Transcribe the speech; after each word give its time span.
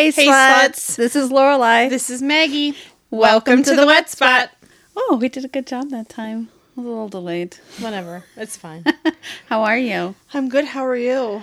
Hey, 0.00 0.10
Hey, 0.12 0.26
sluts. 0.28 0.70
sluts. 0.76 0.96
This 0.96 1.14
is 1.14 1.28
Lorelai. 1.30 1.90
This 1.90 2.08
is 2.08 2.22
Maggie. 2.22 2.74
Welcome 3.10 3.62
to 3.64 3.76
the 3.76 3.84
wet 3.84 4.08
spot. 4.08 4.48
oh, 4.96 5.18
we 5.20 5.28
did 5.28 5.44
a 5.44 5.48
good 5.48 5.66
job 5.66 5.90
that 5.90 6.08
time. 6.08 6.48
I 6.74 6.80
was 6.80 6.86
a 6.86 6.88
little 6.88 7.08
delayed. 7.10 7.56
Whatever. 7.80 8.24
It's 8.34 8.56
fine. 8.56 8.82
How 9.50 9.62
are 9.62 9.76
you? 9.76 10.14
I'm 10.32 10.48
good. 10.48 10.64
How 10.64 10.86
are 10.86 10.96
you? 10.96 11.42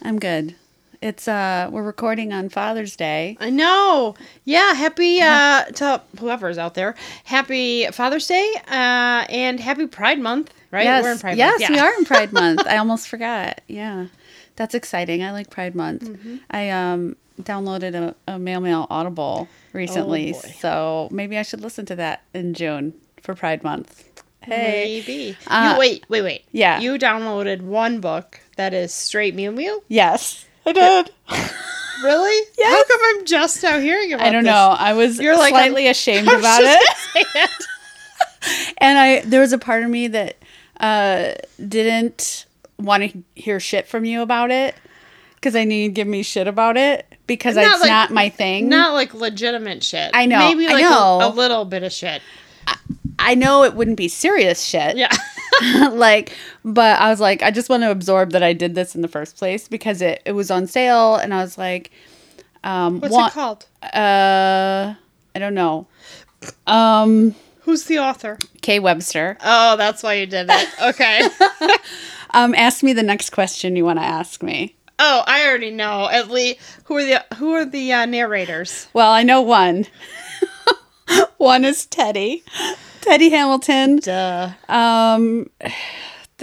I'm 0.00 0.18
good. 0.18 0.54
It's 1.02 1.28
uh 1.28 1.68
we're 1.70 1.82
recording 1.82 2.32
on 2.32 2.48
Father's 2.48 2.96
Day. 2.96 3.36
I 3.40 3.50
know. 3.50 4.14
Yeah. 4.46 4.72
Happy 4.72 5.20
uh, 5.20 5.64
to 5.64 6.00
whoever's 6.18 6.56
out 6.56 6.72
there. 6.72 6.94
Happy 7.24 7.88
Father's 7.88 8.26
Day 8.26 8.54
uh, 8.68 9.26
and 9.28 9.60
happy 9.60 9.86
Pride 9.86 10.18
Month. 10.18 10.54
Right? 10.70 10.84
Yes, 10.84 11.02
We're 11.04 11.12
in 11.12 11.18
Pride 11.18 11.36
yes, 11.36 11.60
Month. 11.60 11.70
we 11.70 11.76
Yeah. 11.76 11.84
are 11.84 11.94
in 11.98 12.04
Pride 12.06 12.32
Month. 12.42 12.66
I 12.66 12.78
almost 12.78 13.06
forgot. 13.06 13.60
Yeah, 13.68 14.06
that's 14.56 14.74
exciting. 14.74 15.22
I 15.22 15.30
like 15.32 15.50
Pride 15.50 15.74
Month. 15.74 16.04
Mm-hmm. 16.04 16.36
I 16.50 16.70
um 16.70 17.16
downloaded 17.42 17.94
a, 17.94 18.14
a 18.32 18.38
Mail 18.38 18.60
Mail 18.60 18.86
Audible 18.90 19.48
recently, 19.72 20.34
Oh, 20.34 20.40
so 20.60 21.08
maybe 21.10 21.38
I 21.38 21.42
should 21.42 21.60
listen 21.60 21.86
to 21.86 21.96
that 21.96 22.22
in 22.34 22.54
June 22.54 22.94
for 23.22 23.34
Pride 23.34 23.62
Month. 23.62 24.04
Hey, 24.42 25.02
Maybe. 25.06 25.36
Uh, 25.46 25.72
you 25.74 25.78
wait. 25.78 26.04
Wait. 26.08 26.22
Wait. 26.22 26.44
yeah. 26.52 26.80
You 26.80 26.92
downloaded 26.98 27.60
one 27.60 28.00
book 28.00 28.40
that 28.56 28.72
is 28.72 28.94
straight 28.94 29.34
Mew 29.34 29.50
Mew. 29.52 29.82
yes, 29.88 30.46
I 30.66 30.72
did. 30.72 31.10
Really? 32.00 32.46
Yes. 32.56 32.72
How 32.88 32.96
come 32.96 33.00
I'm 33.18 33.24
just 33.26 33.60
now 33.60 33.80
hearing 33.80 34.12
about? 34.12 34.24
It? 34.24 34.28
I 34.28 34.32
don't 34.32 34.44
this? 34.44 34.52
know. 34.52 34.76
I 34.78 34.92
was 34.92 35.18
You're 35.18 35.36
like, 35.36 35.48
slightly 35.50 35.86
I'm- 35.86 35.90
ashamed 35.96 36.28
I 36.28 36.34
was 36.36 36.40
about 36.44 36.60
it. 36.62 37.50
and 38.78 38.96
I 38.98 39.20
there 39.22 39.40
was 39.40 39.52
a 39.52 39.58
part 39.58 39.82
of 39.82 39.90
me 39.90 40.06
that 40.06 40.36
uh 40.78 41.32
didn't 41.66 42.46
want 42.78 43.02
to 43.10 43.22
hear 43.34 43.58
shit 43.58 43.88
from 43.88 44.04
you 44.04 44.22
about 44.22 44.52
it 44.52 44.76
because 45.34 45.56
I 45.56 45.64
knew 45.64 45.74
you'd 45.74 45.94
give 45.94 46.06
me 46.06 46.22
shit 46.22 46.46
about 46.46 46.76
it 46.76 47.04
because 47.28 47.54
Not 47.54 47.66
it's 47.66 47.80
like- 47.82 47.88
not 47.90 48.10
my 48.10 48.28
thing. 48.28 48.68
Not 48.68 48.94
like 48.94 49.14
legitimate 49.14 49.84
shit. 49.84 50.10
I 50.12 50.26
know, 50.26 50.38
Maybe 50.40 50.66
I 50.66 50.72
like 50.72 50.82
know. 50.82 51.20
A, 51.20 51.28
a 51.28 51.30
little 51.30 51.64
bit 51.64 51.84
of 51.84 51.92
shit. 51.92 52.20
I 53.20 53.34
know 53.36 53.62
it 53.62 53.74
wouldn't 53.74 53.96
be 53.96 54.08
serious 54.08 54.62
shit. 54.64 54.96
Yeah. 54.96 55.14
like, 55.92 56.32
but 56.64 57.00
I 57.00 57.10
was 57.10 57.20
like, 57.20 57.42
I 57.42 57.50
just 57.50 57.68
want 57.68 57.82
to 57.82 57.90
absorb 57.90 58.30
that 58.32 58.42
I 58.42 58.52
did 58.52 58.74
this 58.74 58.94
in 58.94 59.02
the 59.02 59.08
first 59.08 59.36
place 59.36 59.66
because 59.68 60.00
it, 60.02 60.22
it 60.24 60.32
was 60.32 60.50
on 60.52 60.66
sale, 60.68 61.16
and 61.16 61.34
I 61.34 61.40
was 61.42 61.58
like, 61.58 61.90
um, 62.62 63.00
What's 63.00 63.14
it 63.16 63.32
called? 63.32 63.66
Uh, 63.82 64.94
I 65.34 65.38
don't 65.38 65.54
know. 65.54 65.86
Um, 66.68 67.34
Who's 67.62 67.84
the 67.84 67.98
author? 67.98 68.38
K 68.62 68.78
Webster. 68.78 69.36
Oh, 69.42 69.76
that's 69.76 70.02
why 70.02 70.14
you 70.14 70.26
did 70.26 70.46
it. 70.50 70.68
Okay. 70.82 71.28
Um, 72.34 72.54
ask 72.54 72.82
me 72.82 72.92
the 72.92 73.02
next 73.02 73.30
question 73.30 73.74
you 73.74 73.86
want 73.86 73.98
to 73.98 74.04
ask 74.04 74.42
me. 74.42 74.76
Oh, 74.98 75.22
I 75.26 75.46
already 75.46 75.70
know. 75.70 76.08
At 76.08 76.30
least 76.30 76.60
who 76.84 76.96
are 76.96 77.04
the 77.04 77.36
who 77.36 77.54
are 77.54 77.64
the 77.64 77.92
uh, 77.92 78.06
narrators? 78.06 78.88
Well, 78.92 79.10
I 79.10 79.22
know 79.22 79.42
one. 79.42 79.86
one 81.38 81.64
is 81.64 81.86
Teddy, 81.86 82.44
Teddy 83.00 83.30
Hamilton. 83.30 83.96
Duh. 83.96 84.50
Um, 84.68 85.50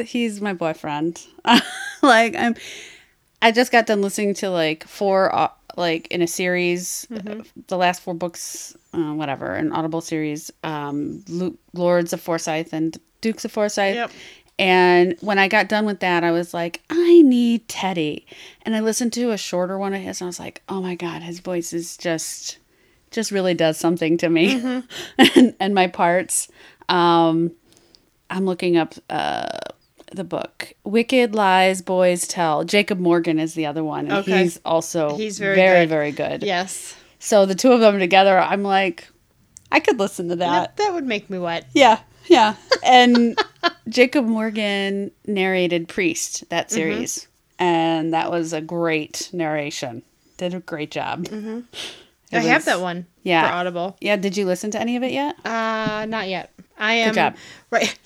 he's 0.03 0.41
my 0.41 0.53
boyfriend. 0.53 1.25
like 2.01 2.35
I'm, 2.35 2.55
I 3.41 3.51
just 3.51 3.71
got 3.71 3.85
done 3.85 4.01
listening 4.01 4.33
to 4.35 4.49
like 4.49 4.85
four, 4.85 5.33
uh, 5.33 5.49
like 5.77 6.07
in 6.07 6.21
a 6.21 6.27
series, 6.27 7.07
uh, 7.11 7.43
the 7.67 7.77
last 7.77 8.01
four 8.01 8.13
books, 8.13 8.75
uh, 8.93 9.13
whatever, 9.13 9.53
an 9.53 9.71
Audible 9.71 10.01
series, 10.01 10.51
um, 10.63 11.23
Lu- 11.27 11.57
Lords 11.73 12.13
of 12.13 12.21
Forsyth 12.21 12.73
and 12.73 12.97
Dukes 13.21 13.45
of 13.45 13.51
Forsyth. 13.51 13.95
Yep. 13.95 14.11
And 14.57 15.15
when 15.19 15.37
I 15.37 15.47
got 15.49 15.67
done 15.67 15.85
with 15.85 15.99
that, 15.99 16.23
I 16.23 16.31
was 16.31 16.53
like, 16.53 16.81
I 16.89 17.21
need 17.21 17.67
Teddy. 17.67 18.25
And 18.61 18.75
I 18.75 18.79
listened 18.79 19.11
to 19.13 19.31
a 19.31 19.37
shorter 19.37 19.77
one 19.77 19.93
of 19.93 20.01
his, 20.01 20.21
and 20.21 20.27
I 20.27 20.29
was 20.29 20.39
like, 20.39 20.61
oh 20.69 20.81
my 20.81 20.95
god, 20.95 21.23
his 21.23 21.39
voice 21.39 21.73
is 21.73 21.97
just, 21.97 22.57
just 23.11 23.31
really 23.31 23.53
does 23.53 23.77
something 23.77 24.17
to 24.19 24.29
me, 24.29 24.83
and, 25.17 25.55
and 25.59 25.75
my 25.75 25.87
parts. 25.87 26.47
Um, 26.87 27.51
I'm 28.29 28.45
looking 28.45 28.77
up 28.77 28.95
uh, 29.09 29.57
the 30.13 30.23
book 30.23 30.73
Wicked 30.83 31.35
Lies 31.35 31.81
Boys 31.81 32.25
Tell. 32.27 32.63
Jacob 32.63 32.99
Morgan 32.99 33.39
is 33.39 33.55
the 33.55 33.65
other 33.65 33.83
one. 33.83 34.05
And 34.07 34.13
Okay. 34.19 34.43
He's 34.43 34.59
also 34.63 35.17
He's 35.17 35.37
very 35.37 35.55
very, 35.55 35.81
good. 35.85 35.89
very 35.89 36.11
good. 36.11 36.43
Yes. 36.43 36.95
So 37.19 37.45
the 37.45 37.55
two 37.55 37.71
of 37.71 37.81
them 37.81 37.99
together, 37.99 38.37
I'm 38.39 38.63
like, 38.63 39.07
I 39.71 39.79
could 39.79 39.99
listen 39.99 40.29
to 40.29 40.35
that. 40.37 40.77
That, 40.77 40.83
that 40.85 40.93
would 40.93 41.05
make 41.05 41.29
me 41.29 41.39
wet. 41.39 41.65
Yeah. 41.73 41.99
Yeah. 42.27 42.55
And 42.83 43.37
Jacob 43.89 44.25
Morgan 44.25 45.11
narrated 45.25 45.87
Priest, 45.87 46.49
that 46.49 46.67
Mm-hmm. 46.67 46.75
series. 46.75 47.27
And 47.57 48.13
that 48.13 48.31
was 48.31 48.51
a 48.53 48.59
great 48.61 49.29
narration. 49.31 50.03
Did 50.37 50.53
a 50.53 50.59
great 50.59 50.91
job. 50.91 51.27
I 51.31 51.63
It 52.31 52.43
have 52.43 52.65
that 52.65 52.81
one. 52.81 53.05
yeah. 53.23 53.47
For 53.47 53.53
Audible. 53.55 53.95
Yeah. 54.01 54.17
Did 54.17 54.35
you 54.35 54.45
listen 54.45 54.71
to 54.71 54.79
any 54.81 54.97
of 54.97 55.03
it 55.03 55.11
yet? 55.13 55.35
Uh, 55.45 56.05
not 56.09 56.27
yet. 56.27 56.51
I 56.77 56.93
am. 56.95 57.13
job. 57.13 57.35
Right. 57.71 57.97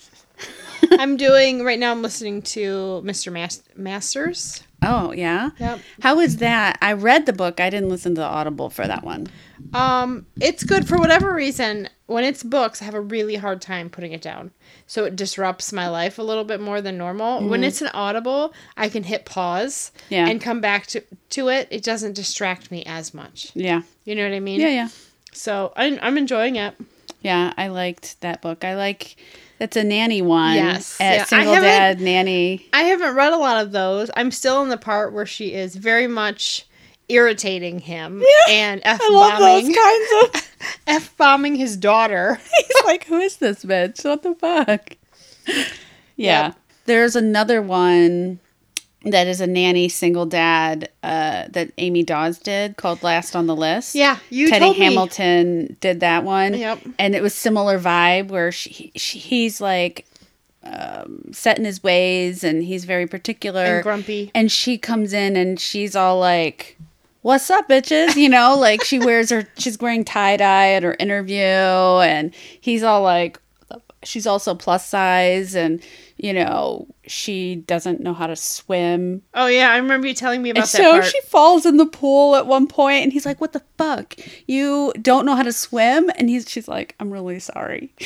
I'm 0.92 1.16
doing 1.16 1.64
right 1.64 1.78
now. 1.78 1.90
I'm 1.90 2.02
listening 2.02 2.42
to 2.42 3.02
Mr. 3.04 3.32
Mas- 3.32 3.62
Masters. 3.76 4.62
Oh, 4.82 5.12
yeah. 5.12 5.50
Yep. 5.58 5.80
was 6.16 6.38
that? 6.38 6.78
I 6.80 6.94
read 6.94 7.26
the 7.26 7.32
book. 7.32 7.60
I 7.60 7.68
didn't 7.70 7.90
listen 7.90 8.14
to 8.14 8.20
the 8.22 8.26
Audible 8.26 8.70
for 8.70 8.86
that 8.86 9.04
one. 9.04 9.26
Um, 9.74 10.26
it's 10.40 10.64
good 10.64 10.88
for 10.88 10.96
whatever 10.98 11.34
reason. 11.34 11.88
When 12.06 12.24
it's 12.24 12.42
books, 12.42 12.80
I 12.80 12.86
have 12.86 12.94
a 12.94 13.00
really 13.00 13.36
hard 13.36 13.60
time 13.60 13.90
putting 13.90 14.12
it 14.12 14.22
down. 14.22 14.50
So 14.86 15.04
it 15.04 15.16
disrupts 15.16 15.72
my 15.72 15.88
life 15.88 16.18
a 16.18 16.22
little 16.22 16.44
bit 16.44 16.60
more 16.60 16.80
than 16.80 16.96
normal. 16.98 17.46
When 17.46 17.62
it's 17.62 17.82
an 17.82 17.88
audible, 17.94 18.52
I 18.76 18.88
can 18.88 19.04
hit 19.04 19.24
pause 19.24 19.92
Mm-hmm. 19.94 20.14
Yeah. 20.14 20.28
and 20.28 20.40
come 20.40 20.60
back 20.60 20.86
to 20.88 21.02
to 21.30 21.48
it. 21.48 21.68
It 21.70 21.84
doesn't 21.84 22.14
distract 22.14 22.70
me 22.70 22.82
as 22.86 23.12
much. 23.14 23.52
Yeah. 23.54 23.82
You 24.04 24.14
know 24.14 24.24
what 24.28 24.34
I 24.34 24.40
mean? 24.40 24.60
Yeah. 24.60 24.68
Yeah. 24.70 24.88
So 25.32 25.72
I'm, 25.76 25.98
I'm 26.02 26.18
enjoying 26.18 26.56
it. 26.56 26.74
Yeah. 27.20 27.52
I 27.56 27.68
liked 27.68 28.20
that 28.22 28.40
book. 28.42 28.64
I 28.64 28.74
like, 28.76 29.14
it's 29.60 29.76
a 29.76 29.84
nanny 29.84 30.22
one. 30.22 30.54
Yes, 30.54 30.96
yeah. 30.98 31.24
Single 31.24 31.54
dad 31.54 32.00
nanny. 32.00 32.66
I 32.72 32.84
haven't 32.84 33.14
read 33.14 33.34
a 33.34 33.36
lot 33.36 33.62
of 33.62 33.72
those. 33.72 34.10
I'm 34.16 34.30
still 34.30 34.62
in 34.62 34.70
the 34.70 34.78
part 34.78 35.12
where 35.12 35.26
she 35.26 35.52
is 35.52 35.76
very 35.76 36.06
much 36.06 36.66
irritating 37.10 37.78
him 37.78 38.22
and 38.48 38.80
f 38.84 38.98
bombing 38.98 39.74
kinds 39.74 40.12
of. 40.24 40.50
f 40.86 41.16
bombing 41.18 41.56
his 41.56 41.76
daughter. 41.76 42.40
He's 42.58 42.84
like, 42.84 43.04
who 43.04 43.18
is 43.18 43.36
this 43.36 43.64
bitch? 43.64 44.02
What 44.04 44.22
the 44.22 44.34
fuck? 44.34 44.96
Yeah. 46.16 46.46
Yep. 46.46 46.56
There's 46.86 47.14
another 47.14 47.60
one 47.60 48.40
that 49.04 49.26
is 49.26 49.40
a 49.40 49.46
nanny 49.46 49.88
single 49.88 50.26
dad 50.26 50.90
uh, 51.02 51.44
that 51.50 51.72
Amy 51.78 52.02
Daws 52.02 52.38
did 52.38 52.76
called 52.76 53.02
Last 53.02 53.34
on 53.34 53.46
the 53.46 53.56
List. 53.56 53.94
Yeah, 53.94 54.18
you 54.28 54.48
Teddy 54.48 54.64
told 54.64 54.78
me. 54.78 54.84
Hamilton 54.84 55.76
did 55.80 56.00
that 56.00 56.24
one. 56.24 56.54
Yep. 56.54 56.80
And 56.98 57.14
it 57.14 57.22
was 57.22 57.34
similar 57.34 57.78
vibe 57.78 58.28
where 58.28 58.52
she, 58.52 58.92
she 58.96 59.18
he's 59.18 59.60
like 59.60 60.06
um, 60.62 61.32
set 61.32 61.58
in 61.58 61.64
his 61.64 61.82
ways 61.82 62.44
and 62.44 62.62
he's 62.62 62.84
very 62.84 63.06
particular 63.06 63.64
And 63.64 63.82
grumpy. 63.82 64.30
And 64.34 64.52
she 64.52 64.76
comes 64.76 65.12
in 65.12 65.36
and 65.36 65.58
she's 65.58 65.96
all 65.96 66.18
like, 66.18 66.76
"What's 67.22 67.48
up, 67.50 67.68
bitches?" 67.68 68.16
You 68.16 68.28
know, 68.28 68.54
like 68.58 68.84
she 68.84 68.98
wears 68.98 69.30
her 69.30 69.44
she's 69.56 69.78
wearing 69.78 70.04
tie 70.04 70.36
dye 70.36 70.72
at 70.72 70.82
her 70.82 70.96
interview, 70.98 71.36
and 71.36 72.34
he's 72.60 72.82
all 72.82 73.02
like, 73.02 73.40
she's 74.02 74.26
also 74.26 74.54
plus 74.54 74.86
size 74.86 75.54
and 75.54 75.82
you 76.16 76.32
know 76.32 76.86
she 77.10 77.56
doesn't 77.56 78.00
know 78.00 78.14
how 78.14 78.26
to 78.26 78.36
swim. 78.36 79.22
Oh 79.34 79.46
yeah, 79.46 79.70
I 79.70 79.76
remember 79.76 80.06
you 80.06 80.14
telling 80.14 80.42
me 80.42 80.50
about 80.50 80.60
and 80.60 80.64
that 80.64 80.76
so 80.76 80.92
part. 80.92 81.04
she 81.06 81.20
falls 81.22 81.66
in 81.66 81.76
the 81.76 81.86
pool 81.86 82.36
at 82.36 82.46
one 82.46 82.66
point 82.66 83.02
and 83.02 83.12
he's 83.12 83.26
like 83.26 83.40
what 83.40 83.52
the 83.52 83.62
fuck? 83.76 84.14
You 84.46 84.92
don't 85.00 85.26
know 85.26 85.34
how 85.34 85.42
to 85.42 85.52
swim? 85.52 86.10
And 86.16 86.28
he's 86.28 86.48
she's 86.48 86.68
like 86.68 86.94
i'm 87.00 87.10
really 87.10 87.38
sorry. 87.40 87.94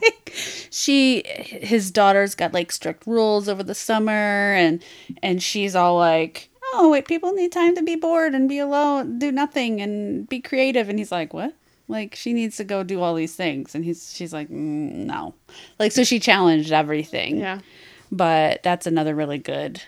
Like 0.00 0.32
she 0.70 1.22
his 1.26 1.90
daughter's 1.90 2.34
got 2.34 2.54
like 2.54 2.72
strict 2.72 3.06
rules 3.06 3.48
over 3.48 3.62
the 3.62 3.74
summer 3.74 4.54
and 4.54 4.82
and 5.22 5.42
she's 5.42 5.76
all 5.76 5.98
like 5.98 6.48
oh 6.72 6.88
wait 6.90 7.06
people 7.06 7.32
need 7.32 7.52
time 7.52 7.74
to 7.74 7.82
be 7.82 7.96
bored 7.96 8.34
and 8.34 8.48
be 8.48 8.58
alone 8.58 9.18
do 9.18 9.30
nothing 9.30 9.80
and 9.82 10.26
be 10.28 10.40
creative. 10.40 10.88
And 10.88 10.98
he's 10.98 11.12
like 11.12 11.34
what 11.34 11.54
like 11.92 12.16
she 12.16 12.32
needs 12.32 12.56
to 12.56 12.64
go 12.64 12.82
do 12.82 13.00
all 13.00 13.14
these 13.14 13.36
things 13.36 13.74
and 13.74 13.84
he's 13.84 14.12
she's 14.12 14.32
like 14.32 14.48
mm, 14.48 14.92
no 15.06 15.34
like 15.78 15.92
so 15.92 16.02
she 16.02 16.18
challenged 16.18 16.72
everything 16.72 17.38
yeah. 17.38 17.60
but 18.10 18.62
that's 18.64 18.86
another 18.86 19.14
really 19.14 19.38
good 19.38 19.80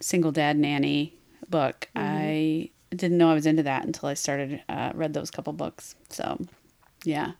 single 0.00 0.32
dad 0.32 0.56
nanny 0.56 1.14
book. 1.52 1.88
I 1.94 2.70
didn't 2.90 3.18
know 3.18 3.30
I 3.30 3.34
was 3.34 3.46
into 3.46 3.62
that 3.62 3.84
until 3.84 4.08
I 4.08 4.14
started 4.14 4.62
uh, 4.68 4.90
read 4.94 5.14
those 5.14 5.30
couple 5.30 5.52
books. 5.52 5.94
So, 6.08 6.38
yeah, 7.04 7.32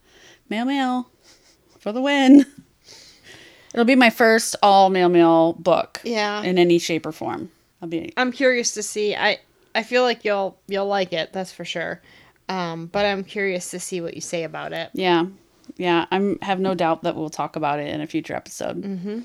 mail 0.48 0.64
mail 0.64 1.10
for 1.80 1.92
the 1.92 2.00
win. 2.00 2.46
It'll 3.74 3.86
be 3.86 3.96
my 3.96 4.10
first 4.10 4.54
all 4.62 4.90
mail 4.90 5.08
mail 5.08 5.54
book. 5.54 6.00
Yeah. 6.04 6.42
in 6.42 6.58
any 6.58 6.78
shape 6.78 7.06
or 7.06 7.12
form. 7.12 7.50
I'll 7.80 7.88
be 7.88 8.12
I'm 8.16 8.30
curious 8.30 8.74
to 8.74 8.82
see. 8.82 9.16
I 9.16 9.40
I 9.74 9.82
feel 9.82 10.02
like 10.02 10.24
you'll 10.24 10.58
you'll 10.68 10.86
like 10.86 11.12
it. 11.12 11.32
That's 11.32 11.52
for 11.52 11.64
sure. 11.64 12.00
Um, 12.48 12.86
but 12.86 13.06
I'm 13.06 13.24
curious 13.24 13.70
to 13.70 13.80
see 13.80 14.00
what 14.00 14.14
you 14.14 14.20
say 14.20 14.44
about 14.44 14.72
it. 14.72 14.90
yeah, 14.92 15.26
yeah. 15.76 16.06
I'm 16.10 16.38
have 16.40 16.60
no 16.60 16.74
doubt 16.74 17.02
that 17.02 17.16
we'll 17.16 17.30
talk 17.30 17.56
about 17.56 17.78
it 17.80 17.88
in 17.88 18.00
a 18.00 18.06
future 18.06 18.34
episode. 18.34 18.82
Mm-hmm. 18.82 19.20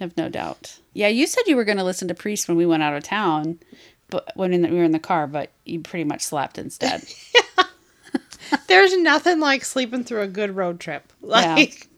Have 0.00 0.16
no 0.16 0.28
doubt. 0.28 0.78
Yeah, 0.92 1.08
you 1.08 1.26
said 1.26 1.42
you 1.46 1.56
were 1.56 1.64
going 1.64 1.78
to 1.78 1.84
listen 1.84 2.06
to 2.08 2.14
Priest 2.14 2.46
when 2.46 2.56
we 2.56 2.66
went 2.66 2.84
out 2.84 2.94
of 2.94 3.02
town, 3.02 3.58
but 4.10 4.30
when 4.36 4.52
in 4.52 4.62
the, 4.62 4.68
we 4.68 4.76
were 4.76 4.84
in 4.84 4.92
the 4.92 5.00
car, 5.00 5.26
but 5.26 5.50
you 5.64 5.80
pretty 5.80 6.04
much 6.04 6.22
slept 6.22 6.56
instead. 6.58 7.04
There's 8.68 8.96
nothing 8.98 9.40
like 9.40 9.64
sleeping 9.64 10.04
through 10.04 10.22
a 10.22 10.28
good 10.28 10.54
road 10.56 10.80
trip. 10.80 11.12
Like, 11.22 11.88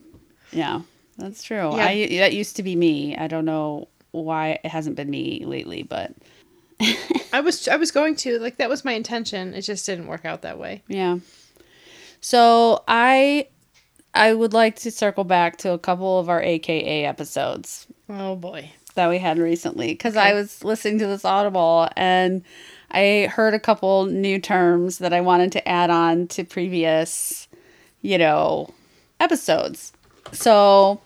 yeah, 0.51 0.81
that's 1.17 1.43
true. 1.45 1.77
Yeah. 1.77 1.85
I 1.85 2.07
that 2.19 2.33
used 2.33 2.57
to 2.57 2.63
be 2.63 2.75
me. 2.75 3.17
I 3.17 3.29
don't 3.29 3.45
know 3.45 3.89
why 4.13 4.59
it 4.65 4.67
hasn't 4.67 4.97
been 4.97 5.09
me 5.11 5.45
lately, 5.45 5.83
but 5.85 6.13
I 7.33 7.41
was 7.41 7.69
I 7.69 7.77
was 7.77 7.91
going 7.91 8.17
to 8.17 8.39
like 8.39 8.57
that 8.57 8.69
was 8.69 8.85
my 8.85 8.93
intention. 8.93 9.55
It 9.55 9.63
just 9.63 9.87
didn't 9.87 10.07
work 10.07 10.25
out 10.25 10.43
that 10.43 10.59
way. 10.59 10.83
yeah. 10.89 11.19
So 12.21 12.83
I 12.89 13.49
I 14.15 14.35
would 14.35 14.53
like 14.53 14.77
to 14.81 14.91
circle 14.91 15.25
back 15.25 15.57
to 15.59 15.73
a 15.73 15.79
couple 15.79 16.19
of 16.19 16.29
our 16.29 16.43
AKA 16.43 17.05
episodes. 17.05 17.87
Oh 18.09 18.35
boy. 18.37 18.73
that 18.97 19.09
we 19.09 19.19
had 19.19 19.39
recently 19.39 19.89
because 19.89 20.17
I 20.17 20.35
was 20.35 20.65
listening 20.65 20.99
to 20.99 21.07
this 21.07 21.25
Audible 21.25 21.89
and 21.97 22.43
I 22.91 23.29
heard 23.33 23.55
a 23.55 23.61
couple 23.61 24.07
new 24.07 24.41
terms 24.41 24.99
that 24.99 25.13
I 25.13 25.21
wanted 25.21 25.53
to 25.53 25.69
add 25.69 25.91
on 25.91 26.27
to 26.29 26.43
previous, 26.45 27.47
you 28.03 28.19
know, 28.19 28.75
episodes. 29.21 29.93
So 30.33 31.01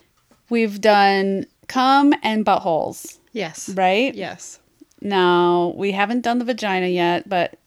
we've 0.48 0.80
done 0.80 1.46
come 1.68 2.14
and 2.22 2.44
buttholes, 2.44 3.18
Yes. 3.32 3.68
right? 3.70 4.14
Yes. 4.14 4.60
Now 5.04 5.72
we 5.76 5.92
haven't 5.92 6.22
done 6.22 6.38
the 6.38 6.44
vagina 6.44 6.88
yet, 6.88 7.28
but 7.28 7.58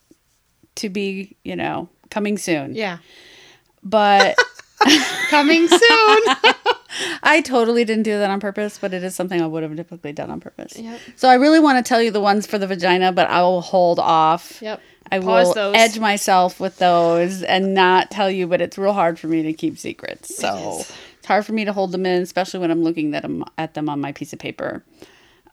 to 0.75 0.89
be, 0.89 1.37
you 1.43 1.55
know, 1.55 1.87
coming 2.09 2.37
soon. 2.37 2.75
Yeah. 2.75 2.97
But 3.83 4.37
Coming 5.29 5.67
soon. 5.67 5.79
I 7.23 7.41
totally 7.43 7.83
didn't 7.83 8.03
do 8.03 8.17
that 8.17 8.29
on 8.29 8.39
purpose, 8.39 8.77
but 8.79 8.93
it 8.93 9.03
is 9.03 9.15
something 9.15 9.41
I 9.41 9.47
would 9.47 9.63
have 9.63 9.75
typically 9.75 10.13
done 10.13 10.29
on 10.29 10.39
purpose. 10.39 10.77
Yep. 10.77 10.99
So 11.15 11.29
I 11.29 11.35
really 11.35 11.59
want 11.59 11.83
to 11.83 11.87
tell 11.87 12.01
you 12.01 12.11
the 12.11 12.21
ones 12.21 12.45
for 12.47 12.57
the 12.57 12.67
vagina, 12.67 13.11
but 13.11 13.29
I 13.29 13.41
will 13.41 13.61
hold 13.61 13.99
off. 13.99 14.61
Yep. 14.61 14.81
I 15.11 15.19
Pause 15.19 15.47
will 15.47 15.53
those. 15.53 15.75
edge 15.75 15.99
myself 15.99 16.59
with 16.59 16.77
those 16.77 17.43
and 17.43 17.73
not 17.73 18.11
tell 18.11 18.29
you, 18.29 18.45
but 18.47 18.61
it's 18.61 18.77
real 18.77 18.93
hard 18.93 19.17
for 19.19 19.27
me 19.27 19.43
to 19.43 19.53
keep 19.53 19.77
secrets. 19.77 20.35
So 20.35 20.79
is. 20.79 20.93
it's 21.17 21.27
hard 21.27 21.45
for 21.45 21.53
me 21.53 21.65
to 21.65 21.73
hold 21.73 21.91
them 21.91 22.05
in, 22.05 22.21
especially 22.21 22.59
when 22.59 22.71
I'm 22.71 22.83
looking 22.83 23.13
at 23.15 23.23
them, 23.23 23.43
at 23.57 23.73
them 23.73 23.89
on 23.89 23.99
my 23.99 24.11
piece 24.11 24.33
of 24.33 24.39
paper. 24.39 24.83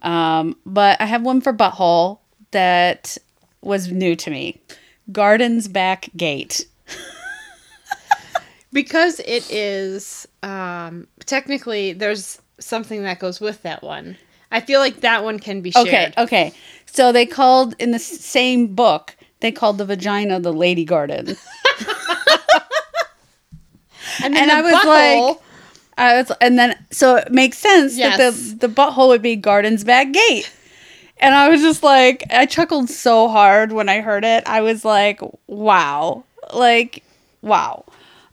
Um, 0.05 0.57
but 0.65 1.01
I 1.01 1.07
have 1.07 1.23
one 1.23 1.41
for 1.41 1.53
butthole 1.53 2.19
that 2.53 3.19
was 3.63 3.91
new 3.91 4.15
to 4.15 4.31
me. 4.31 4.61
Garden's 5.11 5.67
back 5.67 6.11
gate. 6.17 6.67
because 8.73 9.21
it 9.21 9.51
is 9.51 10.29
um 10.43 11.07
technically 11.27 11.93
there's 11.93 12.41
something 12.61 13.03
that 13.03 13.19
goes 13.19 13.41
with 13.41 13.63
that 13.63 13.83
one. 13.83 14.17
I 14.53 14.61
feel 14.61 14.79
like 14.79 15.01
that 15.01 15.25
one 15.25 15.41
can 15.41 15.63
be 15.63 15.73
shared. 15.73 15.89
Okay, 15.89 16.13
okay. 16.19 16.53
So 16.87 17.11
they 17.11 17.27
called 17.27 17.75
in 17.81 17.91
the 17.91 17.99
same 17.99 18.75
book, 18.75 19.17
they 19.41 19.51
called 19.51 19.79
the 19.79 19.85
vagina 19.85 20.39
the 20.39 20.53
lady 20.53 20.85
garden. 20.85 21.37
And, 24.23 24.37
And 24.37 24.51
I 24.51 24.63
was 24.63 24.75
butthole- 24.75 25.29
like, 25.29 25.39
was, 25.97 26.33
and 26.41 26.59
then 26.59 26.77
so 26.91 27.17
it 27.17 27.31
makes 27.33 27.59
sense 27.59 27.97
that 27.97 28.19
the 28.19 28.67
the 28.67 28.69
butthole 28.69 29.09
would 29.09 29.23
be 29.23 29.37
garden's 29.37 29.85
back 29.85 30.13
gate. 30.13 30.51
And 31.19 31.35
I 31.35 31.49
was 31.49 31.63
just 31.63 31.83
like, 31.83 32.25
I 32.31 32.45
chuckled 32.45 32.91
so 32.91 33.29
hard 33.29 33.73
when 33.73 33.89
I 33.89 34.01
heard 34.01 34.25
it. 34.25 34.43
I 34.47 34.61
was 34.63 34.85
like, 34.85 35.21
wow, 35.47 36.25
like, 36.53 37.05
wow. 37.41 37.85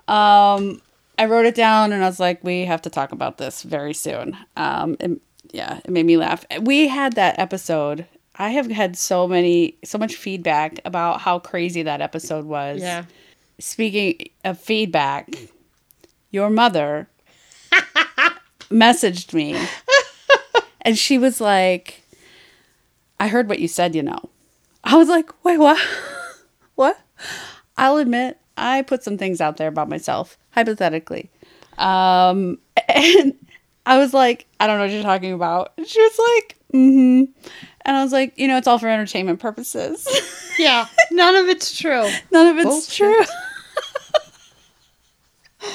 Um, 0.07 0.81
I 1.17 1.25
wrote 1.25 1.45
it 1.45 1.55
down 1.55 1.93
and 1.93 2.03
I 2.03 2.07
was 2.07 2.19
like, 2.19 2.43
we 2.43 2.65
have 2.65 2.81
to 2.81 2.89
talk 2.89 3.11
about 3.11 3.37
this 3.37 3.61
very 3.61 3.93
soon. 3.93 4.35
Um, 4.57 4.97
and 4.99 5.21
yeah, 5.51 5.79
it 5.85 5.91
made 5.91 6.05
me 6.05 6.17
laugh. 6.17 6.43
We 6.59 6.87
had 6.87 7.13
that 7.13 7.37
episode. 7.37 8.07
I 8.35 8.49
have 8.49 8.69
had 8.71 8.97
so 8.97 9.27
many, 9.27 9.75
so 9.83 9.99
much 9.99 10.15
feedback 10.15 10.79
about 10.83 11.21
how 11.21 11.37
crazy 11.37 11.83
that 11.83 12.01
episode 12.01 12.45
was. 12.45 12.81
yeah. 12.81 13.05
Speaking 13.59 14.29
of 14.43 14.59
feedback, 14.59 15.29
your 16.31 16.49
mother 16.49 17.07
messaged 18.71 19.33
me 19.33 19.59
and 20.81 20.97
she 20.97 21.17
was 21.17 21.41
like, 21.41 22.01
I 23.19 23.27
heard 23.27 23.49
what 23.49 23.59
you 23.59 23.67
said, 23.67 23.95
you 23.95 24.03
know. 24.03 24.29
I 24.83 24.95
was 24.95 25.09
like, 25.09 25.31
wait, 25.43 25.57
what? 25.57 25.79
what? 26.75 26.99
I'll 27.77 27.97
admit, 27.97 28.39
I 28.57 28.81
put 28.81 29.03
some 29.03 29.17
things 29.17 29.41
out 29.41 29.57
there 29.57 29.67
about 29.67 29.89
myself, 29.89 30.37
hypothetically. 30.51 31.29
Um, 31.77 32.57
and 32.87 33.35
I 33.85 33.97
was 33.97 34.13
like, 34.13 34.47
I 34.59 34.67
don't 34.67 34.77
know 34.77 34.85
what 34.85 34.91
you're 34.91 35.03
talking 35.03 35.33
about. 35.33 35.73
And 35.77 35.87
she 35.87 36.01
was 36.01 36.19
like, 36.19 36.57
mm 36.73 36.91
hmm. 36.91 37.49
And 37.83 37.97
I 37.97 38.03
was 38.03 38.11
like, 38.11 38.37
you 38.37 38.47
know, 38.47 38.57
it's 38.57 38.67
all 38.67 38.77
for 38.77 38.87
entertainment 38.87 39.39
purposes. 39.39 40.07
Yeah. 40.59 40.85
None 41.09 41.35
of 41.35 41.47
it's 41.47 41.75
true. 41.75 42.07
None 42.31 42.47
of 42.47 42.57
it's 42.57 42.65
Bullshit. 42.65 43.27
true. 45.59 45.69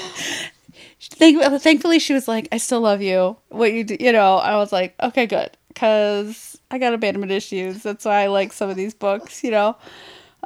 Thank, 1.10 1.42
thankfully, 1.62 1.98
she 1.98 2.12
was 2.12 2.28
like, 2.28 2.48
"I 2.52 2.58
still 2.58 2.80
love 2.80 3.00
you. 3.02 3.36
What 3.48 3.72
you 3.72 3.84
do, 3.84 3.96
you 3.98 4.12
know." 4.12 4.36
I 4.36 4.56
was 4.56 4.72
like, 4.72 4.94
"Okay, 5.02 5.26
good," 5.26 5.50
because 5.68 6.58
I 6.70 6.78
got 6.78 6.92
abandonment 6.94 7.32
issues. 7.32 7.82
That's 7.82 8.04
why 8.04 8.22
I 8.22 8.26
like 8.26 8.52
some 8.52 8.70
of 8.70 8.76
these 8.76 8.94
books, 8.94 9.42
you 9.44 9.50
know. 9.50 9.76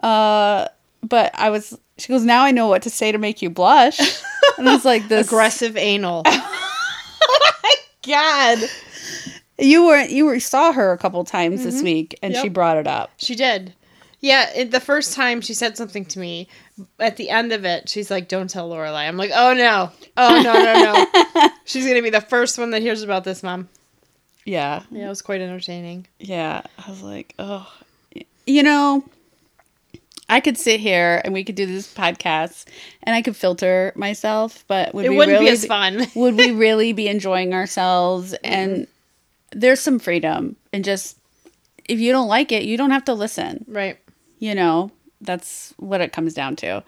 Uh, 0.02 0.68
but 1.02 1.30
I 1.34 1.50
was. 1.50 1.78
She 1.98 2.08
goes, 2.08 2.24
"Now 2.24 2.44
I 2.44 2.50
know 2.50 2.66
what 2.66 2.82
to 2.82 2.90
say 2.90 3.12
to 3.12 3.18
make 3.18 3.42
you 3.42 3.50
blush," 3.50 3.98
and 4.58 4.68
I 4.68 4.74
was 4.74 4.84
like, 4.84 5.08
"This 5.08 5.26
Aggressive 5.28 5.76
anal. 5.76 6.22
Oh 7.22 7.60
my 7.62 7.74
god." 8.06 8.68
You 9.58 9.86
were 9.86 10.00
you 10.00 10.24
were 10.24 10.40
saw 10.40 10.72
her 10.72 10.92
a 10.92 10.98
couple 10.98 11.22
times 11.24 11.64
this 11.64 11.82
week, 11.82 12.18
and 12.22 12.34
she 12.34 12.48
brought 12.48 12.78
it 12.78 12.86
up. 12.86 13.10
She 13.18 13.34
did. 13.34 13.74
Yeah, 14.20 14.50
it, 14.54 14.70
the 14.70 14.80
first 14.80 15.14
time 15.14 15.40
she 15.40 15.54
said 15.54 15.76
something 15.78 16.04
to 16.06 16.18
me, 16.18 16.46
at 16.98 17.16
the 17.16 17.30
end 17.30 17.52
of 17.52 17.64
it, 17.64 17.88
she's 17.88 18.10
like, 18.10 18.28
"Don't 18.28 18.50
tell 18.50 18.68
Lorelai." 18.68 19.08
I'm 19.08 19.16
like, 19.16 19.30
"Oh 19.34 19.54
no, 19.54 19.90
oh 20.16 20.42
no, 20.42 20.52
no, 20.52 21.06
no!" 21.34 21.48
she's 21.64 21.86
gonna 21.86 22.02
be 22.02 22.10
the 22.10 22.20
first 22.20 22.58
one 22.58 22.70
that 22.70 22.82
hears 22.82 23.02
about 23.02 23.24
this, 23.24 23.42
mom. 23.42 23.68
Yeah, 24.44 24.82
Yeah, 24.90 25.06
it 25.06 25.08
was 25.08 25.22
quite 25.22 25.40
entertaining. 25.40 26.06
Yeah, 26.18 26.62
I 26.78 26.90
was 26.90 27.02
like, 27.02 27.34
oh, 27.38 27.70
you 28.46 28.62
know, 28.62 29.04
I 30.28 30.40
could 30.40 30.56
sit 30.58 30.80
here 30.80 31.20
and 31.24 31.32
we 31.34 31.44
could 31.44 31.54
do 31.54 31.66
this 31.66 31.92
podcast, 31.92 32.66
and 33.02 33.16
I 33.16 33.22
could 33.22 33.36
filter 33.36 33.92
myself, 33.96 34.64
but 34.68 34.94
would 34.94 35.04
It 35.04 35.10
wouldn't 35.10 35.38
really 35.38 35.46
be 35.46 35.50
as 35.52 35.66
fun. 35.66 36.06
would 36.14 36.36
we 36.36 36.50
really 36.52 36.92
be 36.92 37.08
enjoying 37.08 37.54
ourselves? 37.54 38.32
Mm-hmm. 38.32 38.52
And 38.52 38.86
there's 39.52 39.80
some 39.80 39.98
freedom, 39.98 40.56
and 40.72 40.84
just 40.84 41.16
if 41.88 41.98
you 41.98 42.12
don't 42.12 42.28
like 42.28 42.52
it, 42.52 42.64
you 42.64 42.76
don't 42.76 42.90
have 42.90 43.06
to 43.06 43.14
listen. 43.14 43.64
right. 43.66 43.98
You 44.40 44.54
know, 44.56 44.90
that's 45.20 45.72
what 45.76 46.00
it 46.00 46.12
comes 46.12 46.34
down 46.34 46.56
to, 46.56 46.82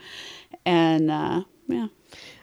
and 0.66 1.11
uh, 1.11 1.44
yeah. 1.68 1.87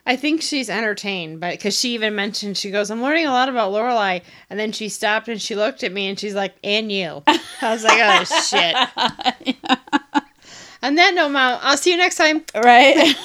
I 0.05 0.15
think 0.15 0.41
she's 0.41 0.69
entertained, 0.71 1.39
but 1.39 1.51
because 1.51 1.77
she 1.77 1.93
even 1.93 2.15
mentioned, 2.15 2.57
she 2.57 2.71
goes, 2.71 2.89
"I'm 2.89 3.01
learning 3.01 3.27
a 3.27 3.31
lot 3.31 3.49
about 3.49 3.71
Lorelai," 3.71 4.23
and 4.49 4.59
then 4.59 4.71
she 4.71 4.89
stopped 4.89 5.27
and 5.27 5.39
she 5.41 5.55
looked 5.55 5.83
at 5.83 5.91
me 5.91 6.07
and 6.07 6.17
she's 6.19 6.33
like, 6.33 6.55
"And 6.63 6.91
you." 6.91 7.21
I 7.27 7.73
was 7.73 7.83
like, 7.83 7.99
"Oh 8.01 8.23
shit." 8.49 8.75
On 10.81 10.95
that 10.95 11.13
note, 11.13 11.29
mom, 11.29 11.59
I'll 11.61 11.77
see 11.77 11.91
you 11.91 11.97
next 11.97 12.15
time. 12.15 12.43
right? 12.55 13.13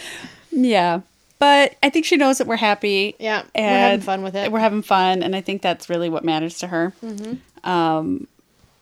yeah. 0.50 1.00
But 1.38 1.74
I 1.82 1.90
think 1.90 2.04
she 2.04 2.16
knows 2.16 2.38
that 2.38 2.46
we're 2.46 2.54
happy. 2.56 3.16
Yeah, 3.18 3.42
we're 3.56 3.62
having 3.62 4.00
fun 4.02 4.22
with 4.22 4.36
it. 4.36 4.52
We're 4.52 4.60
having 4.60 4.82
fun, 4.82 5.24
and 5.24 5.34
I 5.34 5.40
think 5.40 5.60
that's 5.60 5.90
really 5.90 6.08
what 6.08 6.24
matters 6.24 6.58
to 6.58 6.68
her. 6.68 6.92
Um, 7.64 8.28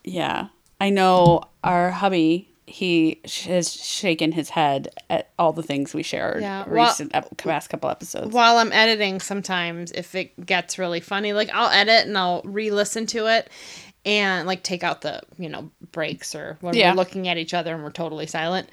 yeah, 0.05 0.49
I 0.81 0.91
know 0.91 1.43
our 1.63 1.91
hubby. 1.91 2.47
He 2.67 3.21
has 3.47 3.73
shaken 3.73 4.31
his 4.31 4.51
head 4.51 4.89
at 5.11 5.31
all 5.41 5.53
the 5.53 5.63
things 5.63 5.93
we 5.93 6.05
shared 6.05 6.41
Yeah, 6.41 6.65
well- 6.69 6.87
recent 6.87 7.11
ep- 7.15 7.37
past 7.37 7.69
couple 7.69 7.91
episodes. 7.91 8.33
While 8.33 8.59
I'm 8.59 8.71
editing, 8.73 9.19
sometimes 9.19 9.91
if 9.91 10.15
it 10.15 10.47
gets 10.47 10.79
really 10.79 11.01
funny, 11.01 11.33
like 11.33 11.51
I'll 11.53 11.69
edit 11.71 12.07
and 12.07 12.17
I'll 12.17 12.43
re-listen 12.45 13.07
to 13.07 13.27
it, 13.27 13.51
and 14.07 14.47
like 14.47 14.63
take 14.63 14.83
out 14.83 15.03
the 15.03 15.21
you 15.39 15.49
know 15.49 15.71
breaks 15.93 16.35
or 16.35 16.57
when 16.61 16.75
Yeah. 16.75 16.91
we're 16.93 16.97
looking 16.97 17.29
at 17.29 17.37
each 17.37 17.53
other 17.53 17.75
and 17.75 17.83
we're 17.85 17.91
totally 17.91 18.27
silent. 18.27 18.69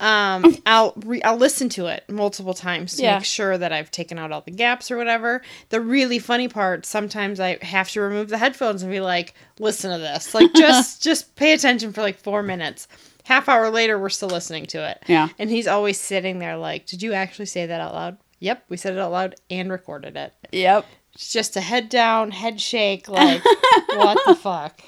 Um, 0.00 0.56
I'll 0.66 0.94
re- 1.04 1.22
I'll 1.22 1.36
listen 1.36 1.68
to 1.70 1.86
it 1.86 2.04
multiple 2.08 2.54
times 2.54 2.96
to 2.96 3.02
Yeah. 3.02 3.16
make 3.16 3.24
sure 3.24 3.56
that 3.58 3.72
I've 3.72 3.90
taken 3.90 4.18
out 4.18 4.32
all 4.32 4.40
the 4.40 4.50
gaps 4.50 4.90
or 4.90 4.96
whatever. 4.96 5.42
The 5.68 5.80
really 5.80 6.18
funny 6.18 6.48
part, 6.48 6.84
sometimes 6.86 7.38
I 7.40 7.58
have 7.64 7.90
to 7.90 8.00
remove 8.00 8.28
the 8.28 8.38
headphones 8.38 8.82
and 8.82 8.90
be 8.90 9.00
like, 9.00 9.34
"Listen 9.58 9.92
to 9.92 9.98
this," 9.98 10.34
like 10.34 10.52
just 10.56 11.02
just 11.02 11.36
pay 11.36 11.52
attention 11.52 11.92
for 11.92 12.00
like 12.02 12.18
four 12.18 12.42
minutes. 12.42 12.88
Half 13.24 13.48
hour 13.48 13.70
later, 13.70 14.00
we're 14.00 14.08
still 14.08 14.30
listening 14.30 14.66
to 14.66 14.84
it. 14.90 15.00
Yeah. 15.06 15.28
And 15.38 15.48
he's 15.48 15.68
always 15.68 16.00
sitting 16.00 16.40
there 16.40 16.56
like, 16.56 16.86
Did 16.86 17.02
you 17.04 17.12
actually 17.12 17.46
say 17.46 17.66
that 17.66 17.80
out 17.80 17.94
loud? 17.94 18.16
Yep, 18.40 18.64
we 18.68 18.76
said 18.76 18.94
it 18.94 18.98
out 18.98 19.12
loud 19.12 19.36
and 19.48 19.70
recorded 19.70 20.16
it. 20.16 20.32
Yep. 20.50 20.84
It's 21.14 21.32
just 21.32 21.56
a 21.56 21.60
head 21.60 21.88
down, 21.88 22.30
head 22.30 22.60
shake, 22.60 23.08
like, 23.08 23.44
what 23.88 24.18
the 24.26 24.34
fuck? 24.34 24.80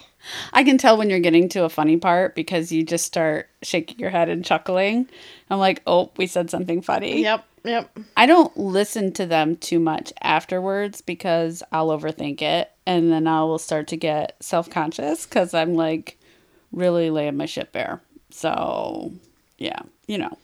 I 0.52 0.64
can 0.64 0.78
tell 0.78 0.96
when 0.96 1.10
you're 1.10 1.20
getting 1.20 1.48
to 1.50 1.64
a 1.64 1.68
funny 1.68 1.98
part 1.98 2.34
because 2.34 2.72
you 2.72 2.82
just 2.82 3.04
start 3.04 3.48
shaking 3.62 3.98
your 3.98 4.10
head 4.10 4.28
and 4.28 4.44
chuckling. 4.44 5.08
I'm 5.50 5.58
like, 5.58 5.82
oh, 5.86 6.10
we 6.16 6.26
said 6.26 6.50
something 6.50 6.80
funny. 6.80 7.22
Yep, 7.22 7.44
yep. 7.64 7.98
I 8.16 8.24
don't 8.26 8.56
listen 8.56 9.12
to 9.14 9.26
them 9.26 9.56
too 9.56 9.78
much 9.78 10.12
afterwards 10.22 11.02
because 11.02 11.62
I'll 11.72 11.88
overthink 11.88 12.40
it 12.40 12.70
and 12.86 13.12
then 13.12 13.26
I 13.26 13.42
will 13.42 13.58
start 13.58 13.88
to 13.88 13.96
get 13.96 14.36
self 14.40 14.70
conscious 14.70 15.26
because 15.26 15.52
I'm 15.52 15.74
like, 15.74 16.18
really 16.72 17.10
laying 17.10 17.36
my 17.36 17.46
shit 17.46 17.72
bare. 17.72 18.00
So, 18.30 19.12
yeah, 19.58 19.80
you 20.06 20.18
know, 20.18 20.36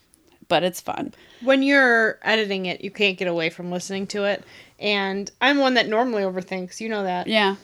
but 0.50 0.62
it's 0.62 0.80
fun. 0.82 1.14
when 1.42 1.62
you're 1.62 2.18
editing 2.22 2.66
it, 2.66 2.82
you 2.84 2.90
can't 2.90 3.16
get 3.16 3.26
away 3.28 3.48
from 3.48 3.70
listening 3.70 4.06
to 4.08 4.24
it. 4.24 4.44
And 4.78 5.30
I'm 5.40 5.56
one 5.58 5.74
that 5.74 5.88
normally 5.88 6.22
overthinks. 6.22 6.80
You 6.80 6.90
know 6.90 7.04
that. 7.04 7.26
Yeah. 7.26 7.56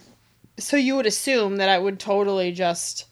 So 0.58 0.78
you 0.78 0.96
would 0.96 1.04
assume 1.06 1.56
that 1.58 1.68
I 1.68 1.78
would 1.78 1.98
totally 2.00 2.52
just 2.52 3.04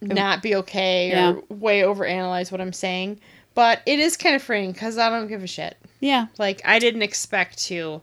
not 0.00 0.40
be 0.42 0.54
okay 0.56 1.10
Yeah. 1.10 1.32
or 1.32 1.42
way 1.54 1.80
overanalyze 1.82 2.50
what 2.50 2.60
I'm 2.62 2.72
saying. 2.72 3.20
But 3.54 3.82
it 3.84 3.98
is 3.98 4.16
kind 4.16 4.36
of 4.36 4.42
freeing 4.42 4.72
because 4.72 4.96
I 4.96 5.10
don't 5.10 5.26
give 5.28 5.42
a 5.42 5.46
shit. 5.46 5.76
Yeah. 6.00 6.28
Like 6.38 6.62
I 6.64 6.78
didn't 6.78 7.02
expect 7.02 7.58
to 7.66 8.00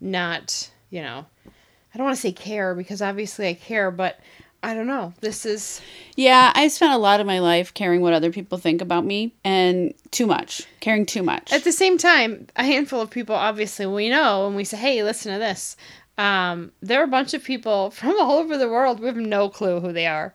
not, 0.00 0.70
you 0.90 1.00
know, 1.00 1.24
I 1.46 1.96
don't 1.98 2.04
want 2.04 2.16
to 2.16 2.20
say 2.20 2.32
care 2.32 2.74
because 2.74 3.00
obviously 3.00 3.48
I 3.48 3.54
care, 3.54 3.90
but 3.90 4.18
I 4.62 4.74
don't 4.74 4.86
know. 4.86 5.12
This 5.20 5.46
is 5.46 5.80
Yeah, 6.16 6.52
I 6.54 6.68
spent 6.68 6.92
a 6.92 6.98
lot 6.98 7.20
of 7.20 7.26
my 7.26 7.38
life 7.38 7.72
caring 7.74 8.00
what 8.00 8.12
other 8.12 8.30
people 8.32 8.58
think 8.58 8.80
about 8.80 9.04
me 9.04 9.32
and 9.44 9.94
too 10.10 10.26
much, 10.26 10.66
caring 10.80 11.06
too 11.06 11.22
much. 11.22 11.52
At 11.52 11.64
the 11.64 11.72
same 11.72 11.98
time, 11.98 12.48
a 12.56 12.64
handful 12.64 13.00
of 13.00 13.10
people, 13.10 13.34
obviously, 13.36 13.86
we 13.86 14.08
know, 14.08 14.46
and 14.46 14.56
we 14.56 14.64
say, 14.64 14.76
hey, 14.76 15.02
listen 15.02 15.32
to 15.32 15.38
this. 15.38 15.76
Um, 16.18 16.72
there 16.80 17.00
are 17.00 17.04
a 17.04 17.08
bunch 17.08 17.34
of 17.34 17.44
people 17.44 17.90
from 17.92 18.18
all 18.20 18.38
over 18.38 18.56
the 18.58 18.68
world. 18.68 18.98
We 19.00 19.06
have 19.06 19.16
no 19.16 19.48
clue 19.48 19.80
who 19.80 19.92
they 19.92 20.06
are. 20.06 20.34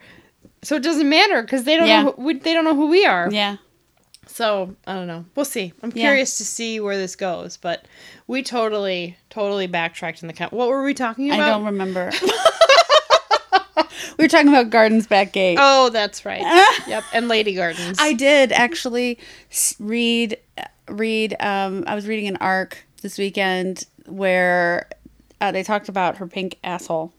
So 0.64 0.76
it 0.76 0.84
doesn't 0.84 1.10
matter 1.10 1.42
because 1.42 1.64
they 1.64 1.76
don't 1.76 1.88
Yeah. 1.88 2.04
know 2.04 2.12
who, 2.12 2.22
we, 2.24 2.34
they 2.36 2.54
don't 2.54 2.66
know 2.66 2.76
who 2.76 2.88
we 2.88 3.06
are. 3.06 3.30
yeah. 3.32 3.58
So 4.28 4.76
I 4.88 4.94
don't 4.94 5.08
know. 5.08 5.26
We'll 5.36 5.44
see. 5.46 5.74
I'm 5.84 5.92
Yeah. 5.94 6.06
curious 6.08 6.38
to 6.38 6.46
see 6.46 6.80
where 6.80 6.96
this 6.98 7.16
goes. 7.18 7.58
But 7.58 7.86
we 8.28 8.44
totally, 8.44 9.18
totally 9.30 9.68
backtracked 9.68 10.22
in 10.22 10.28
the 10.28 10.34
count. 10.34 10.54
What 10.54 10.70
were 10.70 10.84
we 10.84 10.94
talking 10.94 11.28
about? 11.30 11.42
I 11.42 11.50
don't 11.50 11.66
remember. 11.66 12.12
we 14.18 14.24
were 14.26 14.30
talking 14.30 14.50
about 14.50 14.70
Gardens 14.70 15.08
Back 15.08 15.34
Gate. 15.34 15.58
Oh, 15.60 15.90
that's 15.90 16.26
right. 16.26 16.42
yep, 16.88 17.04
and 17.14 17.28
Lady 17.28 17.54
Gardens. 17.56 17.98
I 18.00 18.14
did 18.14 18.52
actually 18.52 19.18
read 19.80 20.38
read 20.88 21.36
um 21.40 21.84
I 21.88 21.96
was 21.96 22.08
reading 22.08 22.28
an 22.28 22.38
arc 22.38 22.86
this 23.02 23.18
weekend 23.18 23.86
where 24.08 24.88
uh, 25.40 25.52
they 25.52 25.64
talked 25.64 25.90
about 25.90 26.18
her 26.18 26.28
pink 26.28 26.58
asshole. 26.64 27.14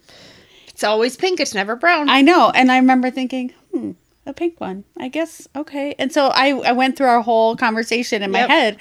it's 0.68 0.84
always 0.84 1.16
pink. 1.16 1.40
It's 1.40 1.54
never 1.54 1.74
brown. 1.76 2.08
I 2.08 2.20
know, 2.22 2.50
and 2.54 2.70
I 2.70 2.76
remember 2.78 3.10
thinking, 3.10 3.52
hmm, 3.72 3.92
a 4.26 4.32
pink 4.32 4.60
one. 4.60 4.84
I 4.96 5.08
guess 5.08 5.48
okay. 5.56 5.94
And 5.98 6.12
so 6.12 6.28
I 6.28 6.50
I 6.50 6.72
went 6.72 6.96
through 6.96 7.08
our 7.08 7.22
whole 7.22 7.56
conversation 7.56 8.22
in 8.22 8.30
my 8.30 8.40
Yep. 8.40 8.48
head, 8.50 8.76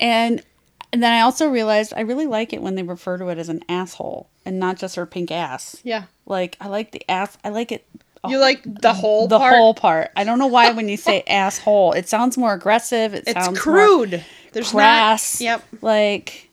and 0.00 0.42
and 0.92 1.02
then 1.02 1.12
I 1.12 1.20
also 1.20 1.48
realized 1.48 1.92
I 1.96 2.00
really 2.00 2.26
like 2.26 2.52
it 2.52 2.62
when 2.62 2.74
they 2.74 2.82
refer 2.82 3.18
to 3.18 3.28
it 3.28 3.38
as 3.38 3.48
an 3.48 3.62
asshole 3.68 4.28
and 4.44 4.58
not 4.58 4.76
just 4.78 4.96
her 4.96 5.06
pink 5.06 5.30
ass. 5.30 5.76
yeah. 5.84 6.04
Like 6.26 6.56
I 6.60 6.68
like 6.68 6.92
the 6.92 7.02
ass. 7.10 7.36
I 7.44 7.48
like 7.50 7.72
it. 7.72 7.86
You 8.28 8.38
like 8.38 8.62
the 8.64 8.92
whole 8.92 9.28
the 9.28 9.38
part? 9.38 9.54
whole 9.56 9.74
part. 9.74 10.10
I 10.16 10.24
don't 10.24 10.38
know 10.38 10.48
why 10.48 10.72
when 10.72 10.88
you 10.88 10.96
say 10.96 11.22
asshole, 11.28 11.92
it 11.92 12.08
sounds 12.08 12.36
more 12.36 12.52
aggressive. 12.52 13.14
It 13.14 13.24
It's 13.26 13.32
sounds 13.32 13.56
more 13.56 13.56
crude. 13.62 14.24
There's 14.52 14.72
crass. 14.72 15.40
not. 15.40 15.44
Yep. 15.44 15.64
Like 15.82 16.50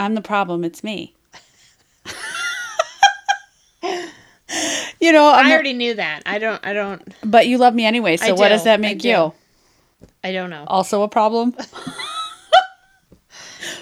I'm 0.00 0.14
the 0.14 0.22
problem. 0.22 0.64
It's 0.64 0.82
me. 0.82 1.14
you 5.00 5.12
know, 5.12 5.30
I'm 5.32 5.46
I 5.46 5.52
already 5.52 5.72
knew 5.74 5.94
that. 5.94 6.22
I 6.26 6.38
don't. 6.38 6.64
I 6.66 6.72
don't. 6.72 7.02
but 7.24 7.46
you 7.46 7.58
love 7.58 7.74
me 7.74 7.84
anyway. 7.84 8.16
So 8.16 8.26
I 8.28 8.32
what 8.32 8.44
do, 8.48 8.54
does 8.54 8.64
that 8.64 8.80
make 8.80 8.98
do. 9.00 9.08
you? 9.08 9.32
I 10.24 10.32
don't 10.32 10.50
know. 10.50 10.64
Also 10.66 11.02
a 11.02 11.08
problem. 11.08 11.54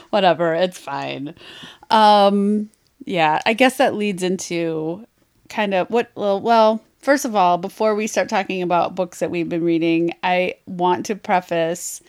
Whatever, 0.11 0.55
it's 0.55 0.79
fine. 0.79 1.35
Um, 1.91 2.71
yeah, 3.05 3.41
I 3.47 3.55
guess 3.55 3.77
that 3.79 3.95
leads 3.95 4.23
into 4.23 5.07
kind 5.49 5.75
of 5.75 5.91
what. 5.91 6.11
Well, 6.15 6.41
well, 6.41 6.83
first 7.00 7.25
of 7.25 7.35
all, 7.37 7.59
before 7.59 7.95
we 7.95 8.07
start 8.07 8.29
talking 8.29 8.62
about 8.62 8.95
books 8.95 9.19
that 9.21 9.31
we've 9.31 9.49
been 9.49 9.65
reading, 9.65 10.12
I 10.23 10.55
want 10.67 11.07
to 11.07 11.17
preface 11.17 12.03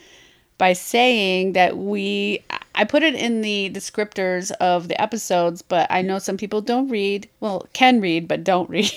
by 0.57 0.73
saying 0.73 1.53
that 1.53 1.77
we. 1.77 2.43
I 2.75 2.85
put 2.85 3.03
it 3.03 3.15
in 3.15 3.41
the 3.41 3.69
descriptors 3.73 4.51
of 4.61 4.87
the 4.87 5.01
episodes, 5.01 5.61
but 5.61 5.87
I 5.89 6.01
know 6.01 6.19
some 6.19 6.37
people 6.37 6.61
don't 6.61 6.87
read. 6.87 7.27
Well, 7.41 7.67
can 7.73 7.99
read, 7.99 8.27
but 8.27 8.43
don't 8.43 8.69
read. 8.69 8.91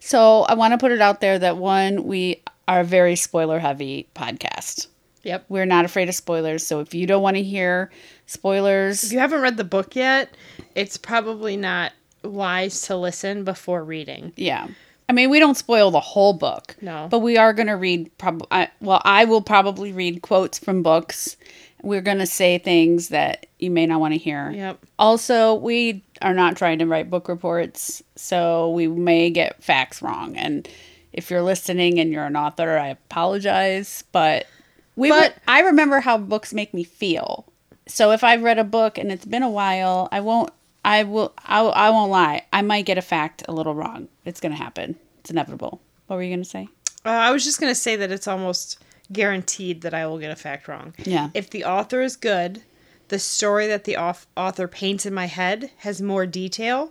so 0.00 0.42
I 0.42 0.54
want 0.54 0.72
to 0.72 0.78
put 0.78 0.92
it 0.92 1.00
out 1.00 1.20
there 1.20 1.38
that 1.38 1.56
one, 1.56 2.04
we 2.04 2.42
are 2.68 2.80
a 2.80 2.84
very 2.84 3.16
spoiler 3.16 3.58
heavy 3.58 4.08
podcast. 4.14 4.88
Yep. 5.24 5.44
We're 5.48 5.66
not 5.66 5.84
afraid 5.84 6.08
of 6.08 6.14
spoilers. 6.14 6.66
So 6.66 6.80
if 6.80 6.94
you 6.94 7.06
don't 7.06 7.22
want 7.22 7.36
to 7.36 7.42
hear 7.42 7.90
spoilers, 8.26 9.04
If 9.04 9.12
you 9.12 9.18
haven't 9.18 9.40
read 9.40 9.56
the 9.56 9.64
book 9.64 9.94
yet, 9.94 10.36
it's 10.74 10.96
probably 10.96 11.56
not 11.56 11.92
wise 12.24 12.80
to 12.82 12.96
listen 12.96 13.44
before 13.44 13.84
reading. 13.84 14.32
yeah. 14.36 14.68
I 15.08 15.14
mean, 15.14 15.28
we 15.28 15.40
don't 15.40 15.56
spoil 15.56 15.90
the 15.90 16.00
whole 16.00 16.32
book. 16.32 16.74
No. 16.80 17.06
But 17.10 17.18
we 17.18 17.36
are 17.36 17.52
going 17.52 17.66
to 17.66 17.74
read 17.76 18.16
probably 18.16 18.46
well, 18.80 19.02
I 19.04 19.26
will 19.26 19.42
probably 19.42 19.92
read 19.92 20.22
quotes 20.22 20.58
from 20.58 20.82
books. 20.82 21.36
We're 21.82 22.00
going 22.00 22.18
to 22.18 22.26
say 22.26 22.56
things 22.58 23.08
that 23.08 23.44
you 23.58 23.70
may 23.70 23.84
not 23.84 24.00
want 24.00 24.14
to 24.14 24.18
hear. 24.18 24.50
Yep. 24.52 24.78
Also, 24.98 25.54
we 25.54 26.02
are 26.22 26.32
not 26.32 26.56
trying 26.56 26.78
to 26.78 26.86
write 26.86 27.10
book 27.10 27.28
reports, 27.28 28.02
so 28.16 28.70
we 28.70 28.86
may 28.86 29.28
get 29.28 29.62
facts 29.62 30.00
wrong. 30.00 30.36
And 30.36 30.66
if 31.12 31.30
you're 31.30 31.42
listening 31.42 31.98
and 31.98 32.10
you're 32.10 32.24
an 32.24 32.36
author, 32.36 32.78
I 32.78 32.86
apologize, 32.88 34.04
but 34.12 34.46
we 34.96 35.08
But- 35.08 35.34
I 35.48 35.60
remember 35.60 36.00
how 36.00 36.18
books 36.18 36.52
make 36.52 36.72
me 36.74 36.84
feel. 36.84 37.46
So 37.86 38.12
if 38.12 38.22
I've 38.22 38.42
read 38.42 38.58
a 38.58 38.64
book 38.64 38.96
and 38.98 39.10
it's 39.10 39.24
been 39.24 39.42
a 39.42 39.50
while, 39.50 40.08
I 40.12 40.20
won't 40.20 40.50
I 40.84 41.04
will 41.04 41.32
I, 41.44 41.60
I 41.60 41.90
won't 41.90 42.10
lie. 42.10 42.46
I 42.52 42.62
might 42.62 42.86
get 42.86 42.98
a 42.98 43.02
fact 43.02 43.42
a 43.48 43.52
little 43.52 43.74
wrong. 43.74 44.08
It's 44.24 44.40
going 44.40 44.52
to 44.52 44.58
happen. 44.58 44.96
It's 45.20 45.30
inevitable. 45.30 45.80
What 46.06 46.16
were 46.16 46.22
you 46.22 46.30
going 46.30 46.42
to 46.42 46.48
say? 46.48 46.68
Uh, 47.04 47.08
I 47.10 47.30
was 47.32 47.44
just 47.44 47.58
gonna 47.60 47.74
say 47.74 47.96
that 47.96 48.12
it's 48.12 48.28
almost 48.28 48.78
guaranteed 49.12 49.82
that 49.82 49.92
I 49.94 50.06
will 50.06 50.18
get 50.18 50.30
a 50.30 50.36
fact 50.36 50.68
wrong. 50.68 50.94
Yeah. 51.04 51.30
If 51.34 51.50
the 51.50 51.64
author 51.64 52.00
is 52.00 52.16
good, 52.16 52.62
the 53.12 53.18
story 53.18 53.66
that 53.66 53.84
the 53.84 53.92
auth- 53.92 54.24
author 54.38 54.66
paints 54.66 55.04
in 55.04 55.12
my 55.12 55.26
head 55.26 55.70
has 55.76 56.00
more 56.00 56.24
detail, 56.24 56.90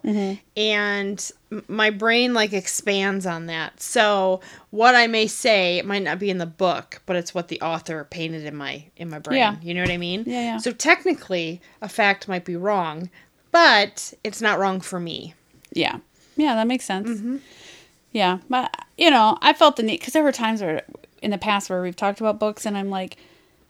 and 0.56 1.32
my 1.68 1.90
brain 1.90 2.36
like 2.36 2.54
expands 2.54 3.26
on 3.26 3.48
that. 3.48 3.82
So 3.82 4.40
what 4.70 4.94
I 4.94 5.08
may 5.08 5.26
say 5.26 5.80
it 5.80 5.86
might 5.86 6.04
not 6.04 6.20
be 6.20 6.30
in 6.30 6.38
the 6.38 6.46
book, 6.46 7.02
but 7.08 7.16
it's 7.16 7.34
what 7.34 7.48
the 7.48 7.60
author 7.62 8.06
painted 8.10 8.46
in 8.46 8.56
my 8.56 8.84
in 8.98 9.10
my 9.10 9.18
brain. 9.18 9.40
Yeah. 9.40 9.56
You 9.64 9.74
know 9.74 9.82
what 9.82 9.90
I 9.90 9.98
mean? 9.98 10.24
Yeah, 10.28 10.42
yeah. 10.42 10.58
So 10.60 10.72
technically, 10.72 11.60
a 11.82 11.90
fact 11.90 12.28
might 12.28 12.46
be 12.46 12.56
wrong, 12.56 13.10
but 13.52 14.14
it's 14.24 14.42
not 14.42 14.60
wrong 14.60 14.80
for 14.80 15.00
me. 15.00 15.34
Yeah. 15.74 15.98
Yeah, 16.38 16.54
that 16.54 16.68
makes 16.68 16.86
sense. 16.86 17.10
Mm-hmm. 17.10 17.38
Yeah. 18.12 18.38
But, 18.48 18.86
you 18.96 19.10
know, 19.10 19.40
I 19.42 19.54
felt 19.54 19.76
the 19.76 19.84
need, 19.84 20.00
because 20.00 20.14
there 20.14 20.22
were 20.22 20.32
times 20.32 20.62
where 20.62 20.84
in 21.24 21.32
the 21.32 21.40
past 21.40 21.68
where 21.68 21.82
we've 21.82 21.96
talked 21.96 22.22
about 22.22 22.40
books 22.40 22.68
and 22.68 22.78
I'm 22.78 22.92
like, 22.92 23.18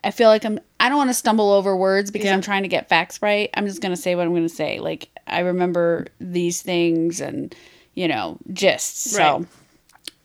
I 0.04 0.12
feel 0.12 0.30
like 0.30 0.44
I'm, 0.46 0.60
I 0.80 0.90
don't 0.90 0.98
want 0.98 1.10
to 1.12 1.14
stumble 1.14 1.52
over 1.52 1.76
words 1.76 2.10
because 2.12 2.26
Yeah. 2.26 2.34
I'm 2.34 2.42
trying 2.42 2.64
to 2.64 2.68
get 2.70 2.90
facts 2.90 3.22
right. 3.22 3.50
I'm 3.54 3.68
just 3.68 3.82
going 3.82 3.94
to 3.94 4.02
say 4.02 4.16
what 4.16 4.24
I'm 4.26 4.32
going 4.34 4.48
to 4.48 4.50
say. 4.54 4.80
Like, 4.80 5.10
I 5.28 5.40
remember 5.42 6.08
these 6.20 6.62
things 6.62 7.22
and, 7.22 7.54
you 7.94 8.08
know, 8.08 8.38
gists. 8.52 9.12
So 9.12 9.46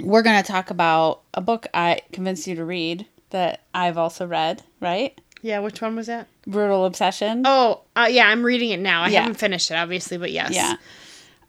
we're 0.01 0.23
going 0.23 0.43
to 0.43 0.47
talk 0.47 0.71
about 0.71 1.21
a 1.35 1.41
book 1.41 1.67
I 1.75 2.01
convinced 2.13 2.47
you 2.47 2.55
to 2.57 2.65
read 2.65 3.07
that 3.31 3.63
I've 3.75 3.99
also 3.99 4.27
read, 4.27 4.63
right? 4.81 5.19
Yeah, 5.43 5.59
which 5.59 5.83
one 5.83 5.95
was 5.95 6.07
that? 6.07 6.27
Brutal 6.47 6.87
Obsession. 6.87 7.43
Oh, 7.45 7.83
uh, 7.95 8.09
yeah, 8.11 8.29
I'm 8.29 8.43
reading 8.45 8.71
it 8.71 8.81
now. 8.81 9.03
I 9.03 9.09
Yeah. 9.09 9.21
haven't 9.21 9.37
finished 9.37 9.71
it, 9.71 9.75
obviously, 9.75 10.17
but 10.17 10.33
yes. 10.33 10.53
Yeah. 10.55 10.77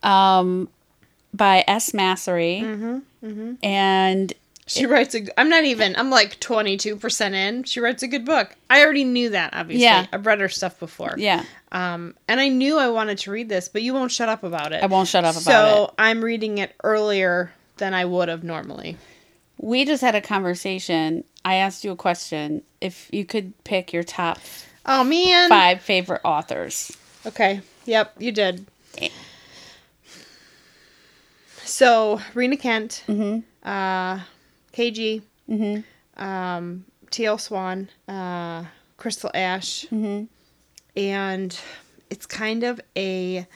Um, 0.03 0.69
by 1.33 1.63
S. 1.67 1.93
Massery. 1.93 2.61
Mm-hmm, 2.63 3.53
And 3.63 4.33
She 4.67 4.85
writes 4.85 5.15
a. 5.15 5.39
I'm 5.39 5.49
not 5.49 5.63
even. 5.63 5.95
I'm 5.95 6.09
like 6.09 6.39
22% 6.39 7.31
in. 7.33 7.63
She 7.63 7.79
writes 7.79 8.03
a 8.03 8.07
good 8.07 8.25
book. 8.25 8.53
I 8.69 8.83
already 8.83 9.05
knew 9.05 9.29
that, 9.29 9.53
obviously. 9.53 9.83
Yeah. 9.85 10.05
I've 10.11 10.25
read 10.25 10.39
her 10.41 10.49
stuff 10.49 10.77
before. 10.79 11.15
yeah, 11.17 11.43
Um, 11.71 12.15
and 12.27 12.39
I 12.39 12.49
knew 12.49 12.77
I 12.77 12.89
wanted 12.89 13.17
to 13.19 13.31
read 13.31 13.47
this, 13.49 13.69
but 13.69 13.81
you 13.81 13.93
won't 13.93 14.11
shut 14.11 14.27
up 14.29 14.43
about 14.43 14.73
it. 14.73 14.83
I 14.83 14.87
won't 14.87 15.07
shut 15.07 15.23
up 15.23 15.33
about 15.35 15.41
so 15.43 15.51
it. 15.51 15.73
So 15.87 15.93
I'm 15.97 16.23
reading 16.23 16.57
it 16.57 16.75
earlier 16.83 17.51
than 17.77 17.93
I 17.93 18.05
would 18.05 18.27
have 18.29 18.43
normally. 18.43 18.97
We 19.57 19.85
just 19.85 20.01
had 20.01 20.15
a 20.15 20.21
conversation. 20.21 21.23
I 21.45 21.55
asked 21.55 21.83
you 21.83 21.91
a 21.91 21.95
question. 21.95 22.61
If 22.81 23.09
you 23.11 23.23
could 23.25 23.53
pick 23.63 23.93
your 23.93 24.03
top 24.03 24.37
Oh 24.85 25.03
man. 25.03 25.49
five 25.49 25.81
favorite 25.81 26.21
authors. 26.23 26.91
Okay. 27.25 27.61
Yep, 27.85 28.15
you 28.19 28.31
did. 28.31 28.65
So 31.63 32.21
Rina 32.33 32.57
Kent, 32.57 33.03
uh, 33.63 34.19
KG, 34.77 35.21
um, 36.17 36.85
T.L. 37.09 37.37
Swan, 37.37 37.89
uh, 38.07 38.65
Crystal 38.97 39.31
Ash, 39.33 39.85
and 40.95 41.59
it's 42.09 42.25
kind 42.25 42.63
of 42.63 42.79
a 42.95 43.47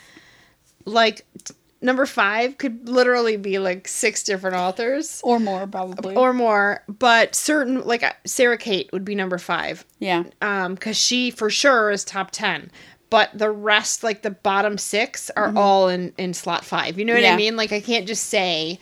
like 0.86 1.26
t- 1.44 1.54
number 1.82 2.06
five 2.06 2.58
could 2.58 2.88
literally 2.90 3.38
be 3.38 3.60
like 3.60 3.88
six 3.88 4.24
different 4.24 4.56
authors 4.56 5.22
Or 5.24 5.40
more, 5.40 5.66
probably. 5.68 6.16
or 6.16 6.34
more, 6.34 6.84
but 6.88 7.34
certain 7.36 7.86
like 7.86 8.04
uh, 8.04 8.14
Sara 8.26 8.58
Cate 8.58 8.90
would 8.92 9.06
be 9.06 9.16
number 9.16 9.38
five 9.38 9.86
yeah. 10.00 10.24
um 10.42 10.74
because 10.76 10.98
she 10.98 11.32
for 11.32 11.50
sure 11.50 11.92
is 11.92 12.04
top 12.04 12.32
10 12.32 12.72
but 13.10 13.30
the 13.38 13.50
rest 13.52 14.04
like 14.04 14.22
the 14.22 14.32
bottom 14.32 14.78
six 14.78 15.30
are 15.36 15.52
all 15.56 15.88
in 15.90 16.14
in 16.18 16.34
slot 16.34 16.64
five 16.66 16.98
you 16.98 17.06
know 17.06 17.14
what 17.14 17.18
Mm-hmm. 17.20 17.26
Yeah. 17.26 17.34
i 17.34 17.38
mean 17.38 17.56
like 17.58 17.72
i 17.72 17.80
can't 17.82 18.08
just 18.08 18.26
say 18.26 18.80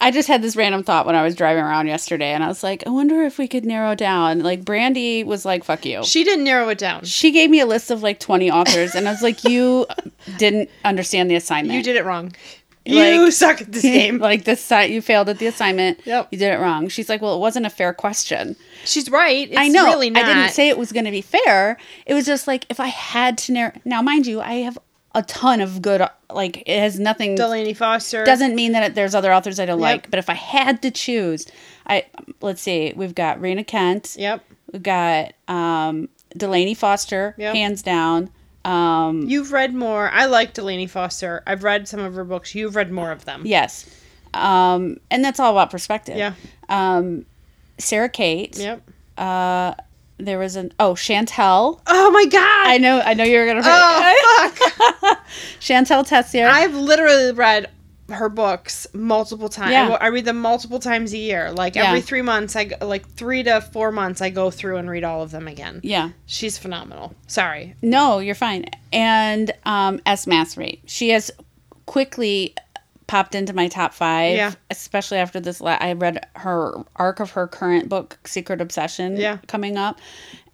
I 0.00 0.10
just 0.10 0.28
had 0.28 0.40
this 0.42 0.56
random 0.56 0.82
thought 0.82 1.04
when 1.06 1.14
I 1.14 1.22
was 1.22 1.34
driving 1.34 1.62
around 1.62 1.86
yesterday, 1.86 2.32
and 2.32 2.42
I 2.42 2.48
was 2.48 2.62
like, 2.62 2.82
I 2.86 2.90
wonder 2.90 3.22
if 3.22 3.36
we 3.38 3.46
could 3.46 3.64
narrow 3.64 3.94
down. 3.94 4.40
Like, 4.40 4.64
Brandy 4.64 5.24
was 5.24 5.44
like, 5.44 5.62
"Fuck 5.64 5.84
you." 5.84 6.02
She 6.04 6.24
didn't 6.24 6.44
narrow 6.44 6.68
it 6.70 6.78
down. 6.78 7.04
She 7.04 7.30
gave 7.30 7.50
me 7.50 7.60
a 7.60 7.66
list 7.66 7.90
of 7.90 8.02
like 8.02 8.18
twenty 8.20 8.50
authors, 8.50 8.94
and 8.94 9.06
I 9.08 9.12
was 9.12 9.22
like, 9.22 9.44
"You 9.50 9.86
didn't 10.38 10.70
understand 10.84 11.30
the 11.30 11.34
assignment. 11.36 11.76
You 11.76 11.82
did 11.82 11.96
it 11.96 12.04
wrong. 12.04 12.32
Like- 12.86 13.14
you 13.14 13.30
suck 13.42 13.60
at 13.60 13.70
this 13.72 13.82
game. 13.82 14.18
like 14.30 14.44
this. 14.44 14.64
si- 14.64 14.86
You 14.86 15.02
failed 15.02 15.28
at 15.28 15.38
the 15.38 15.46
assignment. 15.46 16.00
Yep. 16.06 16.28
You 16.30 16.38
did 16.38 16.52
it 16.54 16.58
wrong." 16.60 16.88
She's 16.88 17.08
like, 17.10 17.20
"Well, 17.20 17.36
it 17.36 17.40
wasn't 17.40 17.66
a 17.66 17.70
fair 17.70 17.92
question." 17.92 18.56
She's 18.86 19.10
right. 19.10 19.48
It's 19.48 19.58
I 19.58 19.68
know. 19.68 19.84
really 19.84 20.08
not. 20.08 20.24
I 20.24 20.26
didn't 20.26 20.50
say 20.52 20.68
it 20.70 20.78
was 20.78 20.92
going 20.92 21.04
to 21.04 21.10
be 21.10 21.20
fair. 21.20 21.76
It 22.06 22.14
was 22.14 22.24
just 22.24 22.46
like 22.46 22.64
if 22.70 22.80
I 22.80 22.86
had 22.86 23.36
to 23.38 23.52
narrow. 23.52 23.72
Now, 23.84 24.00
mind 24.00 24.26
you, 24.26 24.40
I 24.40 24.54
have 24.62 24.78
a 25.14 25.22
ton 25.22 25.60
of 25.60 25.82
good. 25.82 26.02
Like 26.32 26.62
it 26.66 26.78
has 26.78 26.98
nothing. 27.00 27.34
Delaney 27.34 27.74
Foster. 27.74 28.24
doesn't 28.24 28.54
mean 28.54 28.72
that 28.72 28.94
there's 28.94 29.14
other 29.14 29.32
authors 29.32 29.58
I 29.58 29.66
don't 29.66 29.80
Yep. 29.80 29.82
like. 29.92 30.10
But 30.10 30.18
if 30.18 30.30
I 30.30 30.34
had 30.34 30.82
to 30.82 30.90
choose, 30.90 31.46
I 31.86 32.04
let's 32.40 32.62
see. 32.62 32.92
We've 32.94 33.14
got 33.14 33.40
Rina 33.40 33.64
Kent. 33.64 34.16
Yep. 34.18 34.44
We've 34.72 34.82
got 34.82 35.32
um, 35.48 36.08
Delaney 36.36 36.74
Foster, 36.74 37.34
Yep. 37.38 37.54
hands 37.54 37.82
down. 37.82 38.30
Um, 38.64 39.22
You've 39.22 39.52
read 39.52 39.74
more. 39.74 40.10
I 40.10 40.26
like 40.26 40.52
Delaney 40.54 40.86
Foster. 40.86 41.42
I've 41.46 41.64
read 41.64 41.88
some 41.88 42.00
of 42.00 42.14
her 42.14 42.24
books. 42.24 42.54
You've 42.54 42.76
read 42.76 42.92
more 42.92 43.10
of 43.10 43.24
them. 43.24 43.42
yes, 43.44 43.88
um, 44.34 44.98
and 45.10 45.24
that's 45.24 45.40
all 45.40 45.50
about 45.50 45.70
perspective. 45.70 46.16
Yeah. 46.16 46.34
Um, 46.68 47.24
Sara 47.78 48.08
Cate. 48.10 48.58
Yep. 48.58 48.82
Uh, 49.18 49.74
there 50.18 50.38
was 50.38 50.54
an 50.56 50.70
oh 50.78 50.92
Chantel. 50.92 51.80
Oh 51.86 52.10
my 52.10 52.26
god. 52.26 52.68
I 52.68 52.76
know. 52.76 53.00
I 53.00 53.14
know 53.14 53.24
you're 53.24 53.46
gonna. 53.46 53.62
oh 53.64 54.50
fuck. 54.78 54.96
Chantel 55.60 56.06
Tessier. 56.06 56.48
I've 56.48 56.74
literally 56.74 57.32
read 57.32 57.70
her 58.10 58.28
books 58.28 58.88
multiple 58.92 59.48
times. 59.48 59.70
Yeah. 59.70 59.96
I, 60.00 60.08
read 60.08 60.24
them 60.24 60.40
multiple 60.40 60.80
times 60.80 61.12
a 61.12 61.16
year. 61.16 61.52
Like 61.52 61.76
Yeah. 61.76 61.84
every 61.84 62.00
three 62.00 62.22
months, 62.22 62.56
I 62.56 62.64
go, 62.64 62.84
like 62.84 63.08
three 63.08 63.44
to 63.44 63.60
four 63.60 63.92
months, 63.92 64.20
I 64.20 64.30
go 64.30 64.50
through 64.50 64.78
and 64.78 64.90
read 64.90 65.04
all 65.04 65.22
of 65.22 65.30
them 65.30 65.46
again. 65.46 65.80
yeah. 65.84 66.10
She's 66.26 66.58
phenomenal. 66.58 67.14
Sorry. 67.28 67.76
No, 67.82 68.18
you're 68.18 68.34
fine. 68.34 68.64
And 68.92 69.52
um, 69.64 70.00
S. 70.06 70.26
Massery. 70.26 70.82
She 70.86 71.10
has 71.10 71.30
quickly 71.86 72.54
popped 73.06 73.34
into 73.36 73.52
my 73.52 73.68
top 73.68 73.92
five. 73.94 74.34
Yeah. 74.36 74.52
Especially 74.70 75.18
after 75.18 75.38
this. 75.40 75.60
La- 75.60 75.78
I 75.80 75.92
read 75.92 76.26
her 76.36 76.74
arc 76.96 77.20
of 77.20 77.30
her 77.32 77.46
current 77.46 77.88
book, 77.88 78.18
Secret 78.24 78.60
Obsession, 78.60 79.16
Yeah. 79.16 79.38
coming 79.46 79.76
up, 79.76 80.00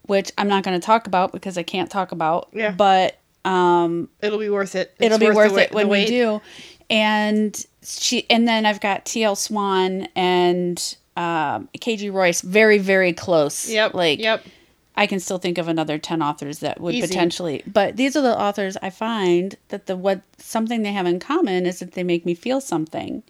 which 0.02 0.30
I'm 0.37 0.49
not 0.49 0.62
going 0.62 0.78
to 0.78 0.85
talk 0.85 1.06
about 1.06 1.33
because 1.33 1.56
I 1.59 1.62
can't 1.62 1.90
talk 1.90 2.12
about. 2.12 2.49
Yeah. 2.52 2.71
But 2.73 3.16
um, 3.46 4.08
It'll 4.20 4.38
be 4.38 4.50
worth 4.50 4.74
it. 4.74 4.94
it'll 4.98 5.18
be 5.18 5.30
worth 5.30 5.52
wait- 5.52 5.64
it 5.66 5.72
when 5.72 5.88
we 5.88 6.04
do. 6.04 6.42
And 6.90 7.66
she, 7.82 8.28
and 8.30 8.46
then 8.46 8.66
I've 8.66 8.80
got 8.80 9.04
T.L. 9.04 9.36
Swan 9.36 10.08
and 10.14 10.78
um, 11.16 11.68
KG 11.78 12.12
Reuss 12.12 12.42
very, 12.42 12.78
very 12.78 13.12
close. 13.12 13.68
Yep. 13.68 13.94
Like, 13.94 14.18
yep. 14.18 14.44
I 14.96 15.06
can 15.06 15.20
still 15.20 15.38
think 15.38 15.58
of 15.58 15.68
another 15.68 15.98
10 15.98 16.22
authors 16.22 16.60
that 16.60 16.80
would 16.80 16.94
Easy. 16.94 17.06
potentially 17.06 17.62
but 17.66 17.96
these 17.96 18.16
are 18.16 18.22
the 18.22 18.38
authors 18.38 18.78
I 18.80 18.88
find 18.88 19.54
that 19.68 19.84
the 19.84 19.94
what 19.94 20.22
something 20.38 20.82
they 20.82 20.92
have 20.92 21.04
in 21.04 21.18
common 21.18 21.66
is 21.66 21.80
that 21.80 21.92
they 21.92 22.02
make 22.02 22.24
me 22.24 22.34
feel 22.34 22.62
something. 22.62 23.22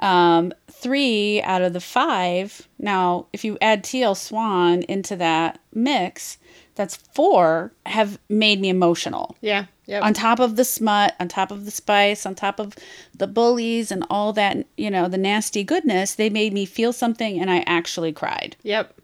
Um, 0.00 0.52
three 0.70 1.42
out 1.42 1.62
of 1.62 1.72
the 1.72 1.80
five. 1.80 2.68
Now, 2.78 3.26
if 3.32 3.44
you 3.44 3.56
add 3.60 3.82
TL 3.82 4.16
Swan 4.16 4.82
into 4.82 5.16
that 5.16 5.58
mix, 5.72 6.38
that's 6.74 6.96
four 6.96 7.72
have 7.86 8.18
made 8.28 8.60
me 8.60 8.68
emotional. 8.68 9.36
Yeah. 9.40 9.66
Yep. 9.86 10.04
On 10.04 10.14
top 10.14 10.38
of 10.38 10.54
the 10.56 10.64
smut, 10.64 11.16
on 11.18 11.28
top 11.28 11.50
of 11.50 11.64
the 11.64 11.70
spice, 11.70 12.24
on 12.24 12.34
top 12.36 12.60
of 12.60 12.76
the 13.16 13.26
bullies 13.26 13.90
and 13.90 14.06
all 14.08 14.32
that, 14.34 14.66
you 14.76 14.90
know, 14.90 15.08
the 15.08 15.18
nasty 15.18 15.64
goodness, 15.64 16.14
they 16.14 16.30
made 16.30 16.52
me 16.52 16.64
feel 16.64 16.92
something 16.92 17.40
and 17.40 17.50
I 17.50 17.64
actually 17.66 18.12
cried. 18.12 18.56
Yep. 18.62 18.94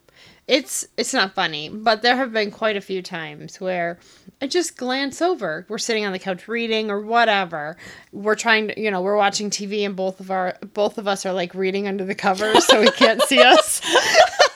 It's 0.47 0.87
it's 0.95 1.13
not 1.13 1.35
funny, 1.35 1.67
but 1.67 2.03
there 2.03 2.15
have 2.15 2.31
been 2.31 2.51
quite 2.51 2.77
a 2.77 2.81
few 2.81 3.01
times 3.01 3.59
where 3.59 3.99
I 4.41 4.47
just 4.47 4.77
glance 4.77 5.21
over. 5.21 5.65
We're 5.67 5.77
sitting 5.77 6.05
on 6.05 6.13
the 6.13 6.19
couch 6.19 6.47
reading 6.47 6.89
or 6.89 7.01
whatever. 7.01 7.75
We're 8.13 8.35
trying 8.35 8.69
to, 8.69 8.79
you 8.79 8.89
know, 8.89 9.01
we're 9.01 9.17
watching 9.17 9.49
TV 9.49 9.85
and 9.85 9.93
both 9.93 10.21
of 10.21 10.31
our 10.31 10.57
both 10.73 10.97
of 10.97 11.05
us 11.05 11.25
are 11.25 11.33
like 11.33 11.53
reading 11.53 11.85
under 11.85 12.05
the 12.05 12.15
covers 12.15 12.65
so 12.65 12.79
we 12.79 12.91
can't 12.91 13.21
see 13.23 13.41
us. 13.41 13.81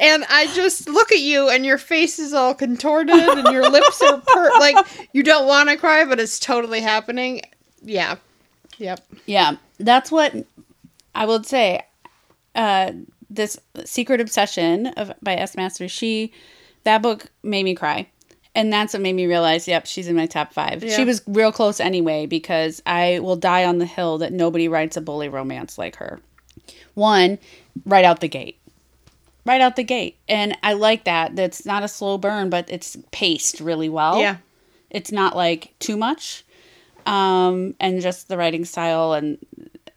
and 0.00 0.24
I 0.28 0.46
just 0.54 0.88
look 0.88 1.12
at 1.12 1.20
you 1.20 1.48
and 1.48 1.64
your 1.64 1.78
face 1.78 2.18
is 2.18 2.32
all 2.32 2.54
contorted 2.54 3.14
and 3.14 3.52
your 3.52 3.70
lips 3.70 4.02
are 4.02 4.20
per- 4.20 4.50
like 4.58 4.86
you 5.12 5.22
don't 5.22 5.46
want 5.46 5.68
to 5.68 5.76
cry 5.76 6.04
but 6.04 6.18
it's 6.18 6.38
totally 6.40 6.80
happening. 6.80 7.42
Yeah. 7.82 8.16
Yep. 8.78 9.00
Yeah, 9.26 9.56
that's 9.78 10.10
what 10.10 10.34
I 11.14 11.26
would 11.26 11.46
say. 11.46 11.84
Uh, 12.54 12.92
this 13.28 13.58
Secret 13.84 14.20
Obsession 14.20 14.88
of 14.88 15.12
by 15.22 15.34
S. 15.34 15.56
Massery, 15.56 15.86
she 15.88 16.32
that 16.84 17.02
book 17.02 17.26
made 17.42 17.62
me 17.64 17.74
cry, 17.74 18.08
and 18.54 18.72
that's 18.72 18.94
what 18.94 19.02
made 19.02 19.12
me 19.12 19.26
realize. 19.26 19.68
Yep, 19.68 19.86
she's 19.86 20.08
in 20.08 20.16
my 20.16 20.26
top 20.26 20.52
five. 20.52 20.82
Yeah. 20.82 20.96
She 20.96 21.04
was 21.04 21.22
real 21.26 21.52
close 21.52 21.78
anyway 21.78 22.26
because 22.26 22.82
I 22.86 23.20
will 23.20 23.36
die 23.36 23.64
on 23.66 23.78
the 23.78 23.86
hill 23.86 24.18
that 24.18 24.32
nobody 24.32 24.66
writes 24.66 24.96
a 24.96 25.00
bully 25.00 25.28
romance 25.28 25.78
like 25.78 25.96
her. 25.96 26.20
One, 26.94 27.38
right 27.84 28.04
out 28.04 28.20
the 28.20 28.28
gate. 28.28 28.58
Right 29.46 29.60
out 29.60 29.76
the 29.76 29.84
gate. 29.84 30.18
And 30.28 30.56
I 30.62 30.74
like 30.74 31.04
that. 31.04 31.34
That's 31.36 31.64
not 31.66 31.82
a 31.82 31.88
slow 31.88 32.18
burn, 32.18 32.50
but 32.50 32.68
it's 32.70 32.96
paced 33.10 33.60
really 33.60 33.88
well 33.88 34.20
Yeah. 34.20 34.36
it's 34.90 35.10
not 35.12 35.34
like 35.36 35.74
too 35.78 35.96
much 35.96 36.44
um 37.06 37.74
and 37.80 38.00
just 38.02 38.28
the 38.28 38.36
writing 38.36 38.64
style 38.66 39.14
and 39.14 39.38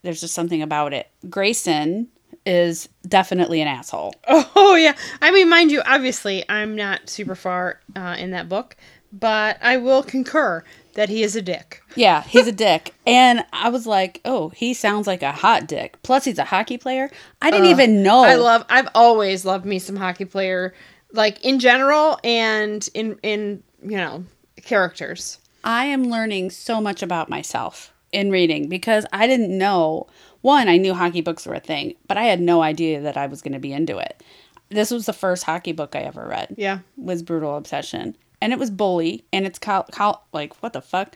there's 0.03 0.21
just 0.21 0.34
something 0.34 0.62
about 0.62 0.93
it 0.93 1.10
grayson 1.29 2.08
is 2.45 2.88
definitely 3.08 3.60
an 3.62 3.67
asshole 3.67 4.13
Oh 4.27 4.75
yeah. 4.75 4.95
I 5.21 5.32
mean, 5.32 5.49
mind 5.49 5.71
you, 5.71 5.82
obviously, 5.86 6.43
I'm 6.49 6.75
not 6.75 7.10
super 7.10 7.36
far 7.36 7.79
uh, 7.95 8.15
in 8.17 8.32
that 8.32 8.47
book, 8.49 8.75
but 9.12 9.58
I 9.62 9.77
will 9.77 10.01
concur 10.03 10.63
that 10.93 11.10
he 11.10 11.23
is 11.23 11.36
a 11.36 11.41
dick. 11.41 11.82
yeah 11.95 12.23
he's 12.23 12.47
a 12.47 12.51
dick 12.51 12.93
and 13.06 13.45
i 13.53 13.69
was 13.69 13.86
like 13.86 14.21
oh 14.25 14.49
he 14.49 14.73
sounds 14.73 15.08
like 15.08 15.21
a 15.23 15.32
hot 15.32 15.67
dick 15.67 15.97
plus 16.03 16.25
he's 16.25 16.39
a 16.39 16.45
hockey 16.45 16.77
player 16.77 17.10
i 17.41 17.49
didn't 17.51 17.67
uh, 17.67 17.71
even 17.71 18.03
know 18.03 18.23
I 18.23 18.36
love. 18.36 18.65
I've 18.69 18.89
always 18.95 19.45
loved 19.45 19.65
me 19.65 19.79
some 19.79 19.95
hockey 19.95 20.25
player, 20.25 20.73
like 21.12 21.43
in 21.43 21.60
general 21.60 22.19
and 22.23 22.88
in 22.93 23.17
in 23.23 23.63
you 23.84 23.97
know 23.97 24.25
characters. 24.63 25.39
I 25.63 25.86
am 25.86 26.06
learning 26.06 26.49
so 26.51 26.82
much 26.82 27.01
about 27.01 27.29
myself 27.29 27.93
in 28.12 28.32
reading 28.32 28.69
because 28.69 29.06
I 29.13 29.27
didn't 29.27 29.56
know. 29.58 30.08
One, 30.41 30.67
I 30.67 30.77
knew 30.77 30.93
hockey 30.93 31.21
books 31.21 31.45
were 31.45 31.53
a 31.53 31.60
thing, 31.60 31.95
but 32.08 32.17
I 32.17 32.23
had 32.23 32.41
no 32.41 32.62
idea 32.62 33.01
that 33.01 33.15
I 33.15 33.27
was 33.27 33.41
going 33.41 33.53
to 33.53 33.60
be 33.60 33.71
into 33.71 33.97
it. 33.97 34.21
This 34.69 34.91
was 34.91 35.06
the 35.06 35.13
first 35.13 35.43
hockey 35.43 35.71
book 35.71 35.95
I 35.95 35.99
ever 35.99 36.27
read. 36.27 36.56
Yeah. 36.58 36.79
Was 36.97 37.23
Brutal 37.23 37.56
Obsession. 37.56 38.17
And 38.43 38.51
it 38.51 38.60
was 38.60 38.69
bully 38.69 39.23
and 39.32 39.45
it's 39.45 39.58
col- 39.58 39.88
col- 39.91 40.27
like 40.34 40.62
what 40.62 40.73
the 40.73 40.82
fuck 40.82 41.15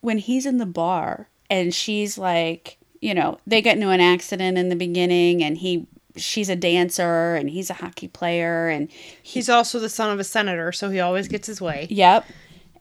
when 0.00 0.16
he's 0.16 0.46
in 0.46 0.56
the 0.56 0.64
bar 0.64 1.28
and 1.50 1.74
she's 1.74 2.16
like, 2.16 2.78
you 3.02 3.12
know, 3.12 3.38
they 3.46 3.60
get 3.60 3.76
into 3.76 3.90
an 3.90 4.00
accident 4.00 4.56
in 4.56 4.70
the 4.70 4.76
beginning 4.76 5.42
and 5.42 5.58
he 5.58 5.86
she's 6.16 6.48
a 6.48 6.56
dancer 6.56 7.34
and 7.34 7.50
he's 7.50 7.68
a 7.68 7.74
hockey 7.74 8.08
player 8.08 8.68
and 8.68 8.90
He's 9.22 9.50
also 9.50 9.78
the 9.78 9.90
son 9.90 10.10
of 10.10 10.18
a 10.18 10.24
senator, 10.24 10.72
so 10.72 10.88
he 10.88 11.00
always 11.00 11.28
gets 11.28 11.46
his 11.46 11.60
way. 11.60 11.86
Yep. 11.90 12.24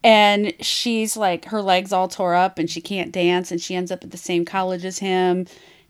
And 0.02 0.54
she's 0.62 1.18
like, 1.18 1.46
her 1.46 1.62
legs 1.62 1.92
all 1.92 2.08
tore 2.08 2.36
up 2.36 2.58
and 2.58 2.70
she 2.70 2.80
can't 2.80 3.12
dance 3.12 3.52
and 3.52 3.60
she 3.60 3.76
ends 3.76 3.92
up 3.92 4.02
at 4.04 4.12
the 4.12 4.18
same 4.18 4.46
college 4.46 4.86
as 4.86 5.00
him. 5.00 5.46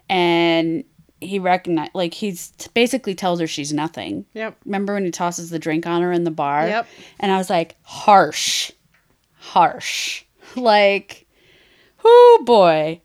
And 0.09 0.83
he 1.21 1.39
recognize 1.39 1.89
like 1.93 2.13
he's 2.13 2.51
basically 2.73 3.15
tells 3.15 3.39
her 3.39 3.47
she's 3.47 3.73
nothing. 3.73 4.25
Yep. 4.33 4.57
Remember 4.65 4.93
when 4.93 5.05
he 5.05 5.11
tosses 5.11 5.49
the 5.49 5.59
drink 5.59 5.85
on 5.87 6.01
her 6.01 6.11
in 6.11 6.23
the 6.23 6.31
bar? 6.31 6.67
Yep. 6.67 6.87
And 7.19 7.31
I 7.31 7.37
was 7.37 7.49
like, 7.49 7.75
harsh. 7.83 8.71
Harsh. 9.39 10.23
Like, 10.55 11.27
oh 12.03 12.41
boy. 12.45 13.01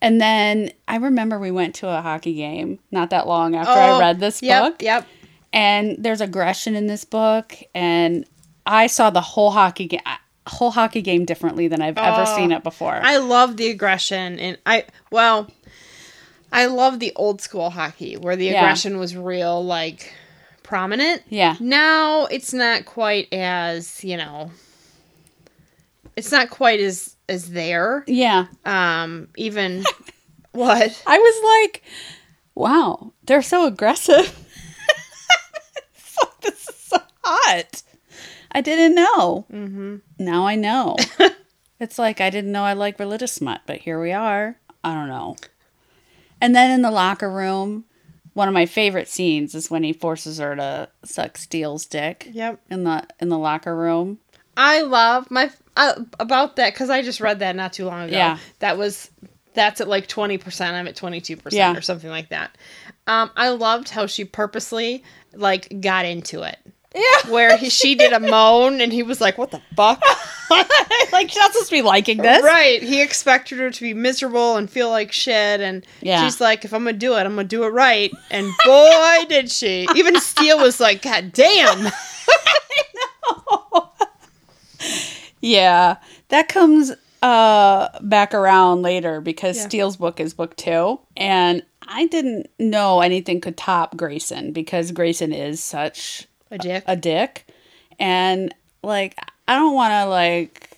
And 0.00 0.20
then 0.20 0.70
I 0.88 0.96
remember 0.96 1.38
we 1.38 1.50
went 1.50 1.74
to 1.76 1.88
a 1.88 2.00
hockey 2.00 2.34
game 2.34 2.78
not 2.90 3.10
that 3.10 3.26
long 3.26 3.54
after 3.54 3.70
I 3.72 3.90
oh, 3.90 4.00
read 4.00 4.18
this 4.18 4.42
Oh, 4.42 4.46
yep, 4.46 4.62
book 4.64 4.82
Yep. 4.82 5.06
and 5.52 5.96
there's 5.98 6.20
aggression 6.20 6.74
in 6.74 6.86
this 6.86 7.04
book 7.04 7.54
and 7.74 8.24
i 8.66 8.86
saw 8.88 9.10
the 9.10 9.20
whole 9.20 9.50
hockey 9.52 9.86
game 9.86 10.00
whole 10.48 10.70
hockey 10.72 11.02
game 11.02 11.24
differently 11.24 11.68
than 11.68 11.80
i've 11.82 11.96
ever 11.98 12.24
Oh, 12.26 12.36
seen 12.36 12.50
it 12.52 12.62
before 12.62 12.94
I 13.02 13.18
love 13.18 13.56
the 13.56 13.68
aggression, 13.68 14.38
and 14.40 14.58
I 14.66 14.84
well, 15.10 15.48
I 16.56 16.66
love 16.66 16.98
the 16.98 17.12
old 17.16 17.40
school 17.40 17.70
hockey 17.70 18.16
where 18.16 18.34
the 18.36 18.46
Yeah. 18.46 18.60
aggression 18.62 18.98
was 18.98 19.16
real, 19.16 19.64
like 19.64 20.12
prominent. 20.62 21.22
yeah 21.28 21.56
Now 21.60 22.26
it's 22.26 22.52
not 22.52 22.84
quite 22.86 23.32
as 23.32 24.02
you 24.02 24.16
know. 24.16 24.50
It's 26.16 26.32
not 26.32 26.50
quite 26.50 26.80
as 26.80 27.14
as 27.28 27.50
there. 27.50 28.04
yeah 28.06 28.46
Um, 28.64 29.28
even 29.36 29.84
what? 30.52 31.02
i 31.06 31.18
was 31.18 31.64
like 31.64 31.82
wow 32.54 33.12
they're 33.26 33.42
so 33.42 33.66
aggressive 33.66 34.26
Fuck, 35.92 36.40
this 36.40 36.68
is 36.68 36.74
so 36.76 36.96
hot 37.22 37.82
i 38.52 38.60
didn't 38.62 38.94
know 38.94 39.44
mm-hmm. 39.52 39.96
now 40.18 40.46
i 40.46 40.54
know 40.54 40.96
it's 41.80 41.98
like 41.98 42.20
i 42.22 42.30
didn't 42.30 42.52
know 42.52 42.62
i 42.64 42.72
like 42.72 42.98
religious 42.98 43.32
smut 43.32 43.60
but 43.66 43.78
here 43.80 44.00
we 44.00 44.12
are 44.12 44.56
i 44.82 44.94
don't 44.94 45.08
know 45.08 45.36
And 46.40 46.54
then 46.54 46.70
in 46.70 46.82
the 46.82 46.90
locker 46.90 47.30
room, 47.30 47.84
one 48.34 48.48
of 48.48 48.54
my 48.54 48.66
favorite 48.66 49.08
scenes 49.08 49.54
is 49.54 49.70
when 49.70 49.82
he 49.82 49.92
forces 49.92 50.38
her 50.38 50.54
to 50.56 50.88
suck 51.04 51.38
Steele's 51.38 51.86
dick 51.86 52.28
Yep. 52.32 52.60
in 52.70 52.84
the 52.84 53.06
in 53.20 53.28
the 53.30 53.38
locker 53.38 53.74
room. 53.74 54.18
I 54.56 54.82
love 54.82 55.30
my 55.30 55.50
uh, 55.76 56.02
about 56.18 56.56
that 56.56 56.72
because 56.72 56.90
I 56.90 57.02
just 57.02 57.20
read 57.20 57.38
that 57.40 57.56
not 57.56 57.72
too 57.72 57.84
long 57.86 58.04
ago. 58.08 58.16
Yeah. 58.16 58.38
that 58.60 58.76
was 58.78 59.10
that's 59.54 59.80
at 59.80 59.88
like 59.88 60.06
twenty 60.06 60.36
percent. 60.38 60.74
I'm 60.74 60.86
at 60.86 60.96
twenty 60.96 61.20
two 61.20 61.36
percent 61.36 61.76
or 61.76 61.82
something 61.82 62.10
like 62.10 62.28
that. 62.30 62.56
Um, 63.06 63.30
I 63.36 63.50
loved 63.50 63.88
how 63.90 64.06
she 64.06 64.24
purposely 64.24 65.02
like 65.34 65.80
got 65.80 66.04
into 66.04 66.42
it. 66.42 66.58
Yeah. 66.96 67.30
Where 67.30 67.56
he, 67.58 67.68
she 67.68 67.94
did 67.94 68.12
a 68.14 68.20
moan 68.20 68.80
and 68.80 68.90
he 68.90 69.02
was 69.02 69.20
like, 69.20 69.36
"What 69.36 69.50
the 69.50 69.60
fuck?" 69.76 70.02
like 71.12 71.28
she's 71.28 71.36
not 71.36 71.52
supposed 71.52 71.68
to 71.68 71.76
be 71.76 71.82
liking 71.82 72.18
this. 72.18 72.42
Right. 72.42 72.82
He 72.82 73.02
expected 73.02 73.58
her 73.58 73.70
to 73.70 73.80
be 73.82 73.92
miserable 73.92 74.56
and 74.56 74.70
feel 74.70 74.88
like 74.88 75.12
shit. 75.12 75.60
And 75.60 75.84
Yeah. 76.00 76.24
she's 76.24 76.40
like, 76.40 76.64
if 76.64 76.72
I'm 76.72 76.84
going 76.84 76.94
to 76.94 76.98
do 76.98 77.14
it, 77.14 77.20
I'm 77.26 77.34
going 77.34 77.46
to 77.48 77.56
do 77.56 77.64
it 77.64 77.68
right. 77.68 78.10
And 78.30 78.50
boy, 78.64 79.16
did 79.28 79.50
she. 79.50 79.86
Even 79.94 80.18
Steele 80.20 80.58
was 80.58 80.80
like, 80.80 81.02
God 81.02 81.32
damn. 81.32 81.92
Yeah. 85.40 85.96
That 86.28 86.48
comes 86.48 86.92
uh 87.22 87.88
back 88.02 88.34
around 88.34 88.82
later 88.82 89.20
because 89.20 89.56
Yeah. 89.56 89.68
Steele's 89.68 89.96
book 89.96 90.20
is 90.20 90.34
book 90.34 90.56
two. 90.56 91.00
And 91.16 91.62
I 91.88 92.06
didn't 92.06 92.48
know 92.58 93.00
anything 93.00 93.40
could 93.40 93.56
top 93.56 93.96
Grayson 93.96 94.52
because 94.52 94.92
Grayson 94.92 95.32
is 95.32 95.62
such 95.62 96.26
A 96.56 96.62
dick. 96.62 96.84
a 96.86 96.96
dick. 96.96 97.46
And 97.98 98.54
like 98.82 99.16
I 99.48 99.54
don't 99.54 99.74
wanna 99.74 100.06
like 100.06 100.76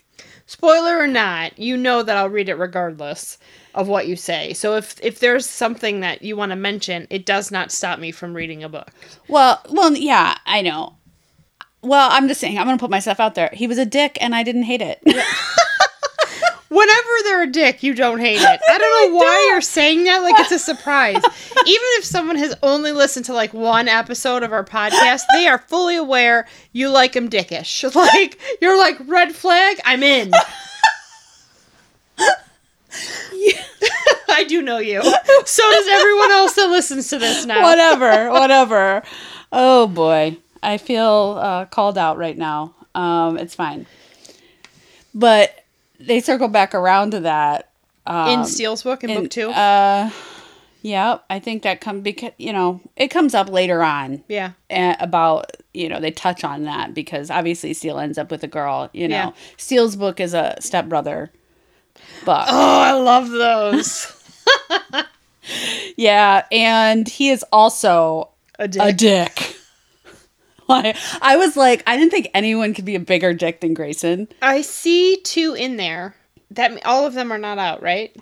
Spoiler 0.49 0.97
or 0.97 1.07
not, 1.07 1.59
you 1.59 1.77
know 1.77 2.03
that 2.03 2.17
I'll 2.17 2.31
read 2.31 2.49
it 2.49 2.55
regardless 2.55 3.37
of 3.75 3.87
what 3.87 4.09
you 4.09 4.17
say. 4.17 4.55
So 4.55 4.77
if 4.77 4.99
if 5.05 5.21
there's 5.21 5.45
something 5.45 6.01
that 6.01 6.23
you 6.23 6.38
want 6.38 6.53
to 6.53 6.57
mention, 6.57 7.07
it 7.11 7.27
does 7.27 7.51
not 7.51 7.71
stop 7.71 7.99
me 7.99 8.12
from 8.12 8.33
reading 8.33 8.64
a 8.64 8.69
book. 8.71 8.91
well 9.29 9.61
well 9.69 9.95
yeah, 9.95 10.38
I 10.47 10.62
know. 10.62 10.97
Well, 11.83 12.09
I'm 12.11 12.29
just 12.29 12.41
saying, 12.41 12.59
I'm 12.59 12.64
gonna 12.64 12.79
put 12.79 12.88
myself 12.88 13.21
out 13.21 13.35
there. 13.35 13.51
He 13.53 13.67
was 13.67 13.77
a 13.77 13.85
dick 13.85 14.17
and 14.23 14.35
I 14.35 14.43
didn't 14.43 14.62
hate 14.62 14.81
it. 14.81 15.03
Whenever 16.69 17.09
they're 17.25 17.43
a 17.45 17.47
dick, 17.51 17.83
you 17.83 17.95
don't 17.95 18.19
hate 18.21 18.41
it. 18.41 18.61
I 18.69 18.79
don't 18.79 19.11
know 19.13 19.17
why 19.17 19.49
you're 19.51 19.61
saying 19.63 20.05
that 20.05 20.19
like 20.23 20.39
it's 20.39 20.53
a 20.53 20.59
surprise. 20.59 21.17
Even 21.67 21.89
if 21.97 22.05
someone 22.05 22.37
has 22.37 22.55
only 22.63 22.93
listened 22.93 23.25
to 23.27 23.33
like 23.33 23.55
one 23.55 23.89
episode 23.89 24.43
of 24.43 24.53
our 24.53 24.65
podcast, 24.65 25.23
they 25.33 25.47
are 25.47 25.59
fully 25.59 25.97
aware 25.97 26.47
you 26.73 26.91
like 26.91 27.13
them 27.13 27.29
dickish. 27.31 27.85
Like 27.99 28.39
you're 28.61 28.79
like 28.79 28.97
red 29.07 29.35
flag, 29.35 29.79
I'm 29.85 30.03
in. 30.03 30.31
I 34.31 34.45
do 34.47 34.63
know 34.63 34.79
you. 34.79 35.03
So 35.03 35.63
does 35.71 35.89
everyone 35.89 36.31
else 36.31 36.55
that 36.55 36.69
listens 36.69 37.09
to 37.11 37.19
this 37.19 37.45
now. 37.45 37.63
whatever, 37.63 38.31
whatever. 38.31 39.03
Oh 39.53 39.87
boy, 39.89 40.37
I 40.63 40.79
feel 40.79 41.39
uh, 41.41 41.65
called 41.67 41.99
out 41.99 42.19
right 42.19 42.37
now. 42.37 42.75
Um, 42.95 43.37
it's 43.39 43.55
fine, 43.55 43.87
but 45.15 45.58
they 45.99 46.21
circle 46.21 46.49
back 46.49 46.75
around 46.75 47.11
to 47.13 47.21
that 47.21 47.71
In 48.07 48.15
um, 48.41 48.45
Steele's 48.45 48.83
book 48.83 49.03
in, 49.05 49.11
in- 49.11 49.23
book 49.23 49.31
two. 49.31 49.51
Uh, 49.51 50.11
yeah, 50.81 51.19
I 51.29 51.41
think 51.41 51.65
that 51.65 51.81
come 51.81 52.03
because 52.03 52.31
you 52.39 52.53
know 52.53 52.81
it 52.97 53.09
comes 53.09 53.35
up 53.35 53.49
later 53.51 53.83
on 53.83 54.23
yeah. 54.29 54.53
about 54.71 55.51
you 55.75 55.89
know 55.89 55.99
they 56.01 56.11
touch 56.13 56.45
on 56.45 56.63
that 56.65 56.95
because 56.95 57.31
obviously 57.31 57.75
Steele 57.75 57.99
ends 57.99 58.17
up 58.17 58.31
with 58.31 58.45
a 58.45 58.49
girl. 58.49 58.89
You 58.93 59.09
know, 59.09 59.17
Yeah. 59.17 59.31
Steele's 59.57 59.97
book 59.97 60.21
is 60.21 60.35
a 60.35 60.57
stepbrother 60.61 61.33
book. 62.25 62.45
Oh, 62.49 62.81
I 62.81 62.93
love 62.93 63.29
those. 63.31 64.15
Yeah, 65.97 66.45
and 66.53 67.09
he 67.09 67.31
is 67.31 67.45
also 67.53 68.31
A 68.59 68.69
dick. 68.69 68.83
a 68.83 68.93
dick. 68.93 69.57
Like 70.69 70.97
I 71.23 71.37
was 71.37 71.57
like, 71.57 71.83
I 71.87 71.97
didn't 71.97 72.11
think 72.11 72.29
anyone 72.35 72.75
could 72.75 72.85
be 72.85 72.95
a 72.95 73.01
bigger 73.01 73.33
dick 73.35 73.61
than 73.61 73.75
Grayson. 73.75 74.29
I 74.43 74.63
see 74.63 75.17
two 75.25 75.55
in 75.55 75.77
there. 75.77 76.15
That 76.53 76.85
all 76.87 77.07
of 77.07 77.15
them 77.15 77.31
are 77.33 77.39
not 77.39 77.59
out, 77.59 77.83
right? 77.83 78.17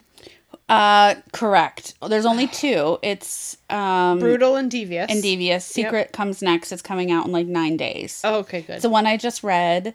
Uh, 0.69 1.15
correct. 1.33 1.95
There's 2.09 2.27
only 2.27 2.49
two. 2.49 2.99
It's 3.03 3.57
um 3.71 4.19
Brutal 4.19 4.57
and 4.57 4.71
devious. 4.71 5.11
and 5.11 5.23
devious. 5.23 5.65
Secret 5.65 6.13
comes 6.13 6.43
next. 6.43 6.73
It's 6.73 6.83
coming 6.83 7.11
out 7.13 7.27
in 7.27 7.33
like 7.33 7.47
nine 7.47 7.77
days. 7.77 8.21
Oh, 8.25 8.37
okay, 8.41 8.63
good. 8.63 8.75
It's 8.75 8.83
the 8.83 8.89
one 8.89 9.07
I 9.07 9.17
just 9.17 9.45
read. 9.45 9.95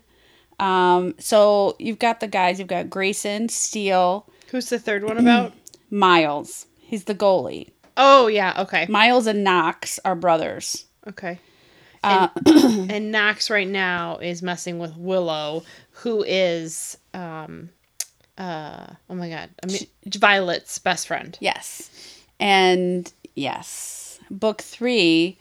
Um, 0.59 1.15
so 1.17 1.75
you've 1.79 1.99
got 1.99 2.19
the 2.19 2.27
guys. 2.27 2.59
You've 2.59 2.67
got 2.67 2.89
Grayson, 2.89 3.49
Steele, 3.49 4.27
Who's 4.51 4.69
the 4.69 4.79
third 4.79 5.03
one 5.03 5.17
about? 5.17 5.53
Miles. 5.89 6.67
He's 6.79 7.05
the 7.05 7.15
goalie. 7.15 7.71
oh, 7.97 8.27
yeah. 8.27 8.53
Okay. 8.59 8.85
Miles 8.87 9.25
and 9.27 9.43
Knox 9.43 9.97
are 10.05 10.15
brothers. 10.15 10.85
Okay. 11.07 11.39
Uh, 12.03 12.27
And, 12.45 12.91
and 12.91 13.11
Knox 13.11 13.49
right 13.49 13.67
now 13.67 14.17
is 14.17 14.41
messing 14.41 14.79
with 14.79 14.95
Willow, 14.97 15.63
who 15.91 16.23
is 16.23 16.97
um 17.13 17.69
uh 18.37 18.87
oh 19.09 19.15
my 19.15 19.29
god, 19.29 19.49
I 19.63 19.67
mean, 19.67 19.85
Violet's 20.05 20.79
best 20.79 21.07
friend. 21.07 21.37
Yes. 21.41 21.89
And 22.39 23.11
yes. 23.35 24.19
Book 24.31 24.61
three, 24.61 25.37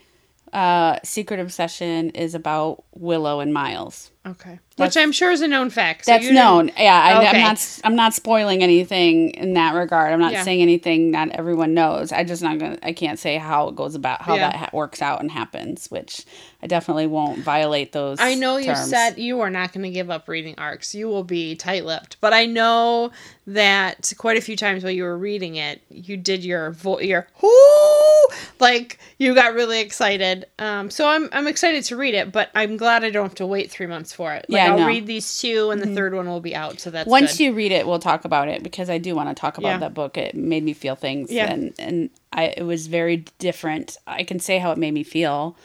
uh, 0.53 0.99
Secret 1.05 1.41
Obsession 1.41 2.11
is 2.11 2.35
about 2.35 2.85
Willow 2.93 3.41
and 3.41 3.55
Miles. 3.55 4.11
Okay. 4.27 4.59
That's- 4.77 4.97
Which 4.97 5.03
I'm 5.03 5.13
sure 5.13 5.31
is 5.31 5.41
a 5.41 5.49
known 5.49 5.71
fact. 5.71 6.05
so 6.05 6.13
That's 6.13 6.31
known. 6.31 6.71
Yeah, 6.79 6.95
I, 7.03 7.19
Okay. 7.27 7.39
I'm 7.39 7.43
not. 7.43 7.81
I'm 7.85 7.97
not 7.97 8.13
spoiling 8.15 8.63
anything 8.63 9.31
in 9.31 9.55
that 9.55 9.75
regard. 9.75 10.13
I'm 10.13 10.21
not 10.21 10.33
Yeah. 10.33 10.43
saying 10.43 10.61
anything 10.61 11.13
that 11.13 11.31
everyone 11.31 11.73
knows. 11.73 12.13
I 12.13 12.25
just 12.25 12.43
not 12.43 12.59
gonna. 12.59 12.79
I 12.83 12.93
can't 12.93 13.19
say 13.19 13.39
how 13.39 13.69
it 13.69 13.77
goes 13.77 13.95
about 13.95 14.21
how 14.23 14.35
Yeah. 14.35 14.51
that 14.51 14.57
ha- 14.57 14.71
works 14.75 15.01
out 15.01 15.21
and 15.21 15.31
happens. 15.31 15.91
Which 15.91 16.25
I 16.63 16.67
definitely 16.67 17.07
won't 17.07 17.39
violate 17.41 17.93
those. 17.93 18.19
I 18.21 18.35
know 18.35 18.59
you 18.59 18.75
said 18.77 19.19
you 19.19 19.41
are 19.41 19.49
not 19.51 19.73
going 19.73 19.85
to 19.85 19.91
give 19.91 20.11
up 20.11 20.29
reading 20.29 20.55
arcs. 20.59 20.95
You 20.95 21.09
will 21.09 21.25
be 21.25 21.57
tight-lipped. 21.57 22.19
But 22.21 22.35
I 22.35 22.45
know 22.45 23.13
that 23.47 24.13
quite 24.19 24.37
a 24.37 24.43
few 24.43 24.55
times 24.57 24.83
while 24.85 24.93
you 24.93 25.03
were 25.05 25.17
reading 25.17 25.57
it, 25.57 25.81
you 25.89 26.19
did 26.19 26.45
your 26.45 26.73
vo- 26.73 27.01
your 27.01 27.27
whoo 27.41 28.35
like 28.61 28.99
you 29.19 29.35
got 29.35 29.55
really 29.55 29.81
excited. 29.81 30.47
Um, 30.59 30.91
so 30.91 31.09
I'm 31.09 31.29
I'm 31.33 31.47
excited 31.47 31.85
to 31.85 31.97
read 31.97 32.15
it, 32.15 32.31
but 32.33 32.51
I'm 32.55 32.77
glad 32.77 33.03
I 33.05 33.11
don't 33.11 33.25
have 33.25 33.35
to 33.37 33.47
wait 33.47 33.71
three 33.71 33.87
months 33.87 34.10
for 34.13 34.33
it. 34.35 34.47
Like 34.49 34.57
Yeah, 34.57 34.73
I'll 34.73 34.79
no. 34.81 34.87
read 34.87 35.07
these 35.07 35.39
two, 35.39 35.71
and 35.71 35.81
the 35.81 35.95
third 35.95 36.15
one 36.15 36.27
will 36.29 36.41
be 36.41 36.55
out. 36.55 36.81
So 36.81 36.91
that's 36.91 37.09
Once 37.09 37.39
good. 37.39 37.45
you 37.45 37.53
read 37.53 37.73
it, 37.73 37.87
we'll 37.87 37.99
talk 37.99 38.25
about 38.25 38.49
it 38.49 38.63
because 38.63 38.89
I 38.91 38.99
do 38.99 39.15
want 39.15 39.29
to 39.29 39.35
talk 39.41 39.59
about 39.59 39.69
Yeah. 39.69 39.79
that 39.79 39.95
book. 39.95 40.17
It 40.17 40.35
made 40.35 40.63
me 40.65 40.73
feel 40.73 40.97
things, 40.97 41.31
Yeah. 41.31 41.51
and 41.53 41.73
and 41.79 42.11
I 42.33 42.45
it 42.57 42.63
was 42.65 42.87
very 42.87 43.25
different. 43.39 43.97
I 44.07 44.25
can 44.25 44.39
say 44.41 44.59
how 44.59 44.73
it 44.73 44.79
made 44.79 44.93
me 44.95 45.03
feel. 45.03 45.57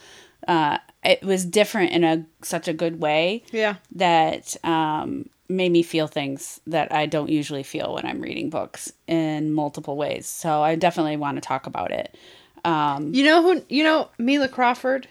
Uh, 0.48 0.78
it 1.04 1.22
was 1.22 1.44
different 1.44 1.92
in 1.92 2.04
a 2.04 2.24
such 2.42 2.68
a 2.68 2.72
good 2.72 3.00
way 3.00 3.42
yeah. 3.52 3.76
that 3.92 4.56
um, 4.64 5.28
made 5.48 5.70
me 5.72 5.82
feel 5.82 6.06
things 6.08 6.60
that 6.66 6.92
I 6.92 7.06
don't 7.06 7.28
usually 7.30 7.62
feel 7.62 7.94
when 7.94 8.04
I'm 8.06 8.20
reading 8.20 8.50
books 8.50 8.92
in 9.06 9.52
multiple 9.52 9.96
ways. 9.96 10.26
So 10.26 10.62
I 10.62 10.74
definitely 10.74 11.16
want 11.16 11.36
to 11.36 11.40
talk 11.40 11.66
about 11.66 11.90
it. 11.92 12.16
Um, 12.64 13.14
You 13.14 13.24
know 13.24 13.42
who? 13.42 13.62
You 13.68 13.84
know 13.84 14.08
Mila 14.18 14.48
Crawford. 14.48 15.06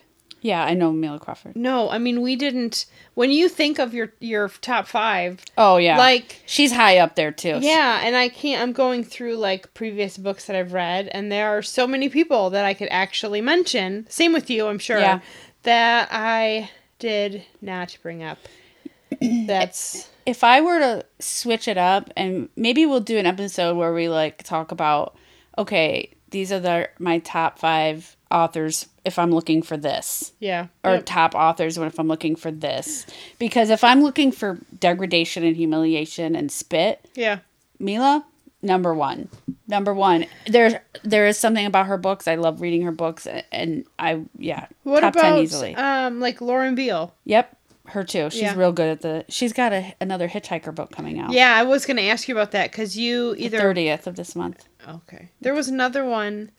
Yeah, 0.45 0.63
I 0.63 0.75
know 0.75 0.91
Mila 0.91 1.19
Crawford. 1.19 1.55
No, 1.55 1.89
I 1.89 1.97
mean 1.97 2.21
we 2.21 2.35
didn't. 2.35 2.85
When 3.15 3.31
you 3.31 3.49
think 3.49 3.79
of 3.79 3.95
your 3.95 4.13
your 4.19 4.47
top 4.61 4.85
five, 4.85 5.43
Oh 5.57 5.77
yeah, 5.77 5.97
like 5.97 6.43
she's 6.45 6.71
high 6.71 6.99
up 6.99 7.15
there 7.15 7.31
too. 7.31 7.57
Yeah, 7.61 8.01
and 8.03 8.15
I 8.15 8.29
can't. 8.29 8.61
I'm 8.61 8.71
going 8.71 9.03
through 9.03 9.37
like 9.37 9.73
previous 9.73 10.19
books 10.19 10.45
that 10.45 10.55
I've 10.55 10.71
read, 10.71 11.07
and 11.07 11.31
there 11.31 11.57
are 11.57 11.63
so 11.63 11.87
many 11.87 12.09
people 12.09 12.51
that 12.51 12.63
I 12.63 12.75
could 12.75 12.89
actually 12.91 13.41
mention. 13.41 14.05
Same 14.07 14.33
with 14.33 14.51
you, 14.51 14.67
I'm 14.67 14.77
sure. 14.77 14.99
Yeah. 14.99 15.21
That 15.63 16.09
I 16.11 16.69
did 16.99 17.43
not 17.59 17.97
bring 18.03 18.21
up. 18.21 18.37
That's 19.19 20.09
if 20.27 20.43
I 20.43 20.61
were 20.61 20.77
to 20.77 21.05
switch 21.17 21.67
it 21.67 21.79
up 21.79 22.11
and 22.15 22.49
maybe 22.55 22.85
we'll 22.85 22.99
do 22.99 23.17
an 23.17 23.25
episode 23.25 23.77
where 23.77 23.93
we 23.95 24.09
like 24.09 24.43
talk 24.43 24.71
about 24.71 25.17
okay, 25.57 26.13
these 26.29 26.51
are 26.51 26.59
the 26.59 26.89
my 26.99 27.17
top 27.17 27.57
5 27.57 28.15
authors 28.29 28.87
if 29.05 29.17
I'm 29.19 29.31
looking 29.31 29.61
for 29.61 29.77
this 29.77 30.33
yeah. 30.39 30.67
or 30.83 30.95
Yep. 30.95 31.03
top 31.05 31.35
authors 31.35 31.77
when 31.77 31.87
if 31.87 31.99
I'm 31.99 32.07
looking 32.07 32.35
for 32.35 32.51
this 32.51 33.05
because 33.39 33.69
if 33.69 33.83
I'm 33.83 34.01
looking 34.03 34.31
for 34.31 34.57
degradation 34.79 35.43
and 35.43 35.55
humiliation 35.55 36.35
and 36.35 36.51
spit, 36.51 37.07
yeah. 37.15 37.39
Mila 37.79 38.25
number 38.61 38.93
1. 38.95 39.29
Number 39.67 39.93
1. 39.93 40.25
There 40.47 40.83
there 41.03 41.27
is 41.27 41.37
something 41.37 41.65
about 41.65 41.85
her 41.85 41.97
books. 41.97 42.27
I 42.27 42.35
love 42.35 42.61
reading 42.61 42.81
her 42.81 42.91
books 42.91 43.27
and 43.51 43.85
I 43.99 44.21
yeah, 44.37 44.67
What 44.83 45.01
top 45.01 45.13
about 45.15 45.21
10 45.35 45.37
easily. 45.43 45.75
um 45.75 46.19
like 46.19 46.41
Lauren 46.41 46.73
Biel? 46.75 47.13
yep, 47.25 47.55
her 47.87 48.03
too. 48.03 48.29
She's 48.31 48.41
Yeah. 48.41 48.55
real 48.57 48.71
good 48.71 48.89
at 48.89 49.01
the 49.01 49.25
She's 49.29 49.53
got 49.53 49.71
a, 49.71 49.93
another 50.01 50.27
hitchhiker 50.27 50.73
book 50.73 50.91
coming 50.91 51.19
out. 51.19 51.31
Yeah, 51.31 51.55
I 51.55 51.61
was 51.63 51.85
gonna 51.85 52.01
ask 52.01 52.27
you 52.27 52.33
about 52.35 52.51
that 52.51 52.71
because 52.71 52.97
you 52.97 53.35
the 53.35 53.45
either 53.45 53.59
30th 53.59 54.07
of 54.07 54.15
this 54.15 54.35
month. 54.35 54.67
okay. 54.87 55.29
There 55.41 55.53
was 55.53 55.67
another 55.67 56.03
one 56.03 56.49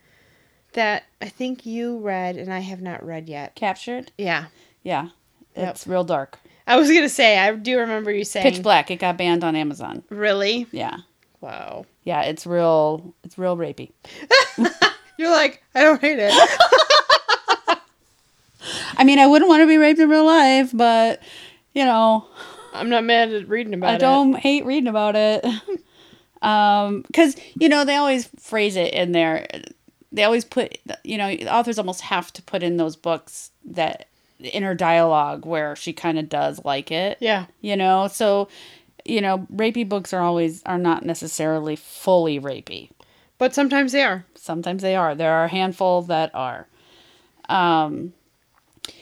that 0.77 1.05
I 1.19 1.27
think 1.27 1.65
you 1.65 1.97
read 1.97 2.37
and 2.37 2.53
I 2.53 2.59
have 2.59 2.81
not 2.81 3.03
read 3.03 3.27
yet. 3.27 3.55
Captured? 3.55 4.11
Yeah, 4.17 4.45
Yeah. 4.83 5.09
Yep. 5.55 5.69
It's 5.69 5.87
real 5.87 6.03
dark. 6.03 6.39
I 6.67 6.75
was 6.77 6.87
gonna 6.87 7.09
say 7.09 7.39
I 7.39 7.51
do 7.55 7.79
remember 7.79 8.11
you 8.11 8.23
saying 8.23 8.43
Pitch 8.43 8.61
Black. 8.61 8.91
It 8.91 8.97
got 8.97 9.17
banned 9.17 9.43
on 9.43 9.55
Amazon. 9.55 10.03
Really? 10.09 10.67
Yeah. 10.71 10.97
Wow. 11.41 11.87
Yeah, 12.03 12.21
it's 12.21 12.45
real. 12.45 13.15
It's 13.23 13.39
real 13.39 13.57
rapey. 13.57 13.91
You're 15.17 15.31
like, 15.31 15.63
I 15.73 15.81
don't 15.81 15.99
hate 15.99 16.19
it. 16.19 16.31
I 18.97 19.03
mean, 19.03 19.17
I 19.17 19.25
wouldn't 19.25 19.49
want 19.49 19.61
to 19.61 19.67
be 19.67 19.77
raped 19.77 19.99
in 19.99 20.09
real 20.09 20.25
life, 20.25 20.69
but 20.73 21.23
you 21.73 21.85
know, 21.85 22.27
I'm 22.73 22.89
not 22.89 23.03
mad 23.03 23.31
at 23.31 23.49
reading 23.49 23.73
about 23.73 23.89
I 23.89 23.93
it. 23.93 23.95
I 23.95 23.99
don't 23.99 24.33
hate 24.33 24.63
reading 24.65 24.87
about 24.87 25.15
it. 25.15 25.43
um, 26.43 27.01
because 27.01 27.35
you 27.59 27.67
know 27.67 27.83
they 27.83 27.95
always 27.95 28.29
phrase 28.39 28.75
it 28.75 28.93
in 28.93 29.11
there. 29.11 29.47
They 30.17 30.23
always 30.23 30.45
put, 30.45 30.79
you 31.03 31.15
know, 31.15 31.29
authors 31.29 31.77
almost 31.77 32.01
have 32.01 32.33
to 32.33 32.41
put 32.41 32.63
in 32.63 32.77
those 32.77 32.95
books 32.95 33.51
that 33.65 34.07
inner 34.39 34.73
dialogue 34.73 35.45
where 35.45 35.75
she 35.75 35.93
kind 35.93 36.17
of 36.17 36.27
does 36.27 36.65
like 36.65 36.91
it. 36.91 37.19
Yeah. 37.21 37.45
You 37.61 37.77
know, 37.77 38.07
so 38.07 38.47
you 39.05 39.21
know, 39.21 39.45
rapey 39.53 39.87
books 39.87 40.13
are 40.13 40.21
always 40.21 40.63
are 40.63 40.79
not 40.79 41.05
necessarily 41.05 41.75
fully 41.75 42.39
rapey. 42.39 42.89
But 43.37 43.53
sometimes 43.53 43.91
they 43.91 44.03
are. 44.03 44.25
Sometimes 44.33 44.81
they 44.81 44.95
are. 44.95 45.13
There 45.13 45.33
are 45.33 45.45
a 45.45 45.49
handful 45.49 46.01
that 46.03 46.33
are. 46.33 46.67
Um, 47.47 48.13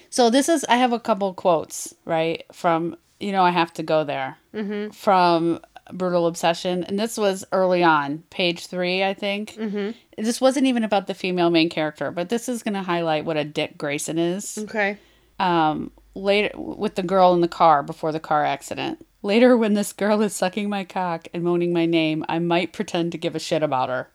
so 0.10 0.30
this 0.30 0.50
is 0.50 0.66
I 0.68 0.76
have 0.76 0.92
a 0.92 1.00
couple 1.00 1.34
quotes 1.34 1.96
right 2.04 2.44
from 2.52 2.98
you 3.22 3.32
know 3.32 3.44
I 3.44 3.52
have 3.52 3.74
to 3.76 3.84
go 3.84 4.04
there 4.04 4.38
mm-hmm. 4.54 4.92
from 4.92 5.62
Brutal 5.94 6.28
Obsession, 6.28 6.84
and 6.84 6.98
this 7.00 7.18
was 7.18 7.46
early 7.52 7.84
on, 7.84 8.24
page 8.30 8.68
three, 8.68 9.04
I 9.04 9.14
think. 9.14 9.54
Mm-hmm. 9.54 9.92
This 10.24 10.42
wasn't 10.42 10.66
even 10.68 10.84
about 10.84 11.08
the 11.08 11.14
female 11.14 11.50
main 11.50 11.70
character, 11.70 12.12
but 12.12 12.30
this 12.30 12.50
is 12.50 12.64
going 12.64 12.74
to 12.74 12.82
highlight 12.84 13.26
what 13.26 13.38
a 13.38 13.44
dick 13.44 13.78
Grayson 13.78 14.18
is. 14.18 14.58
Okay. 14.58 14.98
Um, 15.40 15.92
later 16.16 16.52
with 16.56 16.96
the 16.96 17.04
girl 17.04 17.34
in 17.34 17.42
the 17.42 17.48
car 17.48 17.84
before 17.84 18.12
the 18.12 18.20
car 18.20 18.44
accident. 18.46 19.06
Later, 19.22 19.58
when 19.58 19.74
this 19.74 19.92
girl 19.92 20.22
is 20.22 20.36
sucking 20.36 20.70
my 20.70 20.84
cock 20.84 21.28
and 21.34 21.44
moaning 21.44 21.74
my 21.74 21.86
name, 21.86 22.24
I 22.30 22.40
might 22.40 22.74
pretend 22.74 23.12
to 23.12 23.18
give 23.18 23.36
a 23.36 23.40
shit 23.40 23.64
about 23.64 23.90
her. 23.90 24.10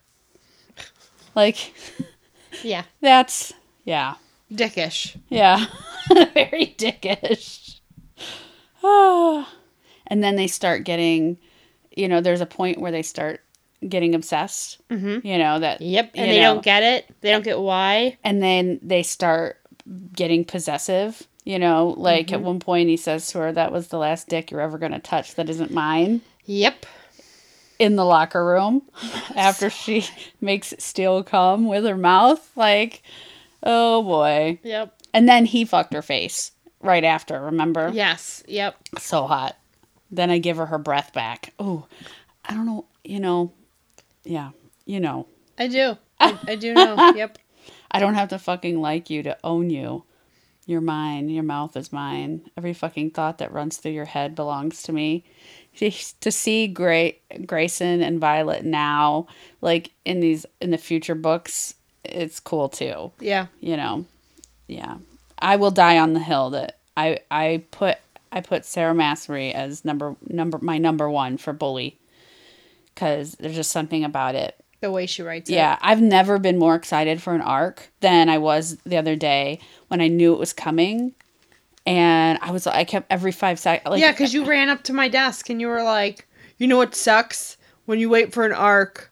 Like, 1.36 1.72
Yeah. 2.62 2.84
that's 3.00 3.52
yeah. 3.84 4.14
Dickish. 4.52 5.16
Yeah. 5.28 5.66
Very 6.08 6.74
dickish. 6.76 7.80
And 10.06 10.24
then 10.24 10.34
they 10.34 10.48
start 10.48 10.82
getting, 10.82 11.38
you 11.90 12.08
know, 12.08 12.20
there's 12.20 12.40
a 12.40 12.46
point 12.46 12.80
where 12.80 12.92
they 12.92 13.02
start 13.02 13.40
getting 13.86 14.14
obsessed. 14.14 14.80
Mm-hmm. 14.88 15.26
You 15.26 15.38
know, 15.38 15.58
that. 15.58 15.80
Yep. 15.80 16.12
And 16.14 16.30
they 16.30 16.40
know, 16.40 16.54
don't 16.54 16.64
get 16.64 16.82
it. 16.82 17.06
They 17.20 17.30
don't 17.30 17.44
get 17.44 17.58
why. 17.58 18.18
And 18.24 18.42
then 18.42 18.78
they 18.82 19.02
start 19.02 19.58
getting 20.14 20.44
possessive. 20.44 21.26
You 21.44 21.58
know, 21.58 21.94
like 21.96 22.32
at 22.32 22.42
one 22.42 22.60
point 22.60 22.90
he 22.90 22.96
says 22.96 23.28
to 23.28 23.38
her, 23.38 23.52
That 23.52 23.72
was 23.72 23.88
the 23.88 23.98
last 23.98 24.28
dick 24.28 24.50
you're 24.50 24.60
ever 24.60 24.78
going 24.78 24.92
to 24.92 24.98
touch 24.98 25.34
that 25.34 25.48
isn't 25.48 25.72
mine. 25.72 26.20
Yep. 26.44 26.86
In 27.78 27.96
the 27.96 28.04
locker 28.04 28.44
room 28.44 28.82
after 29.36 29.70
she 29.70 30.04
makes 30.40 30.74
Steele 30.78 31.22
come 31.22 31.66
with 31.66 31.84
her 31.84 31.96
mouth. 31.96 32.50
Like, 32.56 33.02
oh 33.62 34.02
boy. 34.02 34.60
Yep. 34.62 34.94
And 35.14 35.28
then 35.28 35.46
he 35.46 35.64
fucked 35.64 35.94
her 35.94 36.02
face 36.02 36.52
right 36.82 37.04
after, 37.04 37.40
remember? 37.40 37.90
Yes. 37.92 38.42
Yep. 38.46 38.76
So 38.98 39.26
hot. 39.26 39.56
Then 40.10 40.30
I 40.30 40.38
give 40.38 40.56
her 40.56 40.66
her 40.66 40.78
breath 40.78 41.12
back. 41.12 41.52
Oh, 41.58 41.86
I 42.44 42.54
don't 42.54 42.66
know. 42.66 42.86
You 43.04 43.20
know, 43.20 43.52
yeah, 44.24 44.50
you 44.84 45.00
know. 45.00 45.26
I 45.58 45.66
do. 45.68 45.96
I, 46.20 46.38
I 46.48 46.54
do 46.56 46.74
know. 46.74 47.12
Yep. 47.14 47.38
I 47.90 48.00
don't 48.00 48.14
have 48.14 48.28
to 48.30 48.38
fucking 48.38 48.80
like 48.80 49.10
you 49.10 49.22
to 49.24 49.36
own 49.42 49.70
you. 49.70 50.04
You're 50.66 50.80
mine. 50.80 51.28
Your 51.28 51.42
mouth 51.42 51.76
is 51.76 51.92
mine. 51.92 52.42
Every 52.56 52.72
fucking 52.74 53.10
thought 53.10 53.38
that 53.38 53.52
runs 53.52 53.78
through 53.78 53.92
your 53.92 54.04
head 54.04 54.34
belongs 54.34 54.82
to 54.84 54.92
me. 54.92 55.24
To 56.20 56.32
see 56.32 56.66
Gray, 56.66 57.18
Grayson 57.46 58.02
and 58.02 58.20
Violet 58.20 58.64
now, 58.64 59.28
like 59.60 59.92
in 60.04 60.18
these 60.20 60.44
in 60.60 60.72
the 60.72 60.76
future 60.78 61.14
books, 61.14 61.74
it's 62.04 62.40
cool 62.40 62.68
too. 62.68 63.12
Yeah. 63.20 63.46
you 63.60 63.76
know 63.76 64.04
yeah 64.70 64.96
i 65.38 65.56
will 65.56 65.70
die 65.72 65.98
on 65.98 66.12
the 66.12 66.20
hill 66.20 66.50
that 66.50 66.78
i 66.96 67.18
i 67.30 67.62
put 67.72 67.98
i 68.32 68.40
put 68.40 68.64
sarah 68.64 68.94
massery 68.94 69.52
as 69.52 69.84
number 69.84 70.16
number 70.28 70.58
my 70.62 70.78
number 70.78 71.08
one 71.10 71.36
for 71.36 71.52
bully 71.52 71.98
because 72.94 73.32
there's 73.40 73.54
just 73.54 73.70
something 73.70 74.04
about 74.04 74.34
it 74.34 74.56
The 74.80 74.90
way 74.90 75.06
she 75.06 75.22
writes 75.22 75.48
it. 75.50 75.54
yeah 75.54 75.78
i've 75.82 76.00
never 76.02 76.38
been 76.38 76.58
more 76.58 76.74
excited 76.74 77.20
for 77.22 77.34
an 77.34 77.40
arc 77.40 77.88
than 78.00 78.28
i 78.28 78.38
was 78.38 78.76
the 78.84 78.96
other 78.96 79.16
day 79.16 79.60
when 79.88 80.00
i 80.00 80.08
knew 80.08 80.32
it 80.32 80.38
was 80.38 80.52
coming 80.52 81.14
and 81.86 82.38
i 82.42 82.50
was 82.50 82.66
i 82.66 82.84
kept 82.84 83.06
every 83.10 83.32
five 83.32 83.58
seconds 83.58 83.90
like 83.90 84.00
yeah, 84.00 84.10
because 84.12 84.34
you 84.34 84.44
ran 84.44 84.68
up 84.68 84.82
to 84.84 84.92
my 84.92 85.08
desk 85.08 85.48
and 85.50 85.60
you 85.60 85.66
were 85.68 85.82
like, 85.82 86.28
you 86.58 86.66
know 86.66 86.76
what 86.76 86.94
sucks? 86.94 87.56
When 87.86 87.98
you 87.98 88.10
wait 88.10 88.32
for 88.34 88.44
an 88.44 88.52
arc. 88.52 89.10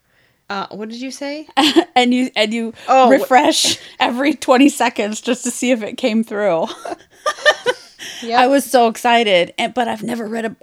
Uh, 0.51 0.67
what 0.71 0.87
did 0.89 1.01
you 1.01 1.09
say? 1.11 1.47
and 1.95 2.13
you 2.13 2.29
and 2.35 2.53
you 2.53 2.73
Oh, 2.87 3.09
refresh 3.09 3.79
every 3.99 4.33
20 4.35 4.69
seconds 4.69 5.19
just 5.19 5.43
to 5.43 5.51
see 5.51 5.71
if 5.71 5.81
it 5.83 5.97
came 5.97 6.23
through 6.23 6.67
Yeah. 8.21 8.39
I 8.41 8.47
was 8.47 8.63
so 8.65 8.87
excited, 8.87 9.53
and 9.57 9.73
but 9.73 9.87
I've 9.87 10.03
never 10.03 10.25
read 10.27 10.45
a 10.45 10.55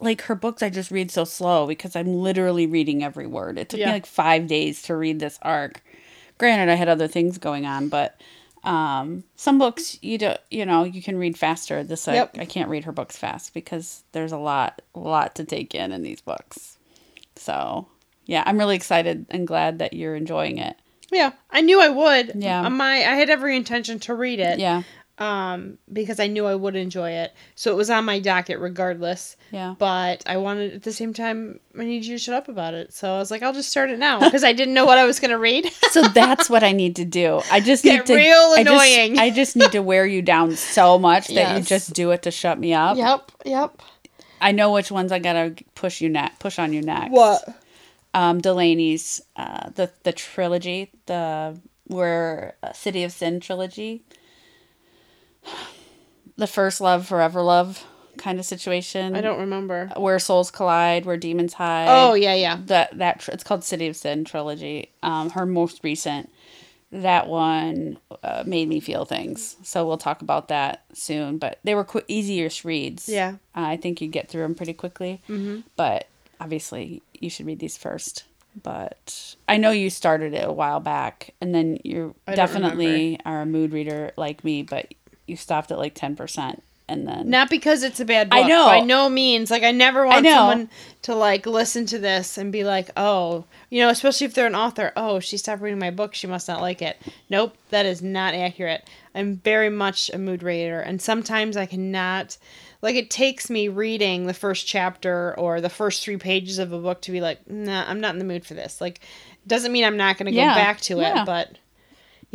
like 0.00 0.22
her 0.22 0.34
books. 0.34 0.62
I 0.62 0.70
just 0.70 0.90
read 0.90 1.10
so 1.10 1.24
slow 1.24 1.66
because 1.66 1.96
I'm 1.96 2.14
literally 2.14 2.66
reading 2.66 3.02
every 3.02 3.26
word. 3.26 3.58
It 3.58 3.68
took 3.70 3.80
Yeah. 3.80 3.86
me 3.86 3.92
like 3.92 4.06
five 4.06 4.46
days 4.46 4.82
to 4.82 4.96
read 4.96 5.18
this 5.20 5.38
arc. 5.42 5.82
Granted, 6.38 6.70
I 6.70 6.74
had 6.74 6.88
other 6.88 7.06
things 7.08 7.38
going 7.38 7.64
on, 7.64 7.88
but 7.88 8.20
um, 8.64 9.24
some 9.36 9.58
books 9.58 9.98
you 10.02 10.18
do 10.18 10.34
you 10.50 10.64
know 10.66 10.84
you 10.84 11.00
can 11.02 11.16
read 11.18 11.38
faster. 11.38 11.84
This 11.84 12.08
I, 12.08 12.14
Yep. 12.14 12.36
I 12.38 12.44
can't 12.44 12.68
read 12.70 12.84
her 12.84 12.92
books 12.92 13.16
fast 13.16 13.54
because 13.54 14.02
there's 14.12 14.32
a 14.32 14.38
lot 14.38 14.82
a 14.94 14.98
lot 14.98 15.34
to 15.36 15.44
take 15.44 15.74
in 15.74 15.92
in 15.92 16.02
these 16.02 16.20
books. 16.20 16.78
So 17.36 17.86
yeah, 18.26 18.42
I'm 18.46 18.58
really 18.58 18.76
excited 18.76 19.26
and 19.30 19.46
glad 19.46 19.78
that 19.78 19.92
you're 19.92 20.16
enjoying 20.16 20.58
it. 20.58 20.76
Yeah, 21.12 21.32
I 21.50 21.60
knew 21.60 21.80
I 21.80 21.90
would. 21.90 22.32
Yeah. 22.42 22.66
My 22.68 22.94
I 22.96 23.14
had 23.14 23.30
every 23.30 23.56
intention 23.56 24.00
to 24.00 24.14
read 24.14 24.40
it. 24.40 24.58
Yeah, 24.58 24.82
Um, 25.16 25.78
because 25.92 26.18
I 26.18 26.26
knew 26.26 26.44
I 26.44 26.56
would 26.56 26.74
enjoy 26.74 27.10
it. 27.10 27.32
So 27.54 27.70
it 27.70 27.76
was 27.76 27.88
on 27.88 28.04
my 28.04 28.18
docket 28.18 28.58
regardless. 28.58 29.36
yeah. 29.52 29.76
But 29.78 30.24
I 30.26 30.38
wanted 30.38 30.74
at 30.74 30.82
the 30.82 30.92
same 30.92 31.14
time 31.14 31.60
I 31.78 31.84
need 31.84 32.04
you 32.04 32.16
to 32.16 32.18
shut 32.22 32.34
up 32.34 32.48
about 32.48 32.74
it. 32.74 32.92
So 32.92 33.14
I 33.14 33.18
was 33.18 33.30
like, 33.30 33.42
I'll 33.44 33.52
just 33.52 33.70
start 33.70 33.90
it 33.90 34.00
now 34.00 34.18
because 34.18 34.42
I 34.42 34.52
didn't 34.52 34.74
know 34.74 34.84
what 34.86 34.98
I 34.98 35.04
was 35.04 35.20
gonna 35.20 35.38
read. 35.38 35.70
So 35.92 36.02
that's 36.08 36.50
what 36.50 36.64
I 36.64 36.72
need 36.72 36.96
to 36.96 37.04
do. 37.04 37.40
I 37.52 37.60
just 37.60 37.84
Get 37.84 37.98
need 37.98 38.06
to 38.06 38.16
real 38.16 38.36
I 38.56 38.64
just- 38.64 38.84
annoying. 38.84 39.18
I 39.20 39.30
just, 39.30 39.54
need 39.54 39.70
to 39.72 39.82
wear 39.82 40.04
you 40.04 40.20
down 40.22 40.56
so 40.56 40.98
much 40.98 41.28
that 41.28 41.56
you 41.56 41.62
just 41.62 41.92
do 41.94 42.10
it 42.10 42.22
to 42.22 42.32
shut 42.32 42.58
me 42.58 42.74
up. 42.74 42.96
yep. 42.96 43.30
Yep. 43.44 43.80
I 44.40 44.50
know 44.50 44.72
which 44.72 44.90
ones 44.90 45.12
I 45.12 45.20
gotta 45.20 45.54
push 45.76 46.00
you 46.00 46.08
ne- 46.08 46.32
push 46.40 46.58
on 46.58 46.72
you 46.72 46.82
next. 46.82 47.12
What? 47.12 47.44
Um, 48.12 48.40
Delaney's 48.40 49.20
uh, 49.36 49.70
the 49.76 49.92
the 50.02 50.12
trilogy, 50.12 50.90
the 51.06 51.56
where 51.86 52.56
uh, 52.64 52.72
City 52.72 53.04
of 53.04 53.12
Sin 53.12 53.38
trilogy, 53.38 54.02
the 56.36 56.46
first 56.46 56.80
love, 56.80 57.06
forever 57.06 57.42
love 57.42 57.84
kind 58.18 58.38
of 58.38 58.44
situation. 58.44 59.16
I 59.16 59.20
don't 59.20 59.40
remember. 59.40 59.90
where 59.96 60.18
souls 60.18 60.50
collide, 60.50 61.04
where 61.04 61.16
demons 61.16 61.54
hide. 61.54 61.86
Oh 61.88 62.14
yeah, 62.14 62.34
yeah. 62.34 62.58
that 62.66 62.98
that 62.98 63.20
tr- 63.20 63.32
it's 63.32 63.44
called 63.44 63.64
City 63.64 63.88
of 63.88 63.96
Sin 63.96 64.24
trilogy. 64.24 64.90
Um, 65.02 65.30
her 65.30 65.46
most 65.46 65.80
recent, 65.82 66.30
that 66.92 67.28
one 67.28 67.98
uh, 68.22 68.44
made 68.46 68.68
me 68.68 68.80
feel 68.80 69.04
things. 69.04 69.56
So 69.62 69.86
we'll 69.86 69.98
talk 69.98 70.22
about 70.22 70.48
that 70.48 70.84
soon. 70.92 71.38
But 71.38 71.58
they 71.64 71.74
were 71.74 71.84
qu- 71.84 72.02
easier 72.08 72.48
reads. 72.62 73.08
Yeah. 73.08 73.36
uh, 73.56 73.62
I 73.62 73.76
think 73.76 74.00
you 74.00 74.08
get 74.08 74.28
through 74.28 74.42
them 74.42 74.54
pretty 74.54 74.74
quickly. 74.74 75.22
Mm-hmm. 75.28 75.60
But 75.76 76.06
obviously, 76.40 77.02
you 77.18 77.30
should 77.30 77.46
read 77.46 77.58
these 77.58 77.76
first. 77.76 78.24
But 78.62 79.34
I 79.48 79.56
know 79.56 79.72
you 79.72 79.90
started 79.90 80.32
it 80.32 80.46
a 80.48 80.52
while 80.52 80.78
back, 80.78 81.34
and 81.40 81.52
then 81.52 81.78
you 81.82 82.14
definitely 82.32 83.18
are 83.24 83.40
a 83.42 83.46
mood 83.46 83.72
reader 83.72 84.12
like 84.16 84.44
me. 84.44 84.62
But 84.62 84.94
you 85.26 85.36
stopped 85.36 85.70
at 85.70 85.78
like 85.78 85.94
ten 85.94 86.16
percent, 86.16 86.62
and 86.88 87.06
then 87.08 87.30
Not 87.30 87.50
because 87.50 87.82
it's 87.82 88.00
a 88.00 88.04
bad 88.04 88.30
book. 88.30 88.44
I 88.44 88.48
know. 88.48 88.66
By 88.66 88.80
no 88.80 89.08
means. 89.08 89.50
Like 89.50 89.62
I 89.62 89.70
never 89.72 90.06
want 90.06 90.24
know. 90.24 90.30
someone 90.30 90.68
to 91.02 91.14
like 91.14 91.46
listen 91.46 91.86
to 91.86 91.98
this 91.98 92.36
and 92.38 92.52
be 92.52 92.64
like, 92.64 92.90
"Oh, 92.96 93.44
you 93.70 93.80
know," 93.80 93.88
especially 93.88 94.26
if 94.26 94.34
they're 94.34 94.46
an 94.46 94.54
author. 94.54 94.92
"Oh, 94.96 95.20
she 95.20 95.36
stopped 95.36 95.62
reading 95.62 95.78
my 95.78 95.90
book. 95.90 96.14
She 96.14 96.26
must 96.26 96.48
not 96.48 96.60
like 96.60 96.82
it." 96.82 96.96
Nope, 97.30 97.56
that 97.70 97.86
is 97.86 98.02
not 98.02 98.34
accurate. 98.34 98.84
I'm 99.14 99.36
very 99.36 99.70
much 99.70 100.10
a 100.12 100.18
mood 100.18 100.42
reader, 100.42 100.80
and 100.80 101.00
sometimes 101.00 101.56
I 101.56 101.66
cannot. 101.66 102.36
Like 102.82 102.96
it 102.96 103.08
takes 103.10 103.48
me 103.48 103.68
reading 103.68 104.26
the 104.26 104.34
first 104.34 104.66
chapter 104.66 105.34
or 105.38 105.62
the 105.62 105.70
first 105.70 106.02
three 106.04 106.18
pages 106.18 106.58
of 106.58 106.70
a 106.72 106.78
book 106.78 107.00
to 107.02 107.12
be 107.12 107.22
like, 107.22 107.48
"Nah, 107.48 107.84
I'm 107.88 108.00
not 108.00 108.12
in 108.12 108.18
the 108.18 108.26
mood 108.26 108.44
for 108.44 108.52
this." 108.52 108.78
Like, 108.80 109.00
doesn't 109.46 109.72
mean 109.72 109.84
I'm 109.84 109.96
not 109.96 110.18
going 110.18 110.26
to 110.26 110.32
go 110.32 110.36
Yeah, 110.36 110.54
back 110.54 110.82
to 110.82 110.98
yeah. 110.98 111.22
it, 111.22 111.26
but 111.26 111.56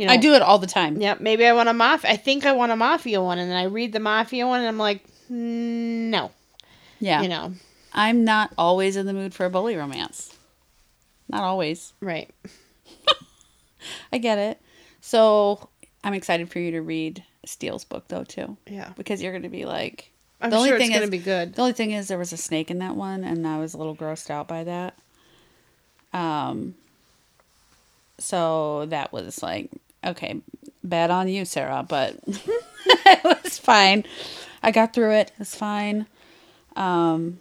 you 0.00 0.06
know, 0.06 0.12
I 0.12 0.16
do 0.16 0.32
it 0.34 0.40
all 0.42 0.58
the 0.58 0.66
time. 0.66 1.00
Yep, 1.00 1.20
maybe 1.20 1.44
I 1.46 1.52
want 1.52 1.68
a 1.68 1.74
mafia. 1.74 2.10
I 2.10 2.16
think 2.16 2.46
I 2.46 2.52
want 2.52 2.72
a 2.72 2.76
mafia 2.76 3.20
one, 3.20 3.38
and 3.38 3.50
then 3.50 3.56
I 3.58 3.64
read 3.64 3.92
the 3.92 4.00
mafia 4.00 4.46
one, 4.46 4.60
and 4.60 4.68
I'm 4.68 4.78
like, 4.78 5.04
mm, 5.30 6.08
no, 6.10 6.30
Yeah, 7.00 7.20
you 7.22 7.28
know, 7.28 7.52
I'm 7.92 8.24
not 8.24 8.52
always 8.56 8.96
in 8.96 9.04
the 9.06 9.12
mood 9.12 9.34
for 9.34 9.44
a 9.46 9.50
bully 9.50 9.76
romance. 9.76 10.34
Not 11.28 11.42
always. 11.42 11.92
right? 12.00 12.30
I 14.12 14.18
get 14.18 14.38
it. 14.38 14.60
So 15.00 15.68
I'm 16.02 16.14
excited 16.14 16.50
for 16.50 16.58
you 16.60 16.70
to 16.72 16.80
read 16.82 17.22
Steele's 17.44 17.84
book 17.84 18.08
though 18.08 18.24
too, 18.24 18.56
Yeah, 18.66 18.92
because 18.96 19.22
you're 19.22 19.32
going 19.32 19.42
to 19.42 19.48
be 19.48 19.64
like. 19.66 20.10
I'm 20.40 20.48
The 20.50 20.56
only 20.56 20.68
sure 20.70 20.76
it's 20.78 20.82
thing 20.84 20.92
gonna 20.92 21.04
is- 21.04 21.10
be 21.10 21.18
good. 21.18 21.54
The 21.54 21.60
only 21.60 21.74
thing 21.74 21.90
is 21.90 22.08
there 22.08 22.16
was 22.18 22.32
a 22.32 22.36
snake 22.38 22.70
in 22.70 22.78
that 22.78 22.96
one, 22.96 23.24
and 23.24 23.46
I 23.46 23.58
was 23.58 23.74
a 23.74 23.76
little 23.78 23.94
grossed 23.94 24.30
out 24.30 24.48
by 24.48 24.64
that. 24.64 24.94
Um, 26.14 26.74
so 28.18 28.86
that 28.86 29.12
was 29.12 29.42
like, 29.42 29.70
okay, 30.04 30.40
bad 30.82 31.10
on 31.10 31.28
you, 31.28 31.44
Sarah, 31.44 31.84
but 31.86 32.16
it 32.26 33.24
was 33.24 33.58
fine. 33.58 34.04
I 34.62 34.70
got 34.70 34.92
through 34.92 35.12
it. 35.12 35.32
It's 35.38 35.54
fine. 35.54 36.06
Um, 36.76 37.40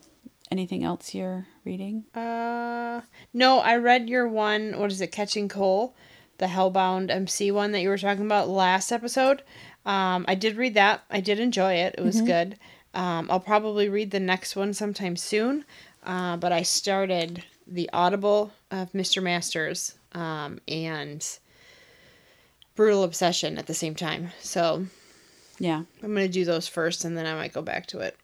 anything 0.51 0.83
else 0.83 1.13
you're 1.13 1.47
reading? 1.65 2.05
Uh, 2.15 3.01
no, 3.33 3.59
I 3.59 3.75
read 3.75 4.09
your 4.09 4.27
one. 4.27 4.77
What 4.77 4.91
is 4.91 5.01
it? 5.01 5.11
Catching 5.11 5.49
Coal, 5.49 5.95
the 6.37 6.47
Hellbound 6.47 7.11
MC 7.11 7.51
one 7.51 7.71
that 7.71 7.81
you 7.81 7.89
were 7.89 7.97
talking 7.97 8.25
about 8.25 8.49
last 8.49 8.91
episode. 8.91 9.43
Um, 9.85 10.25
I 10.27 10.35
did 10.35 10.57
read 10.57 10.73
that. 10.75 11.01
I 11.09 11.19
did 11.19 11.39
enjoy 11.39 11.73
it. 11.73 11.95
It 11.97 12.03
was 12.03 12.21
good. 12.21 12.57
Um, 12.93 13.29
I'll 13.29 13.39
probably 13.39 13.87
read 13.89 14.11
the 14.11 14.19
next 14.19 14.55
one 14.55 14.73
sometime 14.73 15.15
soon. 15.15 15.65
Uh, 16.03 16.37
but 16.37 16.51
I 16.51 16.63
started 16.63 17.43
the 17.67 17.89
Audible 17.93 18.51
of 18.71 18.91
Mr. 18.93 19.21
Masters 19.21 19.95
um, 20.13 20.59
and 20.67 21.25
Brutal 22.79 23.03
Obsession 23.03 23.57
at 23.57 23.67
the 23.67 23.73
same 23.73 23.93
time. 23.93 24.31
So 24.39 24.85
Yeah. 25.59 25.83
I'm 26.01 26.13
gonna 26.13 26.29
do 26.29 26.45
those 26.45 26.65
first, 26.69 27.03
and 27.03 27.17
then 27.17 27.25
I 27.25 27.33
might 27.35 27.51
go 27.51 27.61
back 27.61 27.87
to 27.87 27.99
it. 27.99 28.17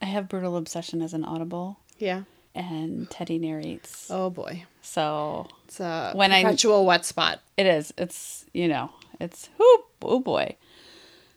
I 0.00 0.06
have 0.06 0.30
Brutal 0.30 0.56
Obsession 0.56 1.02
as 1.02 1.12
an 1.12 1.24
Audible, 1.26 1.76
Yeah. 1.98 2.22
and 2.54 3.10
Teddy 3.10 3.38
narrates. 3.38 4.10
Oh 4.10 4.30
boy, 4.30 4.64
So 4.80 5.46
it's 5.66 5.78
a 5.78 6.12
When 6.14 6.32
I- 6.32 6.42
perpetual 6.42 6.86
wet 6.86 7.04
spot. 7.04 7.40
it 7.58 7.66
is. 7.66 7.92
It's, 7.98 8.46
you 8.54 8.66
know, 8.66 8.92
it's, 9.20 9.50
whoop, 9.58 9.84
oh 10.00 10.20
boy. 10.20 10.56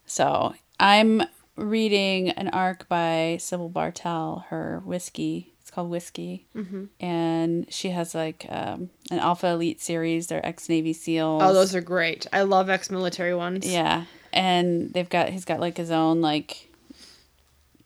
So 0.06 0.56
I'm 0.80 1.24
reading 1.58 2.30
an 2.30 2.48
arc 2.48 2.88
by 2.88 3.36
Sybil 3.42 3.68
Bartel, 3.68 4.46
her 4.48 4.82
whiskey. 4.86 5.51
Called 5.74 5.90
Whiskey. 5.90 6.46
Mm-hmm. 6.56 6.86
And 7.00 7.72
she 7.74 7.90
has 7.92 8.14
like 8.14 8.46
um, 8.50 8.90
an 9.10 9.20
Alpha 9.20 9.48
Elite 9.48 9.80
series. 9.82 10.28
They're 10.28 10.46
ex 10.46 10.68
Navy 10.68 10.92
SEALs. 10.94 11.42
Oh, 11.44 11.54
those 11.54 11.74
are 11.74 11.82
great. 11.82 12.28
I 12.34 12.42
love 12.42 12.70
ex-military 12.70 13.34
ones. 13.34 13.66
Yeah, 13.72 14.04
and 14.34 14.92
they've 14.94 15.08
got 15.10 15.30
he's 15.30 15.46
got 15.46 15.60
like 15.62 15.78
his 15.78 15.90
own 15.92 16.20
like 16.22 16.68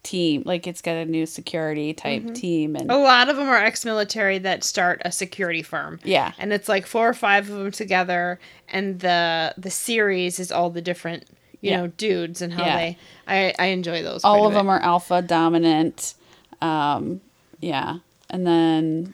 team. 0.04 0.44
Like 0.46 0.68
it's 0.68 0.82
got 0.82 0.96
a 0.96 1.06
new 1.06 1.26
security 1.26 1.94
type 1.94 2.34
team, 2.34 2.76
and 2.76 2.90
A 2.92 2.98
lot 2.98 3.30
of 3.30 3.38
them 3.38 3.48
are 3.48 3.58
ex-military 3.58 4.38
that 4.40 4.64
start 4.64 5.02
a 5.06 5.12
security 5.12 5.62
firm. 5.64 6.00
yeah, 6.04 6.32
And 6.38 6.54
it's 6.54 6.70
like 6.70 6.86
four 6.86 7.08
or 7.10 7.14
five 7.14 7.50
of 7.50 7.56
them 7.58 7.72
together, 7.72 8.40
and 8.70 9.00
the 9.00 9.54
the 9.58 9.70
series 9.72 10.40
is 10.40 10.52
all 10.52 10.70
the 10.70 10.82
different 10.82 11.26
you 11.62 11.72
Yeah. 11.72 11.78
know 11.82 11.88
dudes 11.88 12.42
and 12.42 12.54
how 12.54 12.66
Yeah. 12.66 12.78
they. 12.78 12.98
I 13.28 13.54
I 13.60 13.66
enjoy 13.68 14.04
those. 14.04 14.24
all 14.24 14.46
of 14.48 14.54
them 14.54 14.70
are 14.70 14.80
alpha 14.80 15.22
dominant. 15.22 16.14
Um, 16.62 17.22
yeah, 17.60 18.00
and 18.30 18.46
then 18.46 19.14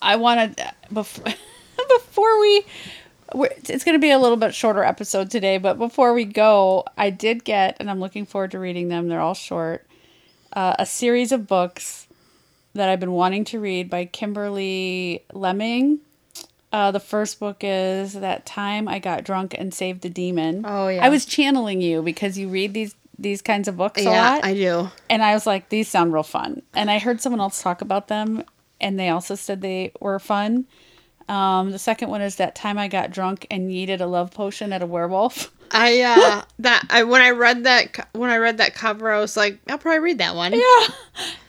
I 0.00 0.16
wanted 0.16 0.60
before 0.92 1.24
before 1.88 2.40
we. 2.40 2.64
It's 3.32 3.84
going 3.84 3.94
to 3.94 4.00
be 4.00 4.10
a 4.10 4.18
little 4.18 4.36
bit 4.36 4.56
shorter 4.56 4.82
episode 4.82 5.30
today, 5.30 5.58
but 5.58 5.78
before 5.78 6.14
we 6.14 6.24
go, 6.24 6.84
I 6.98 7.10
did 7.10 7.44
get, 7.44 7.76
and 7.78 7.88
I'm 7.88 8.00
looking 8.00 8.26
forward 8.26 8.50
to 8.50 8.58
reading 8.58 8.88
them. 8.88 9.06
They're 9.06 9.20
all 9.20 9.34
short. 9.34 9.86
Uh, 10.52 10.74
a 10.80 10.84
series 10.84 11.30
of 11.30 11.46
books 11.46 12.08
that 12.74 12.88
I've 12.88 12.98
been 12.98 13.12
wanting 13.12 13.44
to 13.46 13.60
read 13.60 13.88
by 13.88 14.04
Kimberly 14.06 15.22
Lemming. 15.32 16.00
Uh, 16.72 16.90
the 16.90 17.00
first 17.00 17.40
book 17.40 17.58
is 17.62 18.14
that 18.14 18.46
time 18.46 18.86
I 18.86 19.00
got 19.00 19.24
drunk 19.24 19.54
and 19.58 19.74
saved 19.74 20.04
a 20.04 20.10
demon. 20.10 20.64
Oh, 20.66 20.88
yeah. 20.88 21.04
I 21.04 21.08
was 21.08 21.24
channeling 21.24 21.80
you 21.80 22.00
because 22.02 22.38
you 22.38 22.48
read 22.48 22.74
these 22.74 22.94
these 23.20 23.42
kinds 23.42 23.68
of 23.68 23.76
books 23.76 24.00
a 24.00 24.04
Yeah, 24.04 24.30
lot, 24.34 24.44
I 24.44 24.54
do. 24.54 24.88
and 25.08 25.22
I 25.22 25.34
was 25.34 25.46
like, 25.46 25.68
these 25.68 25.88
sound 25.88 26.12
real 26.12 26.22
fun. 26.22 26.62
And 26.74 26.90
I 26.90 26.98
heard 26.98 27.20
someone 27.20 27.40
else 27.40 27.62
talk 27.62 27.82
about 27.82 28.08
them, 28.08 28.42
and 28.80 28.98
they 28.98 29.08
also 29.10 29.34
said 29.34 29.60
they 29.60 29.92
were 30.00 30.18
fun. 30.18 30.66
Um, 31.28 31.70
the 31.70 31.78
second 31.78 32.08
one 32.10 32.22
is 32.22 32.36
that 32.36 32.54
time 32.56 32.76
I 32.78 32.88
got 32.88 33.12
drunk 33.12 33.46
and 33.50 33.70
yeeted 33.70 34.00
a 34.00 34.06
love 34.06 34.32
potion 34.32 34.72
at 34.72 34.82
a 34.82 34.86
werewolf. 34.86 35.52
I 35.72 36.00
uh 36.00 36.42
that 36.58 36.84
I 36.90 37.04
when 37.04 37.22
I 37.22 37.30
read 37.30 37.62
that 37.62 38.08
when 38.12 38.28
I 38.28 38.38
read 38.38 38.58
that 38.58 38.74
cover, 38.74 39.08
I 39.12 39.20
was 39.20 39.36
like, 39.36 39.60
I'll 39.68 39.78
probably 39.78 40.00
read 40.00 40.18
that 40.18 40.34
one. 40.34 40.52
yeah, 40.52 40.86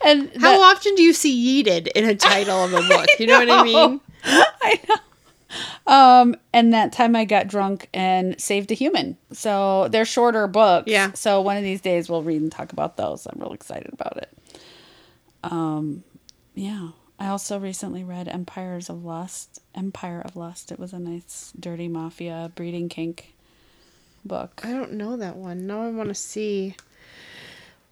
and 0.06 0.30
How 0.40 0.52
that- 0.60 0.76
often 0.78 0.94
do 0.94 1.02
you 1.02 1.14
see 1.14 1.64
yeeted 1.64 1.88
in 1.96 2.06
a 2.08 2.14
title 2.14 2.64
of 2.64 2.72
a 2.74 2.82
book? 2.88 3.08
You 3.20 3.26
know, 3.26 3.40
what 3.40 3.50
I 3.50 3.64
mean? 3.64 4.00
I 4.24 4.80
know. 4.88 4.96
Um, 5.88 6.36
and 6.54 6.74
that 6.74 6.94
time 6.94 7.16
I 7.16 7.26
got 7.26 7.48
drunk 7.48 7.90
and 7.94 8.40
saved 8.40 8.72
a 8.72 8.74
human. 8.74 9.18
So 9.32 9.88
they're 9.90 10.06
shorter 10.06 10.48
books. 10.48 10.90
Yeah. 10.90 11.12
So 11.14 11.42
one 11.42 11.58
of 11.58 11.64
these 11.64 11.82
days 11.82 12.10
we'll 12.10 12.24
read 12.24 12.42
and 12.42 12.52
talk 12.52 12.72
about 12.72 12.98
those. 12.98 13.26
I'm 13.26 13.40
real 13.40 13.54
excited 13.54 13.92
about 13.94 14.18
it. 14.18 14.38
Um, 15.44 16.04
yeah. 16.56 16.90
I 17.20 17.28
also 17.28 17.60
recently 17.60 18.04
read 18.04 18.28
Empires 18.28 18.90
of 18.90 19.04
Lust. 19.04 19.62
Empire 19.76 20.22
of 20.26 20.36
Lust. 20.36 20.72
It 20.72 20.80
was 20.80 20.92
a 20.92 21.00
nice, 21.00 21.54
dirty 21.60 21.88
mafia 21.88 22.52
breeding 22.56 22.90
kink 22.90 23.36
book. 24.26 24.62
I 24.64 24.72
don't 24.72 24.94
know 24.94 25.18
that 25.18 25.36
one. 25.36 25.68
Now 25.68 25.84
I 25.84 25.90
want 25.90 26.10
to 26.10 26.16
see 26.16 26.76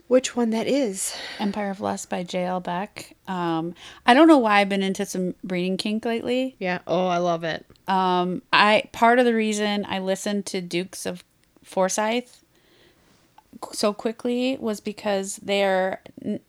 which 0.09 0.35
one 0.35 0.49
that 0.49 0.67
is. 0.67 1.15
Empire 1.39 1.69
of 1.69 1.79
Lust 1.79 2.09
by 2.09 2.23
J.L. 2.23 2.59
Beck. 2.59 3.15
Um, 3.27 3.75
I 4.07 4.15
don't 4.15 4.27
know 4.27 4.39
why 4.39 4.59
I've 4.59 4.67
been 4.67 4.81
into 4.83 5.05
some 5.05 5.35
breeding 5.43 5.77
kink 5.77 6.03
lately. 6.03 6.55
Yeah. 6.59 6.79
Oh, 6.87 7.05
I 7.07 7.19
love 7.19 7.43
it. 7.43 7.63
Um, 7.87 8.41
I 8.51 8.89
part 8.91 9.19
of 9.19 9.25
the 9.25 9.35
reason 9.35 9.85
I 9.87 9.99
listened 9.99 10.45
to 10.47 10.61
Dukes 10.61 11.05
of 11.05 11.23
Forsyth 11.63 12.43
so 13.71 13.93
quickly 13.93 14.57
was 14.59 14.79
because 14.79 15.37
their 15.37 16.01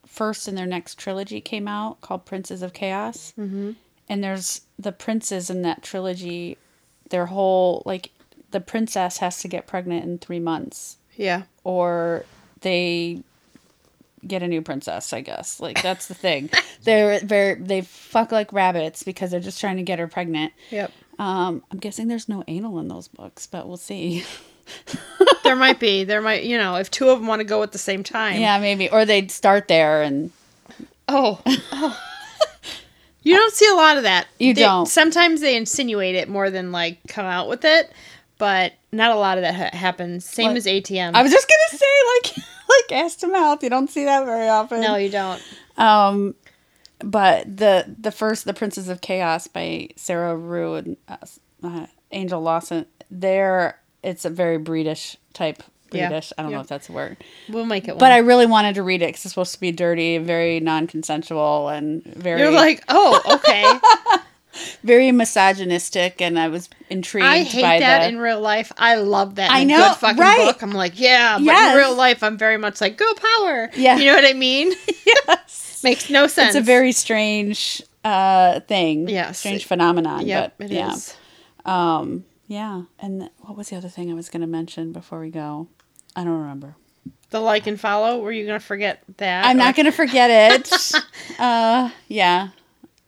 first 0.07 0.49
and 0.49 0.57
their 0.57 0.67
next 0.67 0.99
trilogy 0.99 1.41
came 1.41 1.69
out 1.69 2.01
called 2.01 2.25
Princes 2.25 2.63
of 2.63 2.73
Chaos, 2.73 3.35
mm-hmm. 3.39 3.73
and 4.09 4.25
there's 4.25 4.63
the 4.79 4.93
princes 4.93 5.51
in 5.51 5.63
that 5.63 5.83
trilogy. 5.83 6.57
Their 7.11 7.27
whole 7.27 7.83
like 7.85 8.11
the 8.53 8.61
princess 8.61 9.19
has 9.19 9.41
to 9.41 9.49
get 9.49 9.67
pregnant 9.67 10.05
in 10.05 10.19
three 10.19 10.41
months, 10.41 10.97
Yeah. 11.17 11.43
or 11.63 12.25
they 12.63 13.23
get 14.27 14.43
a 14.43 14.49
new 14.49 14.63
princess. 14.63 15.13
I 15.13 15.21
guess 15.21 15.61
like 15.61 15.83
that's 15.83 16.07
the 16.07 16.15
thing. 16.15 16.51
they're 16.85 17.21
very 17.21 17.55
they 17.55 17.81
fuck 17.83 18.33
like 18.33 18.53
rabbits 18.53 19.03
because 19.03 19.31
they're 19.31 19.41
just 19.41 19.61
trying 19.61 19.77
to 19.77 19.83
get 19.83 19.99
her 19.99 20.09
pregnant. 20.09 20.53
Yep. 20.71 20.93
Um, 21.19 21.63
I'm 21.71 21.79
guessing 21.79 22.09
there's 22.09 22.29
no 22.29 22.43
anal 22.49 22.79
in 22.79 22.89
those 22.89 23.09
books, 23.09 23.47
but 23.47 23.67
we'll 23.69 23.77
see. 23.77 24.25
There 25.43 25.57
might 25.57 25.81
be. 25.81 26.05
There 26.05 26.21
might, 26.23 26.45
you 26.45 26.57
know, 26.57 26.77
if 26.77 26.93
two 26.93 27.09
of 27.09 27.19
them 27.19 27.27
want 27.27 27.41
to 27.41 27.45
go 27.45 27.61
at 27.65 27.73
the 27.73 27.79
same 27.79 28.05
time. 28.05 28.41
yeah, 28.41 28.61
maybe. 28.61 28.89
Or 28.89 29.05
they'd 29.05 29.31
start 29.33 29.67
there 29.67 30.03
and 30.03 30.31
Oh. 31.09 31.41
oh. 31.73 32.01
you 33.23 33.35
don't 33.35 33.53
see 33.53 33.67
a 33.69 33.75
lot 33.75 33.97
of 33.97 34.05
that. 34.05 34.29
You 34.39 34.55
They- 34.55 34.61
don't. 34.63 34.87
Sometimes 34.87 35.41
they 35.41 35.57
insinuate 35.57 36.15
it 36.15 36.29
more 36.29 36.51
than 36.51 36.71
like 36.71 36.99
come 37.09 37.27
out 37.27 37.49
with 37.49 37.65
it, 37.65 37.91
but 38.41 38.73
not 38.91 39.13
a 39.13 39.15
lot 39.15 39.39
of 39.39 39.43
that 39.43 39.55
ha- 39.55 39.77
happens. 39.79 40.25
Same 40.25 40.49
What? 40.49 40.57
as 40.57 40.67
ATM. 40.67 41.13
I 41.15 41.23
was 41.23 41.31
just 41.31 41.47
gonna 41.49 41.79
say 41.79 41.87
like 42.17 42.45
like 42.91 43.05
ass 43.05 43.15
to 43.17 43.29
mouth. 43.29 43.63
You 43.63 43.71
don't 43.71 43.89
see 43.89 44.05
that 44.07 44.25
very 44.25 44.49
often. 44.49 44.81
no, 44.81 44.97
you 44.97 45.11
don't. 45.11 45.41
Um, 45.77 46.35
but 46.99 47.57
the 47.57 47.95
the 47.99 48.11
first, 48.11 48.45
the 48.45 48.55
Princes 48.55 48.89
of 48.89 49.01
Chaos 49.01 49.47
by 49.47 49.91
Sarah 49.97 50.37
Rue 50.37 50.75
and 50.75 50.97
uh, 51.09 51.17
uh, 51.63 51.87
Angel 52.11 52.41
Lawson. 52.41 52.87
There, 53.11 53.79
it's 54.03 54.25
a 54.25 54.31
very 54.31 54.59
breedish 54.59 55.17
type. 55.33 55.63
Yeah. 55.93 56.07
I 56.07 56.43
don't 56.43 56.51
Yeah. 56.53 56.57
know 56.59 56.61
if 56.61 56.69
that's 56.69 56.89
a 56.89 56.93
word. 56.93 57.17
We'll 57.49 57.67
make 57.67 57.89
it. 57.89 57.93
One. 57.93 57.99
But 57.99 58.13
I 58.13 58.19
really 58.19 58.47
wanted 58.47 58.77
to 58.77 58.83
read 58.85 59.03
it 59.03 59.07
because 59.09 59.25
it's 59.25 59.35
supposed 59.35 59.55
to 59.55 59.61
be 59.61 59.73
dirty, 59.73 60.19
very 60.19 60.61
non-consensual, 60.61 61.69
and 61.69 62.05
very 62.05 62.41
You're 62.43 62.53
like, 62.53 62.85
oh, 62.89 63.21
okay. 63.43 64.21
very 64.83 65.13
misogynistic, 65.13 66.21
and 66.21 66.39
I 66.39 66.49
was 66.49 66.69
intrigued 66.89 67.27
I 67.27 67.43
hate 67.43 67.63
by 67.63 67.79
that 67.81 68.01
the. 68.03 68.09
in 68.09 68.19
real 68.19 68.41
life. 68.41 68.73
I 68.77 68.97
love 68.97 69.37
that. 69.37 69.51
I 69.51 69.65
know, 69.65 69.89
good 69.89 69.97
fucking 69.99 70.21
right. 70.21 70.47
book. 70.53 70.63
I'm 70.63 70.73
like, 70.73 70.99
yeah, 70.99 71.37
but 71.39 71.45
Yes. 71.45 71.73
in 71.73 71.79
real 71.79 71.95
life, 71.95 72.23
I'm 72.23 72.37
very 72.37 72.57
much 72.59 72.81
like, 72.81 72.97
go 72.97 73.13
power. 73.15 73.71
Yeah. 73.77 73.97
you 73.97 74.07
know 74.07 74.15
what 74.15 74.25
I 74.25 74.33
mean. 74.33 74.73
yes. 75.07 75.81
Makes 75.83 76.11
no 76.11 76.27
sense. 76.27 76.55
It's 76.55 76.63
a 76.63 76.67
very 76.67 76.93
strange 76.93 77.83
uh 78.05 78.61
thing. 78.61 79.09
Yes. 79.09 79.39
Strange 79.41 79.65
phenomenon. 79.67 80.27
yep. 80.27 80.55
but 80.59 80.71
It 80.71 80.77
is. 80.77 81.17
yeah. 81.67 81.97
Um 82.01 82.25
yeah. 82.47 82.83
And 82.99 83.21
th- 83.21 83.33
what 83.41 83.57
was 83.57 83.69
the 83.71 83.77
other 83.77 83.89
thing 83.89 84.11
I 84.11 84.15
was 84.15 84.29
gonna 84.29 84.47
mention 84.47 84.93
before 84.93 85.21
we 85.21 85.31
go? 85.31 85.69
I 86.17 86.25
don't 86.25 86.39
remember. 86.41 86.77
The 87.31 87.41
like 87.41 87.67
and 87.67 87.79
follow. 87.81 88.19
Were 88.21 88.33
you 88.33 88.45
gonna 88.47 88.59
forget 88.61 89.03
that? 89.19 89.45
I'm 89.45 89.57
Or- 89.57 89.61
not 89.61 89.77
gonna 89.77 89.93
forget 89.93 90.31
it. 90.61 90.93
uh 91.39 91.91
yeah. 92.09 92.49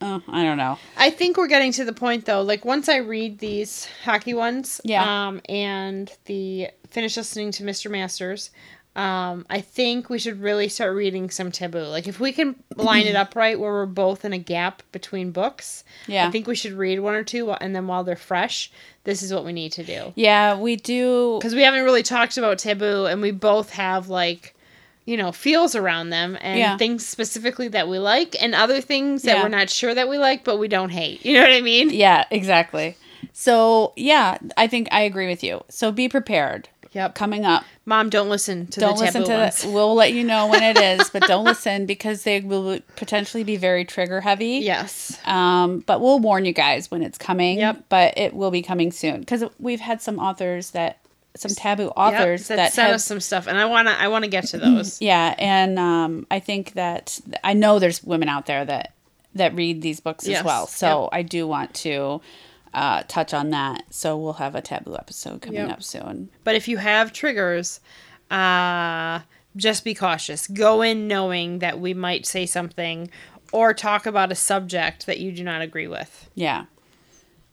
Oh, 0.03 0.21
I 0.29 0.43
don't 0.43 0.57
know. 0.59 0.79
I 0.97 1.11
think 1.11 1.37
we're 1.37 1.47
getting 1.47 1.73
to 1.73 1.85
the 1.85 1.93
point 1.93 2.25
though. 2.25 2.43
Like 2.43 2.65
once 2.65 2.89
I 2.89 2.97
read 2.99 3.39
these 3.39 3.87
hockey 4.05 4.35
ones, 4.35 4.81
Yeah. 4.85 5.29
um, 5.29 5.41
and 5.49 6.11
the 6.27 6.69
finish 6.91 7.17
listening 7.17 7.53
to 7.53 7.63
Mr. 7.63 7.91
Masters, 7.91 8.51
um, 8.95 9.47
I 9.49 9.63
think 9.63 10.11
we 10.11 10.19
should 10.19 10.43
really 10.43 10.69
start 10.69 10.95
reading 10.95 11.31
some 11.31 11.51
taboo. 11.51 11.85
Like 11.85 12.07
if 12.09 12.21
we 12.21 12.33
can 12.33 12.57
line 12.77 13.07
it 13.07 13.17
up 13.23 13.35
right, 13.37 13.59
where 13.59 13.73
we're 13.73 13.87
both 13.87 14.25
in 14.25 14.33
a 14.35 14.39
gap 14.39 14.83
between 14.93 15.31
books, 15.31 15.85
Yeah. 16.07 16.27
I 16.27 16.31
think 16.31 16.47
we 16.47 16.55
should 16.57 16.73
read 16.75 17.01
one 17.01 17.15
or 17.15 17.25
two, 17.25 17.51
and 17.53 17.75
then 17.75 17.87
while 17.87 18.05
they're 18.05 18.17
fresh, 18.17 18.71
this 19.05 19.23
is 19.23 19.33
what 19.33 19.45
we 19.47 19.53
need 19.53 19.73
to 19.73 19.85
do. 19.85 20.13
Yeah, 20.17 20.59
we 20.59 20.77
do 20.77 21.39
Because 21.39 21.55
we 21.55 21.63
haven't 21.63 21.85
really 21.85 22.03
talked 22.03 22.37
about 22.37 22.59
taboo, 22.59 23.07
and 23.07 23.23
we 23.23 23.31
both 23.31 23.71
have 23.71 24.09
like 24.09 24.55
you 25.05 25.17
know, 25.17 25.33
feels 25.33 25.75
around 25.75 26.11
them 26.11 26.39
and 26.41 26.59
Yeah. 26.59 26.77
things 26.77 27.07
specifically 27.07 27.69
that 27.69 27.89
we 27.89 27.99
like 27.99 28.37
and 28.43 28.55
other 28.55 28.81
things 28.81 29.23
that 29.23 29.37
Yeah. 29.37 29.43
we're 29.43 29.49
not 29.49 29.69
sure 29.71 29.95
that 29.95 30.09
we 30.09 30.19
like 30.19 30.45
but 30.45 30.59
we 30.59 30.69
don't 30.69 30.91
hate. 30.91 31.25
You 31.25 31.35
know 31.35 31.43
what 31.43 31.53
I 31.53 31.61
mean? 31.61 31.91
Yeah, 31.91 32.25
exactly. 32.31 32.97
So, 33.33 33.93
yeah, 33.97 34.39
I 34.57 34.67
think 34.67 34.89
I 34.93 35.03
agree 35.03 35.27
with 35.29 35.43
you. 35.43 35.65
So 35.69 35.91
be 35.93 36.09
prepared. 36.09 36.69
Yep. 36.93 37.15
Coming 37.15 37.47
up. 37.47 37.65
Mom, 37.87 38.11
don't 38.11 38.29
listen 38.29 38.67
to 38.67 38.81
Don't 38.81 38.97
the 38.99 39.05
listen 39.07 39.25
to 39.25 39.31
ones. 39.33 39.63
that. 39.63 39.69
We'll 39.73 39.95
let 39.95 40.13
you 40.13 40.25
know 40.25 40.49
when 40.49 40.63
it 40.63 40.77
is, 41.01 41.09
but 41.09 41.23
don't 41.23 41.45
listen 41.45 41.87
because 41.87 42.25
they 42.25 42.41
will 42.41 42.81
potentially 42.97 43.45
be 43.45 43.57
very 43.57 43.87
trigger 43.87 44.21
heavy. 44.21 44.59
Yes. 44.63 45.19
Um, 45.25 45.79
but 45.87 46.03
we'll 46.03 46.19
warn 46.19 46.45
you 46.45 46.53
guys 46.53 46.91
when 46.91 47.03
it's 47.03 47.17
coming. 47.17 47.59
Yep. 47.61 47.85
But 47.89 48.19
it 48.19 48.35
will 48.35 48.51
be 48.51 48.61
coming 48.61 48.93
soon 48.93 49.21
because 49.21 49.43
we've 49.59 49.81
had 49.81 50.03
some 50.03 50.19
authors 50.19 50.73
that, 50.73 50.99
some 51.37 51.53
taboo 51.55 51.85
Yep, 51.85 51.93
authors 51.97 52.49
that, 52.49 52.57
that 52.57 52.73
sent 52.73 52.87
have 52.89 52.95
us 52.97 53.05
some 53.05 53.21
stuff 53.21 53.47
and 53.47 53.59
I 53.59 53.65
want 53.65 53.89
to 53.89 53.99
I 53.99 54.09
want 54.09 54.25
to 54.25 54.31
get 54.31 54.47
to 54.49 54.59
those. 54.59 55.01
Yeah, 55.01 55.35
and 55.39 55.79
um, 55.79 56.27
I 56.31 56.41
think 56.41 56.73
that 56.75 57.21
I 57.43 57.55
know 57.55 57.79
there's 57.79 58.03
women 58.05 58.29
out 58.29 58.47
there 58.47 58.65
that 58.65 58.93
that 59.35 59.55
read 59.55 59.81
these 59.83 60.01
books 60.01 60.27
Yes, 60.27 60.41
as 60.41 60.45
well. 60.45 60.67
So 60.67 61.05
yep. 61.05 61.09
I 61.13 61.23
do 61.23 61.47
want 61.47 61.73
to 61.77 62.21
uh, 62.75 63.03
touch 63.09 63.33
on 63.33 63.51
that. 63.51 63.85
So 63.91 64.17
we'll 64.19 64.35
have 64.35 64.55
a 64.55 64.61
taboo 64.61 64.95
episode 64.97 65.41
coming 65.41 65.61
Yep. 65.61 65.71
up 65.71 65.83
soon. 65.83 66.29
But 66.45 66.55
if 66.55 66.69
you 66.69 66.77
have 66.77 67.13
triggers, 67.15 67.81
uh, 68.31 69.21
just 69.57 69.85
be 69.85 69.95
cautious. 69.95 70.47
Go 70.47 70.83
in 70.83 71.09
knowing 71.09 71.61
that 71.61 71.81
we 71.81 71.95
might 71.95 72.27
say 72.27 72.45
something 72.47 73.11
or 73.53 73.73
talk 73.75 74.07
about 74.07 74.33
a 74.33 74.35
subject 74.35 75.07
that 75.07 75.19
you 75.19 75.33
do 75.33 75.45
not 75.45 75.61
agree 75.63 75.87
with. 75.87 76.31
Yeah, 76.35 76.65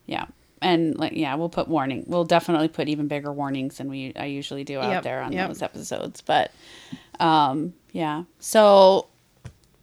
yeah, 0.06 0.26
and 0.62 0.98
like 0.98 1.14
yeah, 1.14 1.36
we'll 1.36 1.50
put 1.50 1.68
warning. 1.68 2.04
We'll 2.08 2.26
definitely 2.26 2.68
put 2.68 2.88
even 2.88 3.08
bigger 3.08 3.32
warnings 3.32 3.78
than 3.78 3.90
we 3.90 4.14
I 4.16 4.26
usually 4.26 4.64
do 4.64 4.80
out 4.80 4.92
Yep, 4.92 5.04
there 5.04 5.22
on 5.22 5.32
yep. 5.32 5.48
those 5.48 5.62
episodes. 5.62 6.22
But 6.22 6.52
um, 7.20 7.74
yeah, 7.92 8.24
so 8.40 9.08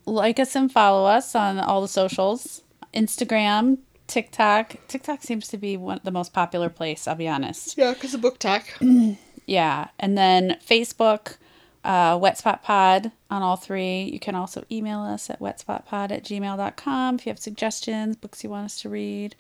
like 0.05 0.39
us 0.39 0.55
and 0.55 0.71
follow 0.71 1.07
us 1.07 1.35
on 1.35 1.59
all 1.59 1.81
the 1.83 1.89
socials, 1.89 2.63
Instagram. 2.95 3.79
TikTok. 4.07 4.77
TikTok 4.87 5.23
seems 5.25 5.49
to 5.49 5.57
be 5.59 5.77
one 5.77 6.01
the 6.05 6.13
most 6.13 6.33
popular 6.33 6.69
place. 6.71 7.09
I'll 7.09 7.17
be 7.17 7.27
honest. 7.29 7.77
Yeah, 7.77 7.93
because 7.93 8.15
of 8.15 8.21
BookTok. 8.21 9.17
Yeah. 9.47 9.89
And 9.99 10.19
then 10.19 10.59
Facebook, 10.69 11.37
uh, 11.85 12.19
Wet 12.21 12.37
Spot 12.37 12.63
Pod 12.65 13.13
on 13.31 13.43
all 13.43 13.55
three. 13.57 14.03
You 14.03 14.19
can 14.19 14.35
also 14.35 14.65
email 14.71 15.01
us 15.01 15.31
at 15.31 15.39
wetspotpod 15.41 16.11
at 16.11 16.25
gmail.com 16.25 17.15
if 17.15 17.27
you 17.27 17.31
have 17.31 17.39
suggestions, 17.39 18.17
books 18.17 18.43
you 18.43 18.51
want 18.51 18.65
us 18.65 18.81
to 18.83 18.89
read. 18.89 19.37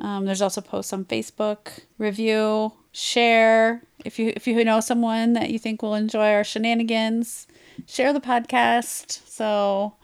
Um, 0.00 0.24
there's 0.24 0.42
also 0.42 0.60
posts 0.60 0.92
on 0.92 1.04
Facebook, 1.04 1.80
review, 1.98 2.72
share. 2.92 3.82
If 4.04 4.18
you 4.18 4.32
if 4.34 4.46
you 4.46 4.64
know 4.64 4.80
someone 4.80 5.34
that 5.34 5.50
you 5.50 5.58
think 5.58 5.82
will 5.82 5.94
enjoy 5.94 6.32
our 6.32 6.44
shenanigans, 6.44 7.46
share 7.86 8.12
the 8.12 8.20
podcast. 8.20 9.20
So 9.28 9.94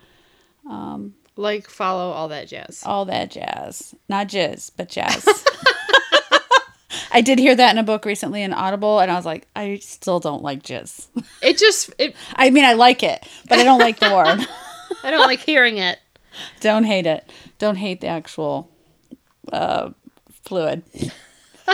like, 1.36 1.68
follow, 1.68 2.12
all 2.12 2.28
that 2.28 2.48
jazz. 2.48 2.82
all 2.84 3.04
that 3.04 3.30
jazz. 3.30 3.94
Not 4.08 4.28
jizz, 4.28 4.72
but 4.76 4.88
jazz. 4.88 5.26
I 7.12 7.20
did 7.20 7.38
hear 7.38 7.54
that 7.54 7.70
in 7.70 7.78
a 7.78 7.82
book 7.82 8.04
recently 8.04 8.42
in 8.42 8.52
Audible, 8.52 9.00
and 9.00 9.10
I 9.10 9.14
was 9.14 9.26
like, 9.26 9.46
I 9.54 9.76
still 9.78 10.18
don't 10.18 10.42
like 10.42 10.62
jizz. 10.62 11.08
It 11.42 11.58
just, 11.58 11.92
it. 11.98 12.16
I 12.36 12.50
mean, 12.50 12.64
I 12.64 12.72
like 12.72 13.02
it, 13.02 13.26
but 13.48 13.58
I 13.58 13.64
don't 13.64 13.78
like 13.78 14.00
the 14.00 14.14
word. 14.14 14.46
I 15.04 15.10
don't 15.10 15.26
like 15.26 15.40
hearing 15.40 15.78
it. 15.78 15.98
don't 16.60 16.84
hate 16.84 17.06
it. 17.06 17.30
Don't 17.58 17.76
hate 17.76 18.00
the 18.00 18.08
actual 18.08 18.70
uh, 19.52 19.90
fluid. 20.44 20.82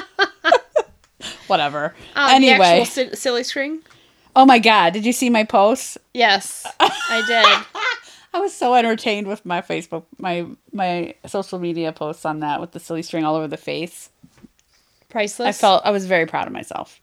Whatever. 1.47 1.95
The 2.15 2.21
anyway, 2.21 2.85
si- 2.85 3.15
silly 3.15 3.45
string. 3.45 3.81
oh 4.35 4.47
my 4.47 4.59
God, 4.59 4.93
did 4.93 5.05
you 5.05 5.13
see 5.13 5.31
my 5.31 5.45
post? 5.45 5.99
Yes, 6.15 6.67
I 6.81 7.23
did. 7.27 7.67
I 8.35 8.41
was 8.41 8.55
so 8.55 8.75
entertained 8.75 9.27
with 9.27 9.45
my 9.45 9.61
Facebook, 9.61 10.05
my 10.19 10.47
my 10.73 11.15
social 11.27 11.59
media 11.59 11.93
posts 11.93 12.25
on 12.25 12.41
that 12.41 12.61
with 12.61 12.73
the 12.73 12.81
silly 12.81 13.03
string 13.03 13.25
all 13.25 13.37
over 13.37 13.49
the 13.49 13.59
face. 13.59 14.09
Priceless. 15.11 15.49
I 15.49 15.53
felt 15.53 15.83
I 15.85 15.91
was 15.91 16.07
very 16.07 16.27
proud 16.27 16.47
of 16.47 16.53
myself. 16.53 16.99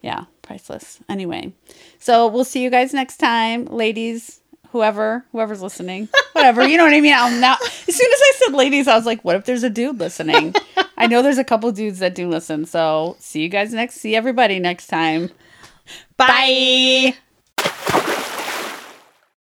Yeah, 0.00 0.26
priceless. 0.42 1.00
Anyway, 1.08 1.52
so 1.98 2.28
we'll 2.28 2.44
see 2.44 2.62
you 2.62 2.70
guys 2.70 2.94
next 2.94 3.16
time, 3.16 3.64
ladies. 3.66 4.39
Whoever, 4.72 5.24
whoever's 5.32 5.62
listening, 5.62 6.08
whatever. 6.32 6.66
You 6.66 6.76
know 6.76 6.84
what 6.84 6.94
I 6.94 7.00
mean? 7.00 7.14
I'm 7.16 7.40
not. 7.40 7.60
As 7.62 7.96
soon 7.96 8.12
as 8.12 8.20
I 8.20 8.32
said 8.36 8.54
ladies, 8.54 8.86
I 8.86 8.96
was 8.96 9.06
like, 9.06 9.24
what 9.24 9.36
if 9.36 9.44
there's 9.44 9.64
a 9.64 9.70
dude 9.70 9.98
listening? 9.98 10.54
I 10.96 11.06
know 11.06 11.22
there's 11.22 11.38
a 11.38 11.44
couple 11.44 11.72
dudes 11.72 11.98
that 11.98 12.14
do 12.14 12.28
listen. 12.28 12.66
So 12.66 13.16
see 13.18 13.42
you 13.42 13.48
guys 13.48 13.72
next. 13.72 13.96
See 13.96 14.14
everybody 14.14 14.58
next 14.58 14.86
time. 14.86 15.30
Bye. 16.16 17.14